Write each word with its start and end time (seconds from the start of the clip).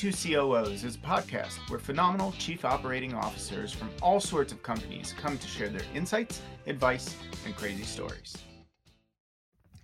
Two 0.00 0.12
COOs 0.12 0.82
is 0.82 0.94
a 0.94 0.98
podcast 1.00 1.58
where 1.68 1.78
phenomenal 1.78 2.32
chief 2.38 2.64
operating 2.64 3.12
officers 3.12 3.70
from 3.70 3.90
all 4.00 4.18
sorts 4.18 4.50
of 4.50 4.62
companies 4.62 5.14
come 5.20 5.36
to 5.36 5.46
share 5.46 5.68
their 5.68 5.82
insights, 5.94 6.40
advice, 6.66 7.14
and 7.44 7.54
crazy 7.54 7.82
stories. 7.82 8.34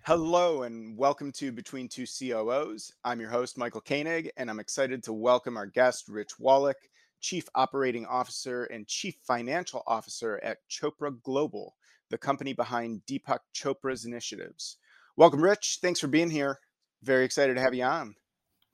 Hello, 0.06 0.62
and 0.62 0.96
welcome 0.96 1.32
to 1.32 1.52
Between 1.52 1.87
Two 1.87 2.06
COOs. 2.06 2.92
I'm 3.05 3.20
your 3.20 3.29
host, 3.29 3.59
Michael 3.59 3.82
Koenig, 3.82 4.30
and 4.38 4.48
I'm 4.48 4.59
excited 4.59 5.02
to 5.02 5.12
welcome 5.12 5.59
our 5.59 5.66
guest, 5.66 6.09
Rich 6.09 6.38
Wallach, 6.38 6.78
Chief 7.20 7.46
Operating 7.55 8.06
Officer 8.06 8.64
and 8.64 8.87
Chief 8.87 9.16
Financial 9.27 9.83
Officer 9.87 10.41
at 10.42 10.60
Chopra 10.70 11.12
Global, 11.24 11.74
the 12.09 12.16
company 12.16 12.55
behind 12.55 13.02
Deepak 13.06 13.41
Chopra's 13.55 14.06
initiatives. 14.06 14.78
Welcome, 15.14 15.45
Rich. 15.45 15.80
Thanks 15.83 16.01
for 16.01 16.09
being 16.09 16.30
here. 16.30 16.59
Very 17.02 17.27
excited 17.27 17.56
to 17.56 17.60
have 17.60 17.74
you 17.74 17.84
on. 17.84 18.14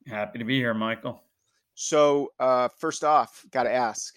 Happy 0.06 0.38
to 0.38 0.45
be 0.45 0.59
here, 0.59 0.72
Michael. 0.72 1.20
So, 1.74 2.32
uh, 2.38 2.68
first 2.78 3.04
off, 3.04 3.44
got 3.50 3.64
to 3.64 3.72
ask 3.72 4.14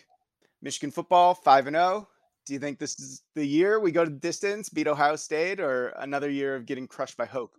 Michigan 0.61 0.91
football, 0.91 1.33
5 1.33 1.67
and 1.67 1.75
0. 1.75 2.07
Do 2.45 2.53
you 2.53 2.59
think 2.59 2.77
this 2.77 2.99
is 2.99 3.23
the 3.33 3.45
year 3.45 3.79
we 3.79 3.91
go 3.91 4.03
to 4.03 4.11
the 4.11 4.17
distance, 4.17 4.69
beat 4.69 4.87
Ohio 4.87 5.15
State, 5.15 5.59
or 5.59 5.89
another 5.97 6.29
year 6.29 6.55
of 6.55 6.65
getting 6.65 6.87
crushed 6.87 7.17
by 7.17 7.25
Hope? 7.25 7.55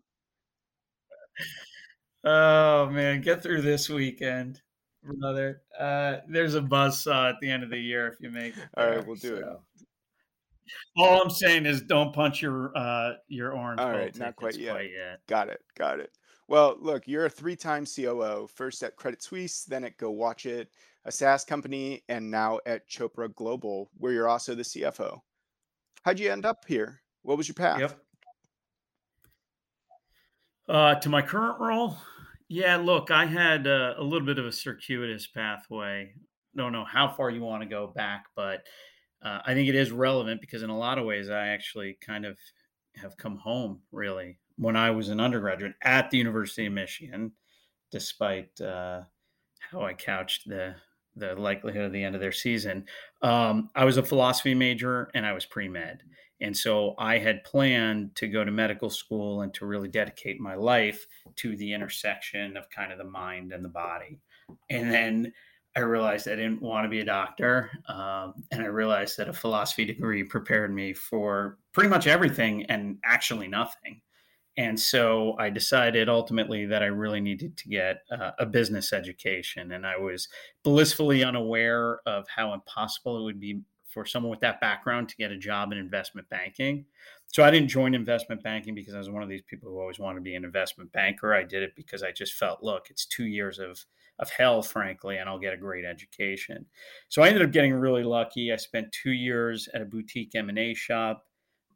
Oh, 2.24 2.88
man. 2.90 3.20
Get 3.20 3.42
through 3.42 3.62
this 3.62 3.88
weekend, 3.88 4.60
brother. 5.02 5.62
Uh, 5.78 6.18
there's 6.28 6.54
a 6.54 6.62
buzz 6.62 7.02
saw 7.02 7.28
at 7.28 7.36
the 7.40 7.50
end 7.50 7.62
of 7.62 7.70
the 7.70 7.78
year 7.78 8.08
if 8.08 8.14
you 8.20 8.30
make 8.30 8.56
it. 8.56 8.68
There, 8.76 8.90
All 8.90 8.96
right, 8.96 9.06
we'll 9.06 9.16
do 9.16 9.36
so. 9.36 9.36
it. 9.36 9.86
All 10.96 11.22
I'm 11.22 11.30
saying 11.30 11.66
is 11.66 11.82
don't 11.82 12.12
punch 12.12 12.42
your 12.42 12.76
uh, 12.76 13.14
your 13.28 13.52
orange. 13.52 13.80
All 13.80 13.90
right, 13.90 14.16
not 14.18 14.34
quite 14.34 14.56
yet. 14.56 14.72
quite 14.72 14.90
yet. 14.90 15.20
Got 15.28 15.48
it. 15.48 15.60
Got 15.76 16.00
it. 16.00 16.10
Well, 16.48 16.76
look, 16.80 17.08
you're 17.08 17.26
a 17.26 17.30
three-time 17.30 17.86
COO, 17.86 18.48
first 18.54 18.82
at 18.82 18.96
Credit 18.96 19.22
Suisse, 19.22 19.64
then 19.64 19.82
at 19.82 19.98
GoWatchIt, 19.98 20.66
a 21.04 21.12
SaaS 21.12 21.44
company, 21.44 22.04
and 22.08 22.30
now 22.30 22.60
at 22.66 22.88
Chopra 22.88 23.34
Global, 23.34 23.90
where 23.98 24.12
you're 24.12 24.28
also 24.28 24.54
the 24.54 24.62
CFO. 24.62 25.20
How'd 26.04 26.20
you 26.20 26.30
end 26.30 26.46
up 26.46 26.64
here? 26.68 27.00
What 27.22 27.36
was 27.36 27.48
your 27.48 27.56
path? 27.56 27.80
Yep. 27.80 28.00
Uh, 30.68 30.94
to 30.96 31.08
my 31.08 31.22
current 31.22 31.58
role, 31.60 31.96
yeah. 32.48 32.76
Look, 32.76 33.10
I 33.10 33.26
had 33.26 33.66
a, 33.66 34.00
a 34.00 34.02
little 34.02 34.26
bit 34.26 34.38
of 34.38 34.46
a 34.46 34.52
circuitous 34.52 35.26
pathway. 35.26 36.12
Don't 36.56 36.72
know 36.72 36.84
how 36.84 37.08
far 37.08 37.30
you 37.30 37.40
want 37.40 37.62
to 37.62 37.68
go 37.68 37.88
back, 37.88 38.26
but 38.36 38.64
uh, 39.22 39.40
I 39.44 39.54
think 39.54 39.68
it 39.68 39.74
is 39.74 39.90
relevant 39.90 40.40
because 40.40 40.62
in 40.62 40.70
a 40.70 40.78
lot 40.78 40.98
of 40.98 41.04
ways, 41.04 41.28
I 41.28 41.48
actually 41.48 41.98
kind 42.00 42.24
of 42.24 42.38
have 42.94 43.16
come 43.16 43.36
home 43.36 43.80
really 43.92 44.38
when 44.56 44.76
I 44.76 44.90
was 44.90 45.08
an 45.08 45.20
undergraduate 45.20 45.74
at 45.82 46.10
the 46.10 46.18
University 46.18 46.66
of 46.66 46.72
Michigan, 46.72 47.32
despite 47.90 48.60
uh, 48.60 49.02
how 49.70 49.82
I 49.82 49.94
couched 49.94 50.48
the 50.48 50.74
the 51.18 51.34
likelihood 51.34 51.86
of 51.86 51.92
the 51.92 52.04
end 52.04 52.14
of 52.14 52.20
their 52.20 52.30
season. 52.30 52.84
Um, 53.22 53.70
I 53.74 53.86
was 53.86 53.96
a 53.96 54.02
philosophy 54.02 54.52
major 54.54 55.10
and 55.14 55.24
I 55.24 55.32
was 55.32 55.46
pre 55.46 55.66
med, 55.66 56.02
and 56.40 56.54
so 56.54 56.94
I 56.98 57.18
had 57.18 57.44
planned 57.44 58.14
to 58.16 58.28
go 58.28 58.44
to 58.44 58.50
medical 58.50 58.90
school 58.90 59.40
and 59.40 59.52
to 59.54 59.66
really 59.66 59.88
dedicate 59.88 60.40
my 60.40 60.54
life 60.54 61.06
to 61.36 61.56
the 61.56 61.72
intersection 61.72 62.56
of 62.56 62.68
kind 62.70 62.92
of 62.92 62.98
the 62.98 63.04
mind 63.04 63.52
and 63.52 63.64
the 63.64 63.70
body. 63.70 64.20
And 64.68 64.90
then 64.92 65.32
I 65.74 65.80
realized 65.80 66.28
I 66.28 66.36
didn't 66.36 66.62
want 66.62 66.84
to 66.84 66.88
be 66.88 67.00
a 67.00 67.04
doctor, 67.04 67.70
um, 67.88 68.34
and 68.50 68.62
I 68.62 68.66
realized 68.66 69.18
that 69.18 69.28
a 69.28 69.32
philosophy 69.32 69.84
degree 69.84 70.24
prepared 70.24 70.74
me 70.74 70.92
for 70.94 71.58
pretty 71.72 71.88
much 71.90 72.06
everything 72.06 72.64
and 72.66 72.98
actually 73.04 73.48
nothing. 73.48 74.00
And 74.58 74.78
so 74.78 75.36
I 75.38 75.50
decided 75.50 76.08
ultimately 76.08 76.64
that 76.66 76.82
I 76.82 76.86
really 76.86 77.20
needed 77.20 77.56
to 77.58 77.68
get 77.68 78.02
uh, 78.10 78.30
a 78.38 78.46
business 78.46 78.92
education. 78.92 79.72
And 79.72 79.86
I 79.86 79.98
was 79.98 80.28
blissfully 80.62 81.22
unaware 81.24 82.00
of 82.06 82.26
how 82.34 82.54
impossible 82.54 83.18
it 83.18 83.24
would 83.24 83.40
be 83.40 83.60
for 83.84 84.06
someone 84.06 84.30
with 84.30 84.40
that 84.40 84.60
background 84.60 85.08
to 85.08 85.16
get 85.16 85.30
a 85.30 85.38
job 85.38 85.72
in 85.72 85.78
investment 85.78 86.28
banking. 86.28 86.84
So 87.28 87.42
I 87.42 87.50
didn't 87.50 87.68
join 87.68 87.94
investment 87.94 88.42
banking 88.42 88.74
because 88.74 88.94
I 88.94 88.98
was 88.98 89.10
one 89.10 89.22
of 89.22 89.28
these 89.28 89.42
people 89.46 89.70
who 89.70 89.80
always 89.80 89.98
wanted 89.98 90.16
to 90.16 90.22
be 90.22 90.34
an 90.34 90.44
investment 90.44 90.90
banker. 90.92 91.34
I 91.34 91.42
did 91.42 91.62
it 91.62 91.74
because 91.76 92.02
I 92.02 92.12
just 92.12 92.34
felt, 92.34 92.62
look, 92.62 92.88
it's 92.90 93.06
two 93.06 93.26
years 93.26 93.58
of 93.58 93.84
of 94.18 94.30
hell, 94.30 94.62
frankly, 94.62 95.18
and 95.18 95.28
I'll 95.28 95.38
get 95.38 95.52
a 95.52 95.58
great 95.58 95.84
education. 95.84 96.64
So 97.10 97.22
I 97.22 97.28
ended 97.28 97.42
up 97.42 97.50
getting 97.50 97.74
really 97.74 98.02
lucky. 98.02 98.50
I 98.50 98.56
spent 98.56 98.90
two 98.92 99.10
years 99.10 99.68
at 99.74 99.82
a 99.82 99.84
boutique 99.84 100.34
M 100.34 100.48
and 100.48 100.58
A 100.58 100.72
shop 100.72 101.26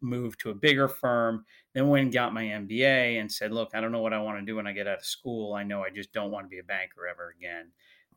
moved 0.00 0.40
to 0.40 0.50
a 0.50 0.54
bigger 0.54 0.88
firm, 0.88 1.44
then 1.72 1.88
went 1.88 2.04
and 2.04 2.12
got 2.12 2.34
my 2.34 2.44
MBA 2.44 3.20
and 3.20 3.30
said, 3.30 3.52
look, 3.52 3.70
I 3.74 3.80
don't 3.80 3.92
know 3.92 4.00
what 4.00 4.12
I 4.12 4.20
want 4.20 4.38
to 4.38 4.44
do 4.44 4.56
when 4.56 4.66
I 4.66 4.72
get 4.72 4.88
out 4.88 4.98
of 4.98 5.04
school. 5.04 5.54
I 5.54 5.62
know 5.62 5.84
I 5.84 5.90
just 5.90 6.12
don't 6.12 6.30
want 6.30 6.46
to 6.46 6.50
be 6.50 6.58
a 6.58 6.64
banker 6.64 7.06
ever 7.06 7.34
again. 7.36 7.70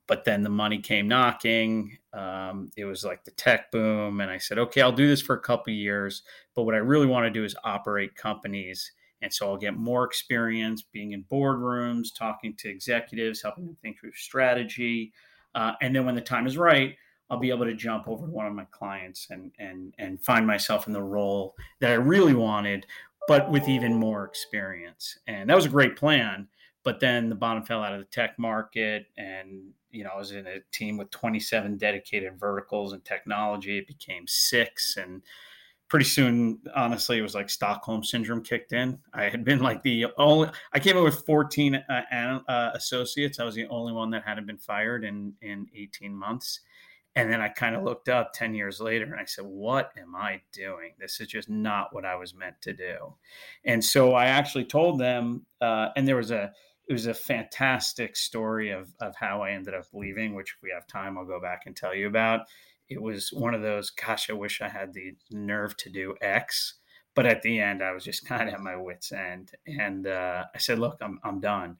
But 0.05 0.25
then 0.25 0.43
the 0.43 0.49
money 0.49 0.79
came 0.79 1.07
knocking. 1.07 1.97
Um, 2.11 2.71
it 2.75 2.85
was 2.85 3.05
like 3.05 3.23
the 3.23 3.31
tech 3.31 3.71
boom. 3.71 4.19
And 4.19 4.29
I 4.29 4.37
said, 4.37 4.57
okay, 4.57 4.81
I'll 4.81 4.91
do 4.91 5.07
this 5.07 5.21
for 5.21 5.35
a 5.35 5.39
couple 5.39 5.71
years. 5.71 6.23
But 6.55 6.63
what 6.63 6.75
I 6.75 6.79
really 6.79 7.05
want 7.05 7.25
to 7.25 7.29
do 7.29 7.45
is 7.45 7.55
operate 7.63 8.15
companies. 8.15 8.91
And 9.21 9.33
so 9.33 9.47
I'll 9.47 9.57
get 9.57 9.77
more 9.77 10.03
experience 10.03 10.81
being 10.81 11.13
in 11.13 11.23
boardrooms, 11.31 12.07
talking 12.13 12.55
to 12.57 12.69
executives, 12.69 13.41
helping 13.41 13.65
them 13.65 13.77
think 13.81 13.99
through 13.99 14.11
strategy. 14.13 15.13
Uh, 15.55 15.73
and 15.81 15.95
then 15.95 16.05
when 16.05 16.15
the 16.15 16.21
time 16.21 16.47
is 16.47 16.57
right, 16.57 16.97
I'll 17.29 17.39
be 17.39 17.49
able 17.49 17.65
to 17.65 17.73
jump 17.73 18.07
over 18.07 18.27
to 18.27 18.31
one 18.31 18.45
of 18.45 18.53
my 18.53 18.65
clients 18.65 19.27
and 19.29 19.51
and 19.57 19.95
and 19.97 20.21
find 20.21 20.45
myself 20.45 20.87
in 20.87 20.93
the 20.93 21.01
role 21.01 21.55
that 21.79 21.89
I 21.91 21.95
really 21.95 22.35
wanted, 22.35 22.85
but 23.27 23.49
with 23.49 23.67
even 23.67 23.93
more 23.93 24.25
experience. 24.25 25.17
And 25.27 25.49
that 25.49 25.55
was 25.55 25.65
a 25.65 25.69
great 25.69 25.95
plan. 25.95 26.47
But 26.83 26.99
then 26.99 27.29
the 27.29 27.35
bottom 27.35 27.63
fell 27.63 27.81
out 27.81 27.93
of 27.93 27.99
the 27.99 28.05
tech 28.05 28.37
market, 28.37 29.05
and 29.17 29.71
you 29.89 30.03
know 30.03 30.09
I 30.13 30.17
was 30.17 30.33
in 30.33 30.45
a 30.47 30.59
team 30.73 30.97
with 30.97 31.09
27 31.11 31.77
dedicated 31.77 32.37
verticals 32.37 32.91
and 32.91 33.03
technology. 33.05 33.77
It 33.77 33.87
became 33.87 34.25
six, 34.27 34.97
and 34.97 35.21
pretty 35.93 36.05
soon, 36.05 36.59
honestly, 36.75 37.19
it 37.19 37.21
was 37.21 37.35
like 37.35 37.51
Stockholm 37.51 38.03
syndrome 38.03 38.41
kicked 38.41 38.73
in. 38.73 38.97
I 39.13 39.25
had 39.25 39.45
been 39.45 39.59
like 39.59 39.83
the 39.83 40.07
only, 40.17 40.49
I 40.73 40.79
came 40.79 40.97
in 40.97 41.03
with 41.03 41.23
14 41.23 41.75
uh, 41.75 42.39
uh, 42.47 42.71
associates. 42.73 43.39
I 43.39 43.43
was 43.43 43.53
the 43.53 43.67
only 43.67 43.93
one 43.93 44.09
that 44.09 44.23
hadn't 44.25 44.47
been 44.47 44.57
fired 44.57 45.03
in, 45.03 45.33
in 45.43 45.67
18 45.75 46.15
months. 46.15 46.61
And 47.15 47.31
then 47.31 47.41
I 47.41 47.49
kind 47.49 47.75
of 47.75 47.83
looked 47.83 48.09
up 48.09 48.33
10 48.33 48.55
years 48.55 48.79
later 48.79 49.05
and 49.05 49.19
I 49.19 49.25
said, 49.25 49.45
What 49.45 49.91
am 49.97 50.15
I 50.15 50.41
doing? 50.51 50.93
This 50.99 51.19
is 51.19 51.27
just 51.27 51.49
not 51.49 51.93
what 51.93 52.05
I 52.05 52.15
was 52.15 52.33
meant 52.33 52.59
to 52.61 52.73
do. 52.73 53.13
And 53.65 53.83
so 53.83 54.13
I 54.13 54.25
actually 54.25 54.65
told 54.65 54.99
them, 54.99 55.45
uh, 55.61 55.89
and 55.95 56.07
there 56.07 56.15
was 56.15 56.31
a, 56.31 56.51
it 56.87 56.93
was 56.93 57.05
a 57.05 57.13
fantastic 57.13 58.15
story 58.15 58.71
of, 58.71 58.93
of 58.99 59.15
how 59.15 59.41
I 59.41 59.51
ended 59.51 59.73
up 59.73 59.85
leaving, 59.93 60.33
which 60.33 60.55
if 60.57 60.63
we 60.63 60.71
have 60.73 60.87
time, 60.87 61.17
I'll 61.17 61.25
go 61.25 61.39
back 61.39 61.63
and 61.65 61.75
tell 61.75 61.93
you 61.95 62.07
about. 62.07 62.41
It 62.89 63.01
was 63.01 63.29
one 63.31 63.53
of 63.53 63.61
those, 63.61 63.89
gosh, 63.89 64.29
I 64.29 64.33
wish 64.33 64.61
I 64.61 64.67
had 64.67 64.93
the 64.93 65.15
nerve 65.31 65.77
to 65.77 65.89
do 65.89 66.15
X. 66.21 66.75
But 67.15 67.27
at 67.27 67.43
the 67.43 67.59
end, 67.59 67.83
I 67.83 67.91
was 67.91 68.03
just 68.03 68.25
kind 68.25 68.49
of 68.49 68.55
at 68.55 68.61
my 68.61 68.75
wits' 68.75 69.11
end. 69.11 69.51
And 69.67 70.07
uh, 70.07 70.45
I 70.53 70.57
said, 70.57 70.79
Look, 70.79 70.97
I'm, 70.99 71.19
I'm 71.23 71.39
done 71.39 71.77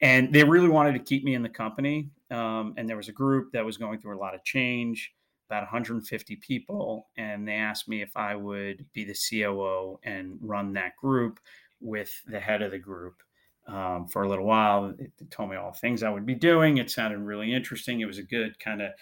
and 0.00 0.32
they 0.32 0.44
really 0.44 0.68
wanted 0.68 0.92
to 0.92 0.98
keep 0.98 1.24
me 1.24 1.34
in 1.34 1.42
the 1.42 1.48
company. 1.48 2.10
Um, 2.30 2.74
and 2.76 2.88
there 2.88 2.96
was 2.96 3.08
a 3.08 3.12
group 3.12 3.52
that 3.52 3.64
was 3.64 3.76
going 3.76 4.00
through 4.00 4.16
a 4.16 4.20
lot 4.20 4.34
of 4.34 4.44
change, 4.44 5.12
about 5.48 5.62
150 5.62 6.36
people, 6.36 7.08
and 7.16 7.46
they 7.46 7.54
asked 7.54 7.88
me 7.88 8.02
if 8.02 8.16
I 8.16 8.34
would 8.34 8.84
be 8.92 9.04
the 9.04 9.14
COO 9.14 9.98
and 10.02 10.38
run 10.40 10.72
that 10.74 10.96
group 10.96 11.38
with 11.80 12.10
the 12.26 12.40
head 12.40 12.62
of 12.62 12.72
the 12.72 12.78
group. 12.78 13.22
Um, 13.68 14.06
for 14.06 14.22
a 14.22 14.28
little 14.28 14.44
while, 14.44 14.94
they 14.96 15.08
told 15.28 15.50
me 15.50 15.56
all 15.56 15.72
the 15.72 15.78
things 15.78 16.04
I 16.04 16.10
would 16.10 16.24
be 16.24 16.36
doing. 16.36 16.76
It 16.76 16.88
sounded 16.88 17.18
really 17.18 17.52
interesting. 17.52 18.00
It 18.00 18.06
was 18.06 18.18
a 18.18 18.22
good 18.22 18.56
kind 18.60 18.80
of 18.80 18.92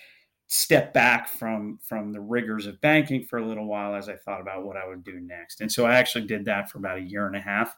step 0.47 0.95
back 0.95 1.29
from 1.29 1.79
from 1.83 2.13
the 2.13 2.21
rigors 2.21 2.67
of 2.67 2.81
banking 2.81 3.25
for 3.25 3.39
a 3.39 3.47
little 3.47 3.67
while 3.67 3.95
as 3.95 4.09
I 4.09 4.17
thought 4.17 4.41
about 4.41 4.65
what 4.65 4.77
I 4.77 4.87
would 4.87 5.05
do 5.05 5.21
next. 5.21 5.61
And 5.61 5.71
so 5.71 5.85
I 5.85 5.97
actually 5.97 6.27
did 6.27 6.45
that 6.47 6.71
for 6.71 6.79
about 6.79 6.99
a 6.99 7.03
year 7.03 7.27
and 7.27 7.37
a 7.37 7.41
half. 7.41 7.77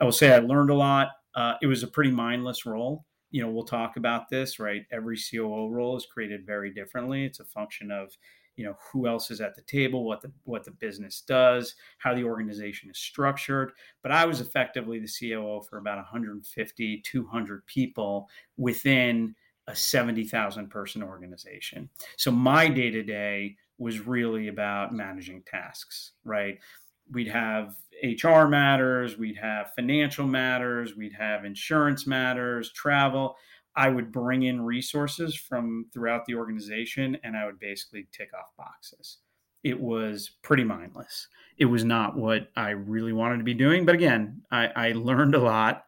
I 0.00 0.04
will 0.04 0.12
say 0.12 0.32
I 0.32 0.38
learned 0.38 0.70
a 0.70 0.74
lot. 0.74 1.08
Uh, 1.38 1.54
it 1.62 1.68
was 1.68 1.84
a 1.84 1.86
pretty 1.86 2.10
mindless 2.10 2.66
role. 2.66 3.04
You 3.30 3.42
know, 3.42 3.48
we'll 3.48 3.62
talk 3.62 3.96
about 3.96 4.28
this, 4.28 4.58
right? 4.58 4.84
Every 4.90 5.16
COO 5.16 5.68
role 5.68 5.96
is 5.96 6.04
created 6.04 6.44
very 6.44 6.74
differently. 6.74 7.24
It's 7.24 7.38
a 7.38 7.44
function 7.44 7.92
of, 7.92 8.10
you 8.56 8.64
know, 8.64 8.76
who 8.90 9.06
else 9.06 9.30
is 9.30 9.40
at 9.40 9.54
the 9.54 9.62
table, 9.62 10.02
what 10.02 10.20
the 10.20 10.32
what 10.42 10.64
the 10.64 10.72
business 10.72 11.20
does, 11.20 11.76
how 11.98 12.12
the 12.12 12.24
organization 12.24 12.90
is 12.90 12.98
structured. 12.98 13.70
But 14.02 14.10
I 14.10 14.24
was 14.26 14.40
effectively 14.40 14.98
the 14.98 15.06
COO 15.06 15.62
for 15.70 15.78
about 15.78 15.98
150, 15.98 17.02
200 17.06 17.66
people 17.66 18.28
within 18.56 19.36
a 19.68 19.76
70,000 19.76 20.68
person 20.70 21.04
organization. 21.04 21.88
So 22.16 22.32
my 22.32 22.66
day 22.66 22.90
to 22.90 23.04
day 23.04 23.54
was 23.78 24.04
really 24.04 24.48
about 24.48 24.92
managing 24.92 25.44
tasks, 25.46 26.14
right? 26.24 26.58
We'd 27.12 27.28
have 27.28 27.74
HR 28.02 28.46
matters, 28.46 29.18
we'd 29.18 29.38
have 29.38 29.72
financial 29.74 30.26
matters, 30.26 30.96
we'd 30.96 31.14
have 31.14 31.44
insurance 31.44 32.06
matters, 32.06 32.72
travel. 32.72 33.36
I 33.76 33.88
would 33.88 34.10
bring 34.10 34.42
in 34.42 34.60
resources 34.60 35.36
from 35.36 35.86
throughout 35.92 36.26
the 36.26 36.34
organization 36.34 37.16
and 37.22 37.36
I 37.36 37.46
would 37.46 37.60
basically 37.60 38.08
tick 38.12 38.30
off 38.34 38.46
boxes. 38.56 39.18
It 39.62 39.80
was 39.80 40.30
pretty 40.42 40.64
mindless. 40.64 41.28
It 41.58 41.66
was 41.66 41.84
not 41.84 42.16
what 42.16 42.48
I 42.56 42.70
really 42.70 43.12
wanted 43.12 43.38
to 43.38 43.44
be 43.44 43.54
doing. 43.54 43.84
But 43.84 43.94
again, 43.94 44.42
I, 44.50 44.66
I 44.74 44.92
learned 44.92 45.34
a 45.34 45.40
lot. 45.40 45.84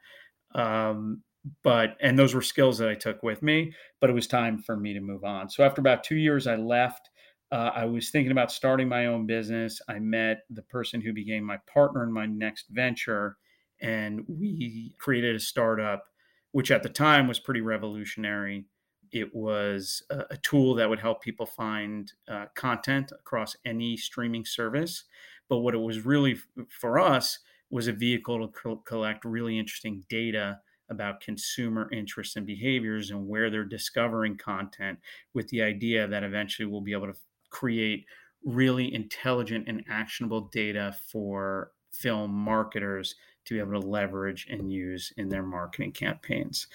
Um, 0.55 1.23
but 1.63 1.97
and 2.01 2.19
those 2.19 2.35
were 2.35 2.43
skills 2.43 2.79
that 2.79 2.89
I 2.89 2.95
took 2.95 3.23
with 3.23 3.43
me. 3.43 3.73
But 4.01 4.11
it 4.11 4.15
was 4.15 4.27
time 4.27 4.59
for 4.59 4.77
me 4.77 4.93
to 4.95 5.01
move 5.01 5.25
on. 5.25 5.49
So 5.49 5.65
after 5.65 5.81
about 5.81 6.05
two 6.05 6.17
years, 6.17 6.47
I 6.47 6.57
left. 6.57 7.10
Uh, 7.53 7.73
I 7.75 7.85
was 7.85 8.11
thinking 8.11 8.31
about 8.31 8.53
starting 8.53 8.89
my 8.89 9.07
own 9.07 9.27
business. 9.27 9.81
I 9.89 9.99
met 9.99 10.43
the 10.51 10.63
person 10.63 11.01
who 11.01 11.13
became 11.13 11.43
my 11.45 11.57
partner 11.67 12.05
in 12.05 12.13
my 12.13 12.27
next 12.27 12.69
venture, 12.69 13.39
and 13.81 14.25
we 14.29 14.95
created 14.99 15.35
a 15.35 15.41
startup, 15.41 16.05
which 16.53 16.71
at 16.71 16.83
the 16.85 16.89
time 16.89 17.27
was 17.27 17.41
pretty 17.41 17.61
revolutionary. 17.61 18.67
It 19.11 19.35
was 19.35 20.03
a, 20.11 20.27
a 20.31 20.37
tool 20.37 20.75
that 20.77 20.89
would 20.89 21.01
help 21.01 21.23
people 21.23 21.47
find 21.47 22.13
uh, 22.29 22.47
content 22.55 23.11
across 23.11 23.57
any 23.65 23.97
streaming 23.97 24.45
service. 24.45 25.05
But 25.49 25.59
what 25.59 25.75
it 25.75 25.79
was 25.79 26.05
really 26.07 26.35
f- 26.35 26.67
for 26.69 27.01
us 27.01 27.41
was 27.71 27.89
a 27.89 27.93
vehicle 27.93 28.47
to 28.47 28.53
co- 28.53 28.77
collect 28.77 29.25
really 29.25 29.59
interesting 29.59 30.05
data 30.09 30.61
about 30.89 31.21
consumer 31.21 31.91
interests 31.93 32.37
and 32.37 32.47
behaviors 32.47 33.11
and 33.11 33.27
where 33.27 33.51
they're 33.51 33.65
discovering 33.65 34.37
content 34.37 34.99
with 35.35 35.49
the 35.49 35.63
idea 35.63 36.07
that 36.07 36.25
eventually 36.25 36.67
we'll 36.67 36.81
be 36.81 36.93
able 36.93 37.07
to 37.13 37.19
create 37.51 38.07
really 38.45 38.93
intelligent 38.95 39.69
and 39.69 39.85
actionable 39.89 40.43
data 40.53 40.97
for 41.11 41.73
film 41.93 42.33
marketers 42.33 43.15
to 43.45 43.55
be 43.55 43.61
able 43.61 43.81
to 43.81 43.87
leverage 43.87 44.47
and 44.51 44.73
use 44.73 45.13
in 45.17 45.29
their 45.29 45.43
marketing 45.43 45.93
campaigns. 45.93 46.67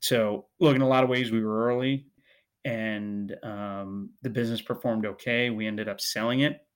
So, 0.00 0.46
look, 0.58 0.76
in 0.76 0.82
a 0.82 0.88
lot 0.88 1.04
of 1.04 1.10
ways, 1.10 1.30
we 1.30 1.44
were 1.44 1.66
early 1.66 2.06
and 2.64 3.36
um, 3.42 4.10
the 4.22 4.30
business 4.30 4.60
performed 4.60 5.06
okay. 5.06 5.50
We 5.50 5.66
ended 5.66 5.88
up 5.88 6.00
selling 6.00 6.40
it 6.40 6.66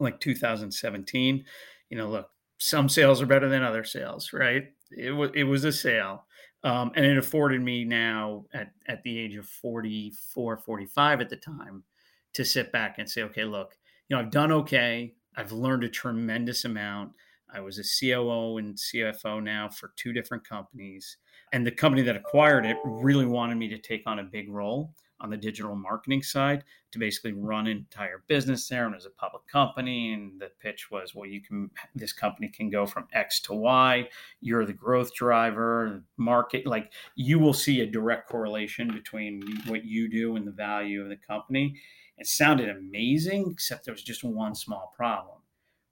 like 0.00 0.20
2017. 0.20 1.44
You 1.90 1.96
know, 1.96 2.08
look, 2.08 2.28
some 2.58 2.88
sales 2.88 3.22
are 3.22 3.26
better 3.26 3.48
than 3.48 3.62
other 3.62 3.84
sales, 3.84 4.32
right? 4.32 4.64
It 4.90 5.12
was 5.12 5.30
it 5.34 5.44
was 5.44 5.64
a 5.64 5.72
sale. 5.72 6.26
Um, 6.64 6.92
and 6.96 7.04
it 7.04 7.18
afforded 7.18 7.60
me 7.60 7.84
now 7.84 8.46
at, 8.54 8.70
at 8.88 9.02
the 9.02 9.18
age 9.18 9.36
of 9.36 9.46
44, 9.46 10.56
45 10.56 11.20
at 11.20 11.28
the 11.28 11.36
time 11.36 11.84
to 12.34 12.44
sit 12.44 12.72
back 12.72 12.98
and 12.98 13.08
say, 13.08 13.22
okay, 13.22 13.44
look, 13.44 13.76
you 14.08 14.16
know, 14.16 14.22
I've 14.22 14.30
done 14.30 14.52
okay. 14.52 15.14
I've 15.36 15.52
learned 15.52 15.84
a 15.84 15.88
tremendous 15.88 16.64
amount. 16.64 17.12
I 17.52 17.60
was 17.60 17.78
a 17.78 17.82
COO 17.82 18.58
and 18.58 18.76
CFO 18.76 19.42
now 19.42 19.68
for 19.68 19.92
two 19.96 20.12
different 20.12 20.46
companies. 20.46 21.16
And 21.52 21.66
the 21.66 21.70
company 21.70 22.02
that 22.02 22.16
acquired 22.16 22.66
it 22.66 22.76
really 22.84 23.26
wanted 23.26 23.56
me 23.56 23.68
to 23.68 23.78
take 23.78 24.02
on 24.06 24.18
a 24.18 24.24
big 24.24 24.50
role 24.50 24.92
on 25.20 25.30
the 25.30 25.36
digital 25.36 25.74
marketing 25.74 26.22
side 26.22 26.64
to 26.92 26.98
basically 26.98 27.32
run 27.32 27.66
an 27.66 27.76
entire 27.78 28.22
business 28.26 28.68
there 28.68 28.86
and 28.86 28.94
as 28.94 29.06
a 29.06 29.10
public 29.10 29.46
company 29.46 30.12
and 30.12 30.40
the 30.40 30.50
pitch 30.60 30.90
was 30.90 31.14
well 31.14 31.28
you 31.28 31.40
can 31.40 31.70
this 31.94 32.12
company 32.12 32.48
can 32.48 32.68
go 32.68 32.84
from 32.84 33.06
x 33.12 33.40
to 33.40 33.54
y 33.54 34.06
you're 34.40 34.66
the 34.66 34.72
growth 34.72 35.14
driver 35.14 36.04
market 36.16 36.66
like 36.66 36.92
you 37.14 37.38
will 37.38 37.54
see 37.54 37.80
a 37.80 37.86
direct 37.86 38.28
correlation 38.28 38.88
between 38.92 39.40
what 39.66 39.84
you 39.84 40.10
do 40.10 40.36
and 40.36 40.46
the 40.46 40.52
value 40.52 41.02
of 41.02 41.08
the 41.08 41.16
company 41.16 41.74
it 42.18 42.26
sounded 42.26 42.68
amazing 42.68 43.50
except 43.50 43.84
there 43.84 43.94
was 43.94 44.02
just 44.02 44.24
one 44.24 44.54
small 44.54 44.92
problem 44.96 45.38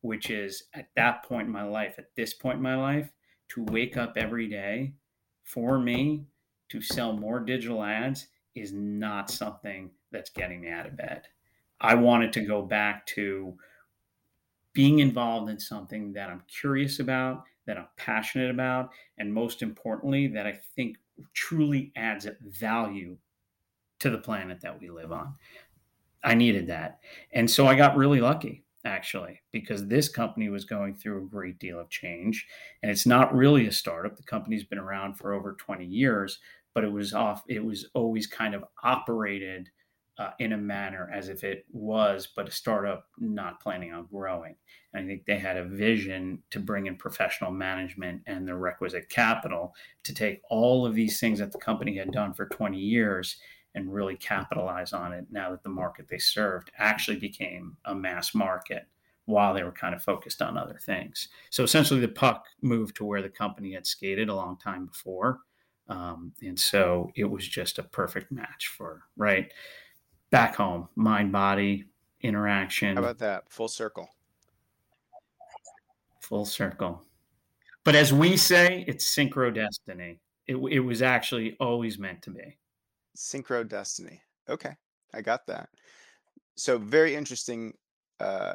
which 0.01 0.31
is 0.31 0.65
at 0.75 0.89
that 0.97 1.23
point 1.25 1.47
in 1.47 1.53
my 1.53 1.63
life 1.63 1.95
at 1.99 2.15
this 2.17 2.35
point 2.35 2.57
in 2.57 2.63
my 2.63 2.77
life 2.77 3.11
to 3.49 3.65
wake 3.65 3.97
up 3.97 4.15
every 4.17 4.49
day 4.49 4.93
for 5.45 5.79
me 5.79 6.25
to 6.69 6.81
sell 6.81 7.13
more 7.13 7.41
digital 7.41 7.83
ads 7.83 8.29
is 8.55 8.73
not 8.73 9.31
something 9.31 9.91
that's 10.11 10.31
getting 10.31 10.61
me 10.61 10.71
out 10.71 10.87
of 10.87 10.97
bed. 10.97 11.29
I 11.81 11.95
wanted 11.95 12.33
to 12.35 12.41
go 12.41 12.63
back 12.63 13.07
to 13.09 13.57
being 14.73 15.01
involved 15.01 15.51
in 15.51 15.59
something 15.59 16.13
that 16.15 16.31
I'm 16.31 16.43
curious 16.49 16.99
about, 16.99 17.45
that 17.67 17.77
I'm 17.77 17.89
passionate 17.97 18.51
about, 18.51 18.91
and 19.19 19.33
most 19.33 19.63
importantly, 19.63 20.29
that 20.29 20.47
I 20.47 20.53
think 20.75 20.97
truly 21.35 21.93
adds 21.97 22.27
value 22.41 23.19
to 23.99 24.11
the 24.11 24.19
planet 24.19 24.61
that 24.63 24.81
we 24.81 24.89
live 24.89 25.13
on. 25.13 25.35
I 26.25 26.35
needed 26.35 26.69
that. 26.69 27.01
And 27.33 27.51
so 27.51 27.67
I 27.67 27.75
got 27.75 27.97
really 27.97 28.21
lucky, 28.21 28.65
actually, 28.85 29.41
because 29.53 29.87
this 29.87 30.09
company 30.09 30.49
was 30.49 30.65
going 30.65 30.95
through 30.95 31.19
a 31.19 31.29
great 31.29 31.59
deal 31.59 31.81
of 31.81 31.91
change. 31.91 32.47
And 32.83 32.91
it's 32.91 33.07
not 33.07 33.35
really 33.35 33.67
a 33.67 33.73
startup. 33.73 34.17
The 34.17 34.23
company's 34.23 34.65
been 34.65 34.79
around 34.79 35.15
for 35.15 35.33
over 35.33 35.55
20 35.55 35.85
years, 35.85 36.39
but 36.75 36.85
it 36.85 36.93
was 36.93 37.13
off. 37.13 37.43
It 37.49 37.65
was 37.65 37.89
always 37.95 38.27
kind 38.27 38.55
of 38.55 38.65
operated 38.83 39.71
uh, 40.19 40.31
in 40.39 40.53
a 40.53 40.59
manner 40.59 41.11
as 41.13 41.29
if 41.29 41.43
it 41.43 41.65
was, 41.73 42.29
but 42.37 42.49
a 42.49 42.53
startup 42.53 43.07
not 43.19 43.61
planning 43.61 43.93
on 43.93 44.07
growing. 44.07 44.55
And 44.93 45.05
I 45.05 45.09
think 45.09 45.25
they 45.25 45.39
had 45.39 45.57
a 45.57 45.65
vision 45.65 46.43
to 46.51 46.61
bring 46.61 46.87
in 46.87 46.97
professional 46.97 47.51
management 47.51 48.23
and 48.27 48.47
the 48.47 48.55
requisite 48.55 49.09
capital 49.09 49.75
to 50.05 50.15
take 50.15 50.43
all 50.51 50.85
of 50.85 50.95
these 50.95 51.19
things 51.19 51.39
that 51.39 51.51
the 51.51 51.59
company 51.59 51.97
had 51.97 52.13
done 52.13 52.35
for 52.35 52.47
20 52.47 52.79
years 52.79 53.37
and 53.75 53.93
really 53.93 54.17
capitalize 54.17 54.93
on 54.93 55.13
it 55.13 55.27
now 55.31 55.51
that 55.51 55.63
the 55.63 55.69
market 55.69 56.07
they 56.09 56.19
served 56.19 56.71
actually 56.79 57.17
became 57.17 57.77
a 57.87 57.95
mass 57.95 58.35
market 58.35 58.87
while 59.27 59.55
they 59.55 59.63
were 59.63 59.73
kind 59.73 59.95
of 59.95 60.03
focused 60.03 60.43
on 60.43 60.59
other 60.59 60.79
things. 60.85 61.29
So 61.51 61.63
essentially, 61.63 62.01
the 62.01 62.09
puck 62.09 62.47
moved 62.61 62.97
to 62.97 63.05
where 63.05 63.23
the 63.23 63.29
company 63.29 63.73
had 63.73 63.87
skated 63.87 64.29
a 64.29 64.35
long 64.35 64.59
time 64.59 64.87
before. 64.87 65.41
Um, 65.89 66.33
and 66.43 66.59
so 66.59 67.11
it 67.17 67.25
was 67.25 67.47
just 67.47 67.79
a 67.79 67.83
perfect 67.83 68.33
match 68.33 68.69
for 68.77 69.03
right 69.17 69.53
back 70.31 70.57
home, 70.57 70.89
mind 70.97 71.33
body 71.33 71.85
interaction. 72.23 72.97
How 72.97 73.03
about 73.03 73.19
that? 73.19 73.45
Full 73.51 73.69
circle. 73.69 74.09
Full 76.21 76.47
circle. 76.47 77.05
But 77.85 77.97
as 77.97 78.13
we 78.13 78.37
say, 78.37 78.85
it's 78.87 79.15
synchrodestiny. 79.15 80.19
It, 80.47 80.57
it 80.57 80.81
was 80.81 81.03
actually 81.03 81.57
always 81.61 81.99
meant 81.99 82.23
to 82.23 82.31
be. 82.31 82.59
Synchrodestiny. 83.17 84.21
Okay, 84.49 84.75
I 85.15 85.21
got 85.21 85.47
that. 85.47 85.69
So 86.57 86.79
very 86.79 87.15
interesting, 87.15 87.75
uh, 88.21 88.55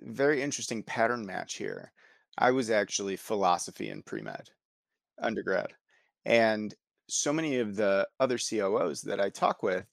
very 0.00 0.42
interesting 0.42 0.82
pattern 0.82 1.24
match 1.26 1.54
here. 1.54 1.92
I 2.38 2.50
was 2.50 2.70
actually 2.70 3.16
philosophy 3.16 3.90
in 3.90 4.02
pre 4.02 4.22
med 4.22 4.50
undergrad. 5.20 5.72
And 6.24 6.74
so 7.08 7.32
many 7.32 7.58
of 7.58 7.76
the 7.76 8.08
other 8.20 8.38
COOs 8.38 9.02
that 9.02 9.20
I 9.20 9.28
talk 9.28 9.62
with 9.62 9.86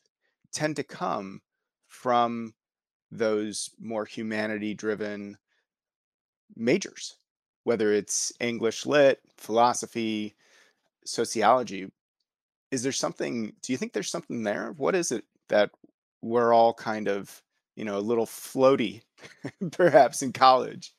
tend 0.53 0.75
to 0.77 0.83
come 0.83 1.41
from 1.87 2.53
those 3.11 3.71
more 3.79 4.05
humanity 4.05 4.73
driven 4.73 5.37
majors, 6.55 7.17
whether 7.63 7.91
it's 7.93 8.31
English 8.39 8.85
lit, 8.85 9.19
philosophy, 9.37 10.35
sociology. 11.05 11.91
Is 12.71 12.83
there 12.83 12.91
something, 12.91 13.53
do 13.61 13.73
you 13.73 13.77
think 13.77 13.93
there's 13.93 14.11
something 14.11 14.43
there? 14.43 14.73
What 14.77 14.95
is 14.95 15.11
it 15.11 15.25
that 15.49 15.71
we're 16.21 16.53
all 16.53 16.73
kind 16.73 17.07
of, 17.07 17.41
you 17.75 17.85
know, 17.85 17.97
a 17.97 17.99
little 17.99 18.25
floaty 18.25 19.01
perhaps 19.71 20.21
in 20.21 20.33
college? 20.33 20.93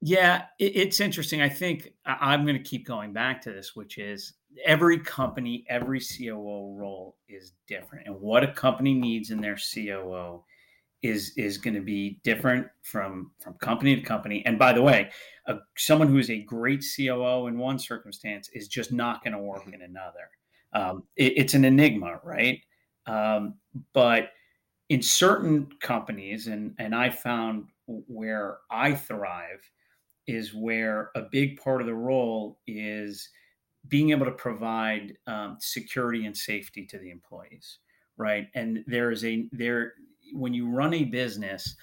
Yeah, 0.00 0.44
it, 0.58 0.76
it's 0.76 1.00
interesting. 1.00 1.40
I 1.40 1.48
think 1.48 1.94
I- 2.04 2.34
am 2.34 2.44
going 2.44 2.58
to 2.58 2.62
keep 2.62 2.86
going 2.86 3.12
back 3.12 3.40
to 3.42 3.52
this, 3.52 3.74
which 3.74 3.98
is 3.98 4.34
every 4.64 4.98
company, 4.98 5.64
every 5.68 5.98
COO 5.98 6.76
role 6.76 7.16
is 7.28 7.52
different, 7.66 8.06
and 8.06 8.20
what 8.20 8.44
a 8.44 8.52
company 8.52 8.92
needs 8.92 9.30
in 9.30 9.40
their 9.40 9.56
COO 9.56 10.44
is 11.04 11.34
is 11.36 11.58
going 11.58 11.74
to 11.74 11.82
be 11.82 12.18
different 12.24 12.66
from 12.82 13.30
from 13.38 13.54
company 13.54 13.94
to 13.94 14.02
company. 14.02 14.42
And 14.46 14.58
by 14.58 14.72
the 14.72 14.80
way, 14.80 15.10
a, 15.46 15.58
someone 15.76 16.08
who 16.08 16.16
is 16.16 16.30
a 16.30 16.38
great 16.38 16.82
COO 16.96 17.46
in 17.46 17.58
one 17.58 17.78
circumstance 17.78 18.48
is 18.54 18.68
just 18.68 18.90
not 18.90 19.22
going 19.22 19.34
to 19.34 19.38
work 19.38 19.62
mm-hmm. 19.62 19.74
in 19.74 19.82
another. 19.82 20.30
Um, 20.72 21.04
it, 21.16 21.34
it's 21.36 21.54
an 21.54 21.66
enigma, 21.66 22.20
right? 22.24 22.58
Um, 23.06 23.54
but 23.92 24.30
in 24.88 25.02
certain 25.02 25.68
companies, 25.80 26.46
and 26.46 26.74
and 26.78 26.94
I 26.94 27.10
found 27.10 27.66
where 27.86 28.58
I 28.70 28.94
thrive 28.94 29.60
is 30.26 30.54
where 30.54 31.10
a 31.14 31.20
big 31.20 31.60
part 31.60 31.82
of 31.82 31.86
the 31.86 31.94
role 31.94 32.60
is 32.66 33.28
being 33.88 34.10
able 34.10 34.24
to 34.24 34.32
provide 34.32 35.12
um, 35.26 35.58
security 35.60 36.24
and 36.24 36.34
safety 36.34 36.86
to 36.86 36.96
the 36.96 37.10
employees 37.10 37.80
right 38.16 38.48
and 38.54 38.82
there 38.86 39.10
is 39.10 39.22
a 39.24 39.46
there 39.52 39.92
when 40.34 40.52
you 40.54 40.68
run 40.68 40.94
a 40.94 41.04
business 41.04 41.76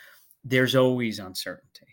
there's 0.43 0.75
always 0.75 1.19
uncertainty. 1.19 1.85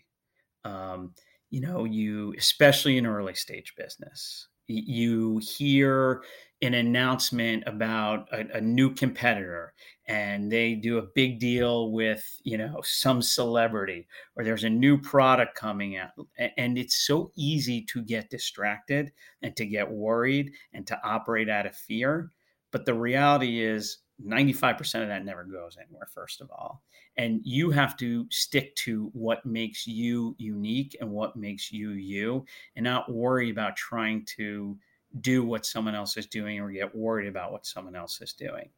Um, 0.65 1.13
you 1.49 1.61
know 1.61 1.83
you 1.83 2.33
especially 2.37 2.97
in 2.97 3.05
early 3.05 3.33
stage 3.33 3.73
business 3.75 4.47
you 4.67 5.39
hear 5.39 6.21
an 6.61 6.75
announcement 6.75 7.63
about 7.65 8.27
a, 8.31 8.57
a, 8.57 8.61
new 8.61 8.93
competitor 8.93 9.73
and 10.07 10.51
they 10.51 10.75
do 10.75 10.99
a 10.99 11.07
big 11.15 11.39
deal 11.39 11.91
with 11.91 12.23
you 12.43 12.57
know 12.57 12.79
some 12.83 13.21
celebrity 13.21 14.07
or 14.35 14.43
there's 14.43 14.65
a 14.65 14.69
new 14.69 14.97
product 14.97 15.55
coming 15.55 15.97
out 15.97 16.11
and 16.57 16.77
it's 16.77 17.07
so 17.07 17.31
easy 17.35 17.81
to 17.81 18.03
get 18.03 18.29
distracted 18.29 19.11
and 19.41 19.55
to 19.55 19.65
get 19.65 19.89
worried 19.89 20.51
and 20.73 20.85
to 20.85 20.99
operate 21.03 21.49
out 21.49 21.65
of 21.65 21.75
fear. 21.75 22.29
But 22.71 22.85
the 22.85 22.93
reality 22.93 23.63
is 23.63 23.99
95% 24.25 25.01
of 25.01 25.07
that 25.07 25.25
never 25.25 25.43
goes 25.43 25.77
anywhere 25.77 26.07
first 26.13 26.41
of 26.41 26.49
all 26.51 26.81
and 27.17 27.41
you 27.43 27.69
have 27.71 27.97
to 27.97 28.25
stick 28.29 28.75
to 28.75 29.09
what 29.13 29.45
makes 29.45 29.85
you 29.87 30.35
unique 30.37 30.95
and 30.99 31.09
what 31.09 31.35
makes 31.35 31.71
you 31.71 31.91
you 31.91 32.45
and 32.75 32.83
not 32.83 33.11
worry 33.11 33.49
about 33.49 33.75
trying 33.75 34.25
to 34.37 34.77
do 35.21 35.43
what 35.43 35.65
someone 35.65 35.95
else 35.95 36.17
is 36.17 36.27
doing 36.27 36.59
or 36.59 36.69
get 36.69 36.95
worried 36.95 37.27
about 37.27 37.51
what 37.51 37.65
someone 37.65 37.95
else 37.95 38.21
is 38.21 38.33
doing. 38.33 38.69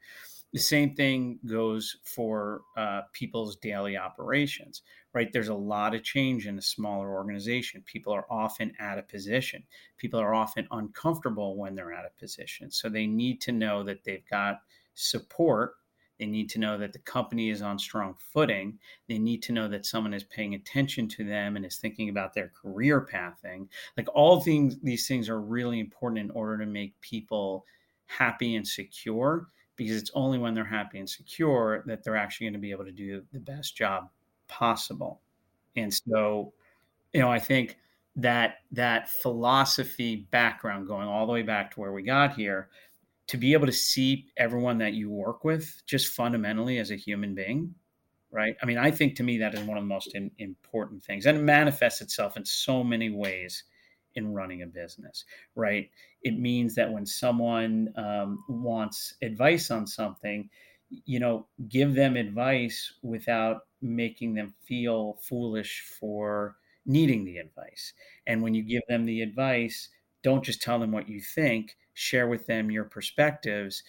The 0.54 0.60
same 0.60 0.96
thing 0.96 1.40
goes 1.46 1.98
for 2.04 2.62
uh, 2.76 3.02
people's 3.14 3.56
daily 3.58 3.96
operations, 3.96 4.82
right? 5.14 5.32
There's 5.32 5.48
a 5.48 5.54
lot 5.54 5.96
of 5.96 6.04
change 6.04 6.46
in 6.46 6.58
a 6.58 6.62
smaller 6.62 7.14
organization. 7.14 7.84
People 7.86 8.12
are 8.14 8.26
often 8.30 8.74
out 8.80 8.98
of 8.98 9.08
position. 9.08 9.64
People 9.98 10.20
are 10.20 10.34
often 10.34 10.68
uncomfortable 10.72 11.56
when 11.56 11.74
they're 11.74 11.94
out 11.94 12.06
of 12.06 12.18
position. 12.18 12.70
So 12.70 12.90
they 12.90 13.08
need 13.08 13.40
to 13.42 13.54
know 13.54 13.82
that 13.84 14.04
they've 14.04 14.28
got 14.30 14.62
support 14.94 15.76
they 16.22 16.28
need 16.28 16.52
to 16.52 16.60
know 16.60 16.78
that 16.78 16.94
the 16.94 17.00
company 17.00 17.50
is 17.50 17.64
on 17.64 17.80
strong 17.80 18.14
footing. 18.32 18.78
They 19.10 19.18
need 19.18 19.42
to 19.42 19.54
know 19.54 19.68
that 19.68 19.88
someone 19.88 20.14
is 20.14 20.24
paying 20.24 20.54
attention 20.54 21.08
to 21.08 21.24
them 21.24 21.56
and 21.56 21.66
is 21.66 21.78
thinking 21.78 22.10
about 22.10 22.36
their 22.36 22.50
career 22.50 23.02
pathing. 23.02 23.68
Like 23.98 24.08
all 24.14 24.40
things, 24.40 24.78
these 24.84 25.08
things 25.08 25.30
are 25.30 25.42
really 25.42 25.80
important 25.80 26.20
in 26.22 26.30
order 26.30 26.60
to 26.60 26.68
make 26.68 26.94
people 27.02 27.66
happy 28.06 28.56
and 28.56 28.68
secure 28.68 29.48
because 29.78 29.96
it's 29.96 30.12
only 30.14 30.38
when 30.38 30.54
they're 30.54 30.64
happy 30.64 31.00
and 31.00 31.10
secure 31.10 31.84
that 31.88 32.04
they're 32.04 32.16
actually 32.16 32.46
going 32.46 32.54
to 32.54 32.60
be 32.60 32.70
able 32.70 32.86
to 32.86 32.92
do 32.92 33.24
the 33.34 33.40
best 33.40 33.76
job 33.76 34.08
possible. 34.48 35.22
And 35.76 35.92
so, 35.92 36.54
you 37.14 37.22
know, 37.22 37.32
I 37.32 37.40
think 37.40 37.80
that 38.16 38.58
that 38.74 39.10
philosophy 39.10 40.28
background 40.30 40.86
going 40.86 41.08
all 41.08 41.26
the 41.26 41.34
way 41.34 41.42
back 41.42 41.72
to 41.72 41.80
where 41.80 41.94
we 41.94 42.04
got 42.04 42.36
here 42.36 42.70
to 43.32 43.38
be 43.38 43.54
able 43.54 43.66
to 43.66 43.72
see 43.72 44.28
everyone 44.36 44.78
that 44.78 44.94
you 44.94 45.10
work 45.10 45.46
with 45.46 45.82
just 45.86 46.10
fundamentally 46.10 46.80
as 46.80 46.92
a 46.92 46.98
human 46.98 47.34
being 47.34 47.74
right? 48.30 48.56
I 48.62 48.66
mean 48.66 48.78
i 48.78 48.92
think 48.92 49.16
to 49.16 49.24
me 49.24 49.38
that 49.38 49.54
is 49.54 49.62
one 49.62 49.78
of 49.78 49.84
the 49.84 49.88
most 49.88 50.14
in, 50.16 50.32
important 50.38 51.02
things 51.04 51.26
and 51.26 51.38
it 51.38 51.42
manifests 51.42 52.02
itself 52.02 52.36
in 52.36 52.46
so 52.46 52.84
many 52.84 53.10
ways 53.10 53.64
in 54.16 54.34
running 54.34 54.64
a 54.64 54.68
business 54.68 55.24
right? 55.56 55.90
It 56.24 56.38
means 56.38 56.76
that 56.76 56.92
when 56.92 57.06
someone 57.06 57.94
um, 57.96 58.44
wants 58.50 59.14
advice 59.22 59.72
on 59.72 59.88
something 59.88 60.50
you 61.06 61.22
know 61.22 61.48
give 61.70 61.96
them 61.96 62.18
advice 62.18 62.94
without 63.02 63.62
making 63.82 64.34
them 64.34 64.54
feel 64.66 65.18
foolish 65.24 65.84
for 65.98 66.58
needing 66.86 67.24
the 67.24 67.38
advice 67.38 67.94
and 68.28 68.42
when 68.42 68.54
you 68.54 68.62
give 68.62 68.82
them 68.90 69.06
the 69.06 69.22
advice 69.22 69.88
don't 70.22 70.44
just 70.44 70.62
tell 70.62 70.80
them 70.80 70.92
what 70.92 71.08
you 71.08 71.22
think 71.22 71.78
share 71.94 72.28
with 72.28 72.46
them 72.46 72.72
your 72.72 72.86
perspectives, 72.86 73.84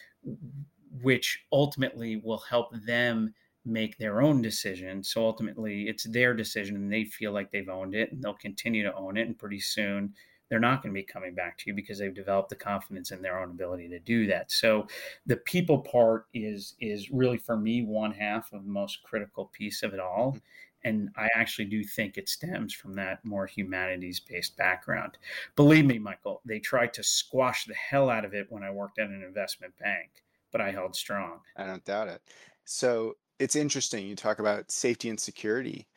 which 1.03 1.45
ultimately 1.53 2.17
will 2.17 2.39
help 2.39 2.75
them 2.87 3.35
make 3.65 3.97
their 3.97 4.21
own 4.21 4.43
decision. 4.43 5.03
So 5.03 5.25
ultimately, 5.25 5.89
it's 5.89 6.05
their 6.05 6.35
decision 6.35 6.77
and 6.77 6.93
they 6.93 7.05
feel 7.05 7.33
like 7.33 7.51
they've 7.51 7.69
owned 7.69 7.95
it 7.95 8.13
and 8.13 8.23
they'll 8.23 8.35
continue 8.35 8.83
to 8.83 8.95
own 8.95 9.17
it. 9.17 9.27
And 9.27 9.39
pretty 9.39 9.61
soon, 9.61 10.15
they're 10.49 10.61
not 10.61 10.83
going 10.83 10.95
to 10.95 11.01
be 11.01 11.05
coming 11.05 11.35
back 11.35 11.57
to 11.57 11.65
you 11.69 11.75
because 11.75 11.99
they've 11.99 12.13
developed 12.13 12.51
the 12.51 12.57
confidence 12.57 13.11
in 13.11 13.23
their 13.23 13.39
own 13.39 13.51
ability 13.53 13.89
to 13.89 13.99
do 13.99 14.27
that. 14.27 14.51
So 14.51 14.87
the 15.25 15.39
people 15.39 15.79
part 15.79 16.27
is 16.35 16.75
is 16.79 17.11
really 17.11 17.39
for 17.39 17.57
me 17.57 17.85
one 17.85 18.13
half 18.13 18.53
of 18.53 18.65
the 18.65 18.71
most 18.71 19.03
critical 19.03 19.47
piece 19.55 19.83
of 19.83 19.95
it 19.95 20.01
all. 20.01 20.33
Mm-hmm. 20.33 20.39
And 20.85 21.11
I 21.17 21.29
actually 21.35 21.67
do 21.67 21.85
think 21.85 22.17
it 22.17 22.29
stems 22.29 22.73
from 22.73 22.95
that 22.97 23.25
more 23.25 23.47
humanities 23.47 24.21
based 24.21 24.57
background. 24.57 25.19
Believe 25.57 25.87
me, 25.87 25.99
Michael, 25.99 26.41
they 26.45 26.59
tried 26.59 26.93
to 26.95 27.03
squash 27.03 27.67
the 27.67 27.75
hell 27.75 28.11
out 28.11 28.25
of 28.25 28.35
it 28.35 28.47
when 28.51 28.63
I 28.63 28.71
worked 28.71 28.99
at 28.99 29.09
an 29.09 29.23
investment 29.23 29.75
bank, 29.79 30.23
but 30.51 30.61
I 30.61 30.73
held 30.73 30.97
strong. 30.97 31.41
I 31.57 31.67
don't 31.67 31.85
doubt 31.85 32.09
it. 32.09 32.21
So 32.65 33.17
it's 33.39 33.57
interesting. 33.57 34.07
You 34.07 34.17
talk 34.17 34.39
about 34.39 34.71
safety 34.71 35.09
and 35.09 35.19
security. 35.19 35.89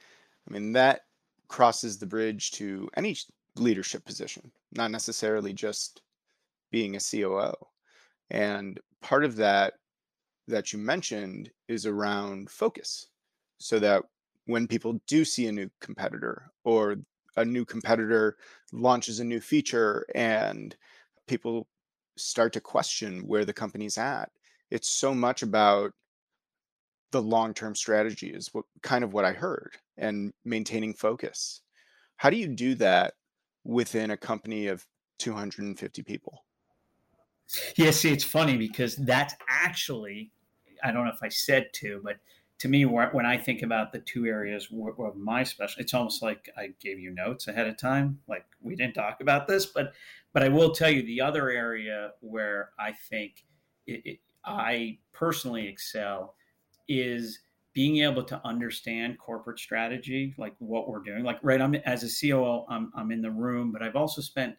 I 0.47 0.53
mean, 0.53 0.71
that 0.73 1.01
crosses 1.47 1.97
the 1.97 2.05
bridge 2.05 2.51
to 2.51 2.89
any 2.95 3.17
leadership 3.55 4.05
position, 4.05 4.51
not 4.71 4.91
necessarily 4.91 5.53
just 5.53 6.01
being 6.71 6.95
a 6.95 6.99
COO. 6.99 7.53
And 8.29 8.79
part 9.01 9.23
of 9.23 9.35
that 9.37 9.73
that 10.47 10.73
you 10.73 10.79
mentioned 10.79 11.49
is 11.67 11.85
around 11.85 12.49
focus 12.49 13.07
so 13.59 13.79
that 13.79 14.03
when 14.45 14.67
people 14.67 14.99
do 15.07 15.25
see 15.25 15.47
a 15.47 15.51
new 15.51 15.69
competitor 15.79 16.51
or 16.63 16.97
a 17.37 17.45
new 17.45 17.65
competitor 17.65 18.37
launches 18.71 19.19
a 19.19 19.23
new 19.23 19.39
feature 19.39 20.05
and 20.15 20.75
people 21.27 21.67
start 22.17 22.53
to 22.53 22.61
question 22.61 23.27
where 23.27 23.43
the 23.43 23.53
company's 23.53 23.97
at 23.97 24.29
it's 24.71 24.89
so 24.89 25.13
much 25.13 25.43
about 25.43 25.91
the 27.11 27.21
long-term 27.21 27.75
strategy 27.75 28.27
is 28.27 28.53
what 28.53 28.65
kind 28.81 29.03
of 29.03 29.13
what 29.13 29.25
i 29.25 29.31
heard 29.31 29.77
and 29.97 30.33
maintaining 30.43 30.93
focus. 30.93 31.61
How 32.17 32.29
do 32.29 32.37
you 32.37 32.47
do 32.47 32.75
that 32.75 33.13
within 33.63 34.11
a 34.11 34.17
company 34.17 34.67
of 34.67 34.85
250 35.19 36.03
people? 36.03 36.43
Yeah 37.75 37.91
see 37.91 38.11
it's 38.11 38.23
funny 38.23 38.57
because 38.57 38.95
that's 38.97 39.35
actually 39.47 40.31
i 40.83 40.91
don't 40.91 41.05
know 41.05 41.11
if 41.11 41.21
i 41.21 41.29
said 41.29 41.67
to 41.73 42.01
but 42.03 42.17
to 42.65 42.71
me, 42.71 42.83
when 42.83 43.27
I 43.27 43.37
think 43.37 43.61
about 43.61 43.91
the 43.91 43.99
two 43.99 44.25
areas 44.25 44.69
of 44.71 45.15
my 45.15 45.43
special, 45.43 45.79
it's 45.79 45.93
almost 45.93 46.23
like 46.23 46.49
I 46.57 46.69
gave 46.79 46.99
you 46.99 47.11
notes 47.11 47.47
ahead 47.47 47.67
of 47.67 47.77
time. 47.77 48.17
Like 48.27 48.43
we 48.59 48.75
didn't 48.75 48.95
talk 48.95 49.21
about 49.21 49.47
this, 49.47 49.67
but 49.67 49.93
but 50.33 50.41
I 50.41 50.49
will 50.49 50.71
tell 50.71 50.89
you 50.89 51.03
the 51.03 51.21
other 51.21 51.51
area 51.51 52.13
where 52.21 52.71
I 52.79 52.91
think 52.91 53.45
it, 53.85 54.01
it, 54.03 54.19
I 54.43 54.97
personally 55.13 55.67
excel 55.67 56.33
is 56.87 57.37
being 57.73 57.97
able 57.97 58.23
to 58.23 58.41
understand 58.43 59.19
corporate 59.19 59.59
strategy, 59.59 60.33
like 60.39 60.55
what 60.57 60.89
we're 60.89 61.03
doing. 61.03 61.23
Like 61.23 61.37
right, 61.43 61.61
I'm 61.61 61.75
as 61.75 62.03
a 62.03 62.27
COO, 62.27 62.65
I'm 62.67 62.91
I'm 62.95 63.11
in 63.11 63.21
the 63.21 63.29
room, 63.29 63.71
but 63.71 63.83
I've 63.83 63.95
also 63.95 64.21
spent, 64.21 64.55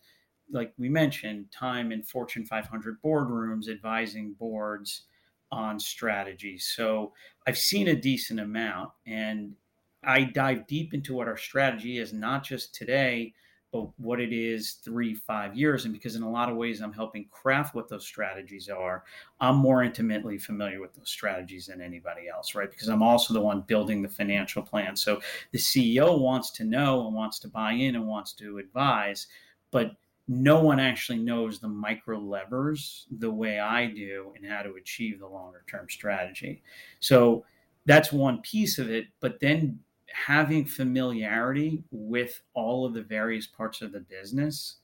like 0.49 0.73
we 0.79 0.89
mentioned, 0.89 1.47
time 1.51 1.91
in 1.91 2.05
Fortune 2.05 2.47
500 2.47 3.03
boardrooms 3.03 3.69
advising 3.69 4.37
boards 4.39 5.07
on 5.53 5.79
strategy. 5.79 6.59
So 6.59 7.13
I've 7.47 7.59
seen 7.59 7.89
a 7.89 7.97
decent 7.97 8.41
amount 8.41 8.91
and 9.07 9.55
I 10.03 10.25
dive 10.25 10.67
deep 10.67 10.95
into 10.95 11.15
what 11.15 11.29
our 11.29 11.37
strategy 11.37 11.99
is, 11.99 12.13
not 12.13 12.45
just 12.45 12.75
today, 12.75 13.35
but 13.73 13.89
what 13.99 14.21
it 14.21 14.33
is 14.33 14.73
three, 14.85 15.15
five 15.15 15.57
years. 15.57 15.85
And 15.85 15.93
because 15.93 16.17
in 16.17 16.23
a 16.23 16.31
lot 16.31 16.49
of 16.49 16.57
ways 16.57 16.81
I'm 16.81 16.93
helping 16.93 17.27
craft 17.31 17.75
what 17.75 17.89
those 17.89 18.07
strategies 18.07 18.69
are, 18.69 19.05
I'm 19.41 19.57
more 19.57 19.83
intimately 19.83 20.39
familiar 20.39 20.81
with 20.81 20.95
those 20.95 21.11
strategies 21.11 21.67
than 21.67 21.81
anybody 21.81 22.29
else, 22.29 22.55
right? 22.55 22.71
Because 22.71 22.89
I'm 22.89 23.03
also 23.03 23.35
the 23.35 23.41
one 23.41 23.63
building 23.63 24.03
the 24.03 24.09
financial 24.09 24.63
plan. 24.63 24.95
So 24.97 25.21
the 25.51 25.59
CEO 25.59 26.19
wants 26.19 26.51
to 26.53 26.65
know 26.65 27.07
and 27.07 27.15
wants 27.15 27.39
to 27.41 27.49
buy 27.49 27.73
in 27.73 27.97
and 27.97 28.07
wants 28.07 28.33
to 28.35 28.59
advise, 28.59 29.27
but 29.73 29.97
no 30.29 30.61
one 30.61 30.81
actually 30.81 31.19
knows 31.19 31.59
the 31.59 31.69
micro 31.69 32.19
levers 32.19 33.07
the 33.19 33.31
way 33.31 33.61
I 33.61 33.87
do 33.87 34.33
and 34.37 34.45
how 34.51 34.63
to 34.63 34.75
achieve 34.75 35.21
the 35.21 35.29
longer 35.29 35.65
term 35.71 35.87
strategy. 35.89 36.63
So 37.01 37.45
that's 37.85 38.13
one 38.13 38.43
piece 38.43 38.79
of 38.79 38.91
it. 38.91 39.07
But 39.21 39.39
then 39.41 39.79
having 40.13 40.65
familiarity 40.65 41.85
with 41.91 42.41
all 42.55 42.85
of 42.85 42.95
the 42.95 43.03
various 43.03 43.47
parts 43.47 43.83
of 43.83 43.93
the 43.93 44.01
business 44.01 44.77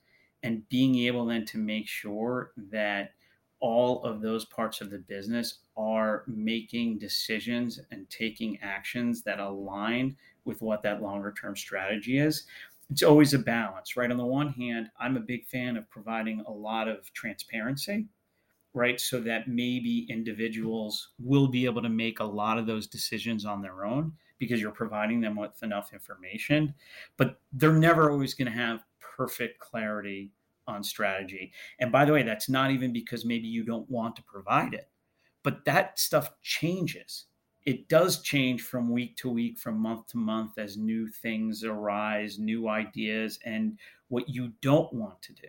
and 0.43 0.69
being 0.69 0.97
able 0.99 1.27
then 1.27 1.45
to 1.47 1.59
make 1.59 1.89
sure 1.89 2.53
that 2.71 3.15
all 3.61 4.03
of 4.03 4.21
those 4.21 4.45
parts 4.45 4.81
of 4.81 4.91
the 4.91 4.99
business 4.99 5.61
are 5.77 6.25
making 6.27 6.99
decisions 6.99 7.81
and 7.93 8.11
taking 8.11 8.59
actions 8.61 9.23
that 9.23 9.39
align 9.39 10.17
with 10.45 10.61
what 10.61 10.83
that 10.83 11.01
longer 11.01 11.33
term 11.33 11.57
strategy 11.57 12.19
is 12.19 12.47
it's 12.93 13.03
always 13.03 13.33
a 13.33 13.39
balance, 13.39 13.97
right? 13.97 14.11
On 14.11 14.19
the 14.19 14.27
one 14.27 14.51
hand, 14.51 14.91
I'm 15.01 15.17
a 15.17 15.21
big 15.21 15.47
fan 15.47 15.79
of 15.79 15.89
providing 15.89 16.45
a 16.47 16.53
lot 16.53 16.89
of 16.89 17.11
transparency, 17.15 18.07
right? 18.75 19.01
So 19.01 19.19
that 19.21 19.49
maybe 19.49 20.07
individuals 20.11 21.13
will 21.19 21.49
be 21.49 21.65
able 21.65 21.81
to 21.81 21.89
make 21.89 22.21
a 22.21 22.25
lot 22.25 22.59
of 22.59 22.67
those 22.67 22.87
decisions 22.87 23.47
on 23.47 23.63
their 23.63 23.87
own 23.87 24.13
because 24.39 24.61
you're 24.61 24.73
providing 24.73 25.23
them 25.23 25.37
with 25.37 25.63
enough 25.63 25.95
information. 25.95 26.75
But 27.17 27.41
they're 27.55 27.73
never 27.73 28.11
always 28.11 28.35
going 28.35 28.53
to 28.53 28.59
have 28.59 28.85
perfect 29.17 29.59
clarity 29.59 30.31
on 30.67 30.85
strategy. 30.85 31.51
And 31.81 31.91
by 31.91 32.05
the 32.05 32.13
way, 32.13 32.23
that's 32.23 32.51
not 32.51 32.73
even 32.73 32.93
because 32.93 33.25
maybe 33.25 33.49
you 33.49 33.65
don't 33.65 33.89
want 33.89 34.17
to 34.17 34.23
provide 34.25 34.75
it, 34.75 34.91
but 35.43 35.65
that 35.65 35.99
stuff 35.99 36.31
changes 36.43 37.25
it 37.65 37.89
does 37.89 38.23
change 38.23 38.63
from 38.63 38.91
week 38.91 39.17
to 39.19 39.29
week, 39.29 39.59
from 39.59 39.79
month 39.79 40.09
to 40.09 40.17
month 40.17 40.59
as 40.59 40.77
new 40.77 41.09
things 41.09 41.63
arise, 41.65 42.39
new 42.39 42.69
ideas, 42.69 43.39
and 43.45 43.79
what 44.09 44.29
you 44.29 44.53
don't 44.61 44.93
want 44.93 45.21
to 45.23 45.33
do. 45.33 45.49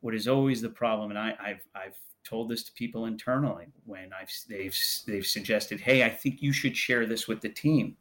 What 0.00 0.14
is 0.14 0.28
always 0.28 0.62
the 0.62 0.70
problem, 0.70 1.10
and 1.10 1.18
I, 1.18 1.34
have 1.44 1.60
I've 1.74 1.98
told 2.24 2.48
this 2.48 2.62
to 2.64 2.72
people 2.72 3.06
internally 3.06 3.66
when 3.84 4.10
I've 4.18 4.30
they've 4.48 4.76
they've 5.06 5.26
suggested, 5.26 5.80
hey, 5.80 6.04
I 6.04 6.08
think 6.08 6.42
you 6.42 6.52
should 6.52 6.76
share 6.76 7.06
this 7.06 7.28
with 7.28 7.40
the 7.40 7.48
team, 7.48 7.96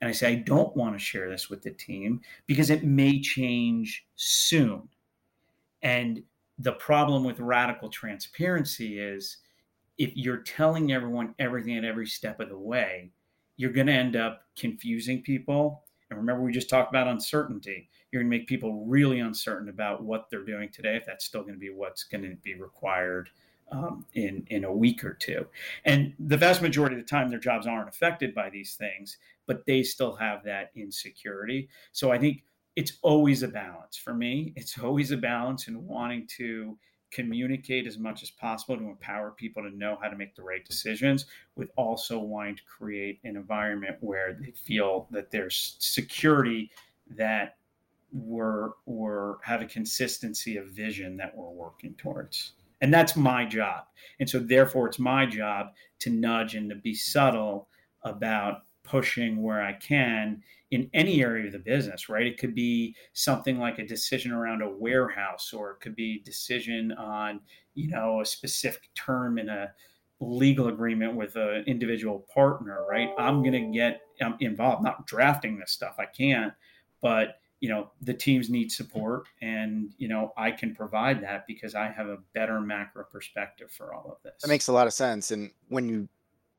and 0.00 0.08
I 0.08 0.12
say 0.12 0.32
I 0.32 0.36
don't 0.36 0.74
want 0.76 0.94
to 0.94 0.98
share 0.98 1.30
this 1.30 1.50
with 1.50 1.62
the 1.62 1.70
team 1.70 2.20
because 2.46 2.70
it 2.70 2.82
may 2.82 3.20
change 3.20 4.06
soon, 4.16 4.88
and 5.82 6.22
the 6.58 6.72
problem 6.72 7.22
with 7.22 7.38
radical 7.38 7.90
transparency 7.90 8.98
is 8.98 9.36
if 9.98 10.16
you're 10.16 10.38
telling 10.38 10.92
everyone 10.92 11.34
everything 11.38 11.76
at 11.76 11.84
every 11.84 12.06
step 12.06 12.40
of 12.40 12.48
the 12.48 12.58
way, 12.58 13.12
you're 13.56 13.72
going 13.72 13.86
to 13.86 13.92
end 13.92 14.16
up 14.16 14.42
confusing 14.56 15.22
people 15.22 15.84
And 16.10 16.18
remember, 16.18 16.42
we 16.42 16.52
just 16.52 16.70
talked 16.70 16.90
about 16.90 17.08
uncertainty. 17.08 17.88
You're 18.10 18.22
going 18.22 18.30
to 18.30 18.38
make 18.38 18.46
people 18.46 18.84
really 18.86 19.20
uncertain 19.20 19.68
about 19.68 20.02
what 20.04 20.30
they're 20.30 20.44
doing 20.44 20.70
today, 20.70 20.96
if 20.96 21.04
that's 21.06 21.24
still 21.24 21.42
going 21.42 21.54
to 21.54 21.58
be 21.60 21.70
what's 21.70 22.04
going 22.04 22.22
to 22.22 22.36
be 22.36 22.54
required 22.54 23.30
um, 23.72 24.06
in 24.14 24.46
in 24.50 24.64
a 24.64 24.72
week 24.72 25.04
or 25.04 25.14
two. 25.14 25.46
And 25.84 26.14
the 26.20 26.36
vast 26.36 26.62
majority 26.62 26.96
of 26.96 27.02
the 27.02 27.08
time, 27.08 27.28
their 27.28 27.40
jobs 27.40 27.66
aren't 27.66 27.88
affected 27.88 28.34
by 28.34 28.50
these 28.50 28.74
things, 28.74 29.18
but 29.46 29.66
they 29.66 29.82
still 29.82 30.14
have 30.14 30.44
that 30.44 30.70
insecurity. 30.76 31.68
So 31.92 32.12
I 32.12 32.18
think 32.18 32.44
it's 32.76 32.98
always 33.02 33.42
a 33.42 33.48
balance 33.48 33.96
for 33.96 34.14
me. 34.14 34.52
It's 34.54 34.78
always 34.78 35.10
a 35.10 35.16
balance 35.16 35.66
in 35.66 35.84
wanting 35.86 36.28
to 36.36 36.78
communicate 37.10 37.86
as 37.86 37.98
much 37.98 38.22
as 38.22 38.30
possible 38.30 38.76
to 38.76 38.84
empower 38.84 39.30
people 39.30 39.62
to 39.62 39.76
know 39.76 39.98
how 40.02 40.08
to 40.08 40.16
make 40.16 40.34
the 40.34 40.42
right 40.42 40.64
decisions 40.64 41.26
with 41.54 41.70
also 41.76 42.18
wanting 42.18 42.56
to 42.56 42.62
create 42.64 43.20
an 43.24 43.36
environment 43.36 43.96
where 44.00 44.36
they 44.40 44.50
feel 44.50 45.06
that 45.10 45.30
there's 45.30 45.76
security 45.78 46.70
that 47.08 47.56
we're 48.12 48.70
we're 48.86 49.36
have 49.42 49.62
a 49.62 49.66
consistency 49.66 50.56
of 50.56 50.66
vision 50.68 51.16
that 51.16 51.36
we're 51.36 51.50
working 51.50 51.94
towards. 51.94 52.52
And 52.80 52.92
that's 52.92 53.16
my 53.16 53.44
job. 53.46 53.84
And 54.20 54.28
so 54.28 54.38
therefore 54.38 54.86
it's 54.88 54.98
my 54.98 55.26
job 55.26 55.68
to 56.00 56.10
nudge 56.10 56.54
and 56.54 56.68
to 56.70 56.76
be 56.76 56.94
subtle 56.94 57.68
about 58.02 58.65
pushing 58.86 59.42
where 59.42 59.62
i 59.62 59.72
can 59.72 60.42
in 60.72 60.90
any 60.94 61.22
area 61.22 61.46
of 61.46 61.52
the 61.52 61.58
business, 61.58 62.08
right? 62.08 62.26
It 62.26 62.38
could 62.38 62.54
be 62.54 62.94
something 63.12 63.58
like 63.58 63.78
a 63.78 63.86
decision 63.86 64.32
around 64.32 64.62
a 64.62 64.68
warehouse, 64.68 65.52
or 65.52 65.72
it 65.72 65.80
could 65.80 65.94
be 65.94 66.22
decision 66.24 66.92
on, 66.92 67.40
you 67.74 67.88
know, 67.88 68.20
a 68.20 68.26
specific 68.26 68.88
term 68.94 69.38
in 69.38 69.48
a 69.48 69.70
legal 70.18 70.68
agreement 70.68 71.14
with 71.14 71.36
an 71.36 71.62
individual 71.66 72.26
partner, 72.32 72.84
right? 72.88 73.10
I'm 73.18 73.42
going 73.42 73.52
to 73.52 73.78
get 73.78 74.00
um, 74.22 74.36
involved, 74.40 74.82
not 74.82 75.06
drafting 75.06 75.58
this 75.58 75.70
stuff. 75.70 75.96
I 75.98 76.06
can't, 76.06 76.52
but 77.00 77.38
you 77.60 77.68
know, 77.70 77.90
the 78.02 78.12
teams 78.12 78.50
need 78.50 78.70
support, 78.70 79.28
and 79.40 79.94
you 79.96 80.08
know, 80.08 80.32
I 80.36 80.50
can 80.50 80.74
provide 80.74 81.22
that 81.22 81.46
because 81.46 81.74
I 81.74 81.88
have 81.88 82.06
a 82.06 82.18
better 82.34 82.60
macro 82.60 83.04
perspective 83.04 83.70
for 83.70 83.94
all 83.94 84.10
of 84.10 84.22
this. 84.22 84.42
That 84.42 84.48
makes 84.48 84.68
a 84.68 84.72
lot 84.72 84.86
of 84.86 84.92
sense. 84.92 85.30
And 85.30 85.50
when 85.68 85.88
you 85.88 86.06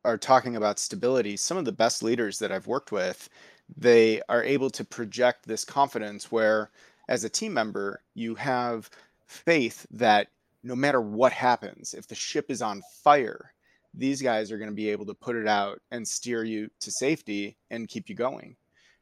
are 0.07 0.17
talking 0.17 0.55
about 0.55 0.79
stability, 0.79 1.37
some 1.37 1.57
of 1.57 1.65
the 1.65 1.71
best 1.71 2.01
leaders 2.01 2.39
that 2.39 2.51
I've 2.51 2.67
worked 2.67 2.91
with 2.91 3.29
they 3.75 4.21
are 4.29 4.43
able 4.43 4.69
to 4.69 4.85
project 4.85 5.45
this 5.45 5.65
confidence 5.65 6.31
where 6.31 6.71
as 7.09 7.23
a 7.23 7.29
team 7.29 7.53
member 7.53 8.01
you 8.13 8.35
have 8.35 8.89
faith 9.25 9.85
that 9.91 10.27
no 10.63 10.75
matter 10.75 11.01
what 11.01 11.33
happens 11.33 11.93
if 11.93 12.07
the 12.07 12.15
ship 12.15 12.49
is 12.49 12.61
on 12.61 12.81
fire 13.03 13.53
these 13.93 14.21
guys 14.21 14.51
are 14.51 14.57
going 14.57 14.69
to 14.69 14.75
be 14.75 14.89
able 14.89 15.05
to 15.05 15.13
put 15.13 15.35
it 15.35 15.47
out 15.47 15.81
and 15.91 16.07
steer 16.07 16.43
you 16.43 16.69
to 16.79 16.91
safety 16.91 17.57
and 17.71 17.87
keep 17.87 18.09
you 18.09 18.15
going. 18.15 18.55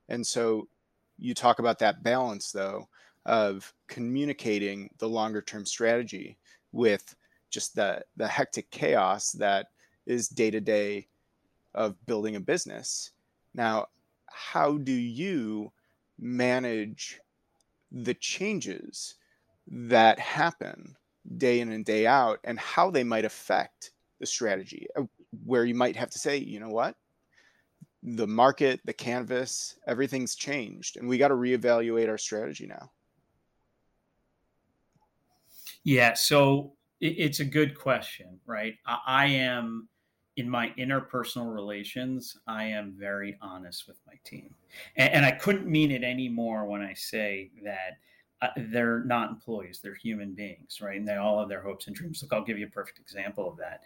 And 0.07 0.25
so 0.25 0.69
you 1.17 1.33
talk 1.33 1.59
about 1.59 1.79
that 1.79 2.01
balance 2.01 2.51
though 2.51 2.88
of 3.25 3.74
communicating 3.88 4.89
the 5.00 5.09
longer 5.09 5.41
term 5.41 5.65
strategy 5.65 6.38
with 6.71 7.15
just 7.50 7.75
the 7.75 8.01
the 8.15 8.27
hectic 8.27 8.69
chaos 8.71 9.31
that 9.31 9.67
is 10.05 10.27
day 10.27 10.51
to 10.51 10.62
day 10.62 11.07
of 11.74 11.95
building 12.05 12.35
a 12.35 12.39
business. 12.39 13.12
Now 13.53 13.88
how 14.35 14.77
do 14.77 14.91
you 14.91 15.71
manage 16.19 17.19
the 17.91 18.13
changes 18.13 19.15
that 19.67 20.19
happen 20.19 20.95
day 21.38 21.59
in 21.59 21.71
and 21.71 21.85
day 21.85 22.05
out 22.05 22.39
and 22.43 22.59
how 22.59 22.91
they 22.91 23.03
might 23.03 23.25
affect 23.25 23.91
the 24.19 24.25
strategy? 24.25 24.88
Uh, 24.97 25.03
where 25.45 25.65
you 25.65 25.75
might 25.75 25.95
have 25.95 26.09
to 26.09 26.19
say 26.19 26.38
you 26.38 26.59
know 26.59 26.69
what? 26.69 26.95
The 28.03 28.27
market 28.27 28.81
the 28.85 28.93
canvas 28.93 29.77
everything's 29.88 30.35
changed 30.35 30.97
and 30.97 31.07
we 31.07 31.17
got 31.17 31.29
to 31.29 31.35
reevaluate 31.35 32.09
our 32.09 32.17
strategy 32.17 32.67
now. 32.67 32.91
Yeah 35.84 36.13
so 36.13 36.73
it's 37.01 37.39
a 37.39 37.45
good 37.45 37.77
question 37.77 38.39
right? 38.45 38.75
I 38.86 39.25
am 39.27 39.88
in 40.38 40.50
my 40.50 40.74
interpersonal 40.78 41.54
relations, 41.54 42.38
I 42.45 42.65
am 42.65 42.93
very 42.98 43.38
honest 43.41 43.88
with 43.88 43.98
my 44.06 44.13
team. 44.26 44.54
And, 44.98 45.13
and 45.13 45.26
I 45.26 45.32
couldn't 45.32 45.67
mean 45.67 45.91
it 45.91 46.04
any 46.04 46.28
more 46.28 46.65
when 46.65 46.82
I 46.82 46.93
say 46.93 47.52
that 47.63 47.98
uh, 48.41 48.50
they're 48.58 49.04
not 49.06 49.30
employees, 49.30 49.80
they're 49.82 49.95
human 49.95 50.34
beings, 50.34 50.82
right? 50.82 50.98
And 50.98 51.08
they 51.08 51.15
all 51.15 51.39
have 51.39 51.48
their 51.48 51.62
hopes 51.62 51.88
and 51.88 51.95
dreams. 51.95 52.21
Look, 52.21 52.34
I'll 52.34 52.43
give 52.43 52.60
you 52.60 52.67
a 52.67 52.69
perfect 52.69 53.00
example 53.00 53.50
of 53.50 53.58
that. 53.58 53.82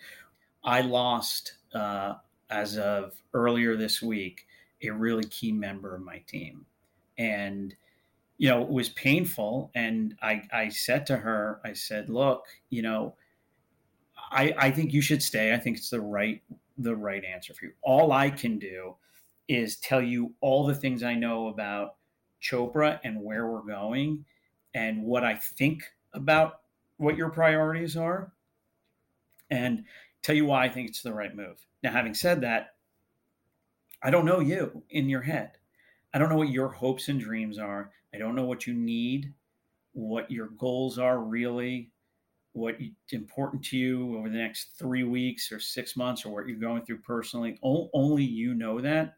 I 0.64 0.82
lost, 0.82 1.54
uh, 1.74 2.16
as 2.50 2.78
of 2.78 3.14
earlier 3.34 3.78
this 3.78 4.02
week, 4.02 4.48
a 4.82 4.90
really 4.90 5.26
key 5.26 5.52
member 5.52 5.96
of 5.96 6.02
my 6.02 6.20
team. 6.26 6.66
And, 7.18 7.76
you 8.38 8.50
know, 8.50 8.64
it 8.64 8.70
was 8.70 8.90
painful. 8.90 9.70
And 9.76 10.16
I, 10.22 10.42
I 10.52 10.70
said 10.70 11.06
to 11.08 11.18
her, 11.18 11.62
I 11.64 11.74
said, 11.74 12.10
look, 12.10 12.48
you 12.70 12.82
know, 12.82 13.16
I, 14.32 14.54
I 14.58 14.72
think 14.72 14.94
you 14.94 15.02
should 15.02 15.24
stay. 15.24 15.54
I 15.54 15.58
think 15.58 15.78
it's 15.78 15.90
the 15.90 16.02
right 16.02 16.42
the 16.78 16.96
right 16.96 17.24
answer 17.26 17.54
for 17.54 17.66
you. 17.66 17.74
All 17.82 18.12
I 18.12 18.30
can 18.30 18.58
do 18.58 18.96
is 19.48 19.78
tell 19.78 20.02
you 20.02 20.34
all 20.40 20.66
the 20.66 20.76
things 20.76 21.04
I 21.04 21.14
know 21.14 21.48
about 21.48 21.96
Chopra 22.42 23.00
and 23.04 23.22
where 23.22 23.48
we're 23.48 23.62
going 23.62 24.24
and 24.74 25.04
what 25.04 25.24
I 25.26 25.36
think 25.36 25.84
about 26.14 26.62
what 26.98 27.18
your 27.18 27.30
priorities 27.30 27.98
are 27.98 28.32
and 29.50 29.84
tell 30.22 30.36
you 30.36 30.46
why 30.46 30.66
I 30.66 30.70
think 30.70 30.90
it's 30.90 31.02
the 31.02 31.14
right 31.14 31.36
move. 31.36 31.66
Now, 31.84 31.92
having 31.92 32.14
said 32.14 32.42
that, 32.42 32.76
I 34.02 34.10
don't 34.10 34.26
know 34.26 34.40
you 34.40 34.84
in 34.90 35.10
your 35.10 35.22
head. 35.22 35.52
I 36.14 36.20
don't 36.20 36.30
know 36.30 36.38
what 36.38 36.50
your 36.50 36.70
hopes 36.70 37.10
and 37.10 37.20
dreams 37.20 37.58
are. 37.58 37.92
I 38.14 38.18
don't 38.18 38.36
know 38.36 38.46
what 38.46 38.66
you 38.66 38.74
need, 38.74 39.34
what 39.94 40.32
your 40.32 40.48
goals 40.58 40.98
are 40.98 41.20
really 41.20 41.92
what's 42.54 42.78
important 43.12 43.64
to 43.64 43.78
you 43.78 44.18
over 44.18 44.30
the 44.30 44.38
next 44.38 44.72
three 44.78 45.04
weeks 45.04 45.52
or 45.52 45.60
six 45.60 45.96
months 45.96 46.26
or 46.26 46.30
what 46.30 46.48
you're 46.48 46.58
going 46.58 46.84
through 46.84 47.00
personally. 47.00 47.60
only 47.64 48.24
you 48.24 48.54
know 48.54 48.80
that. 48.82 49.16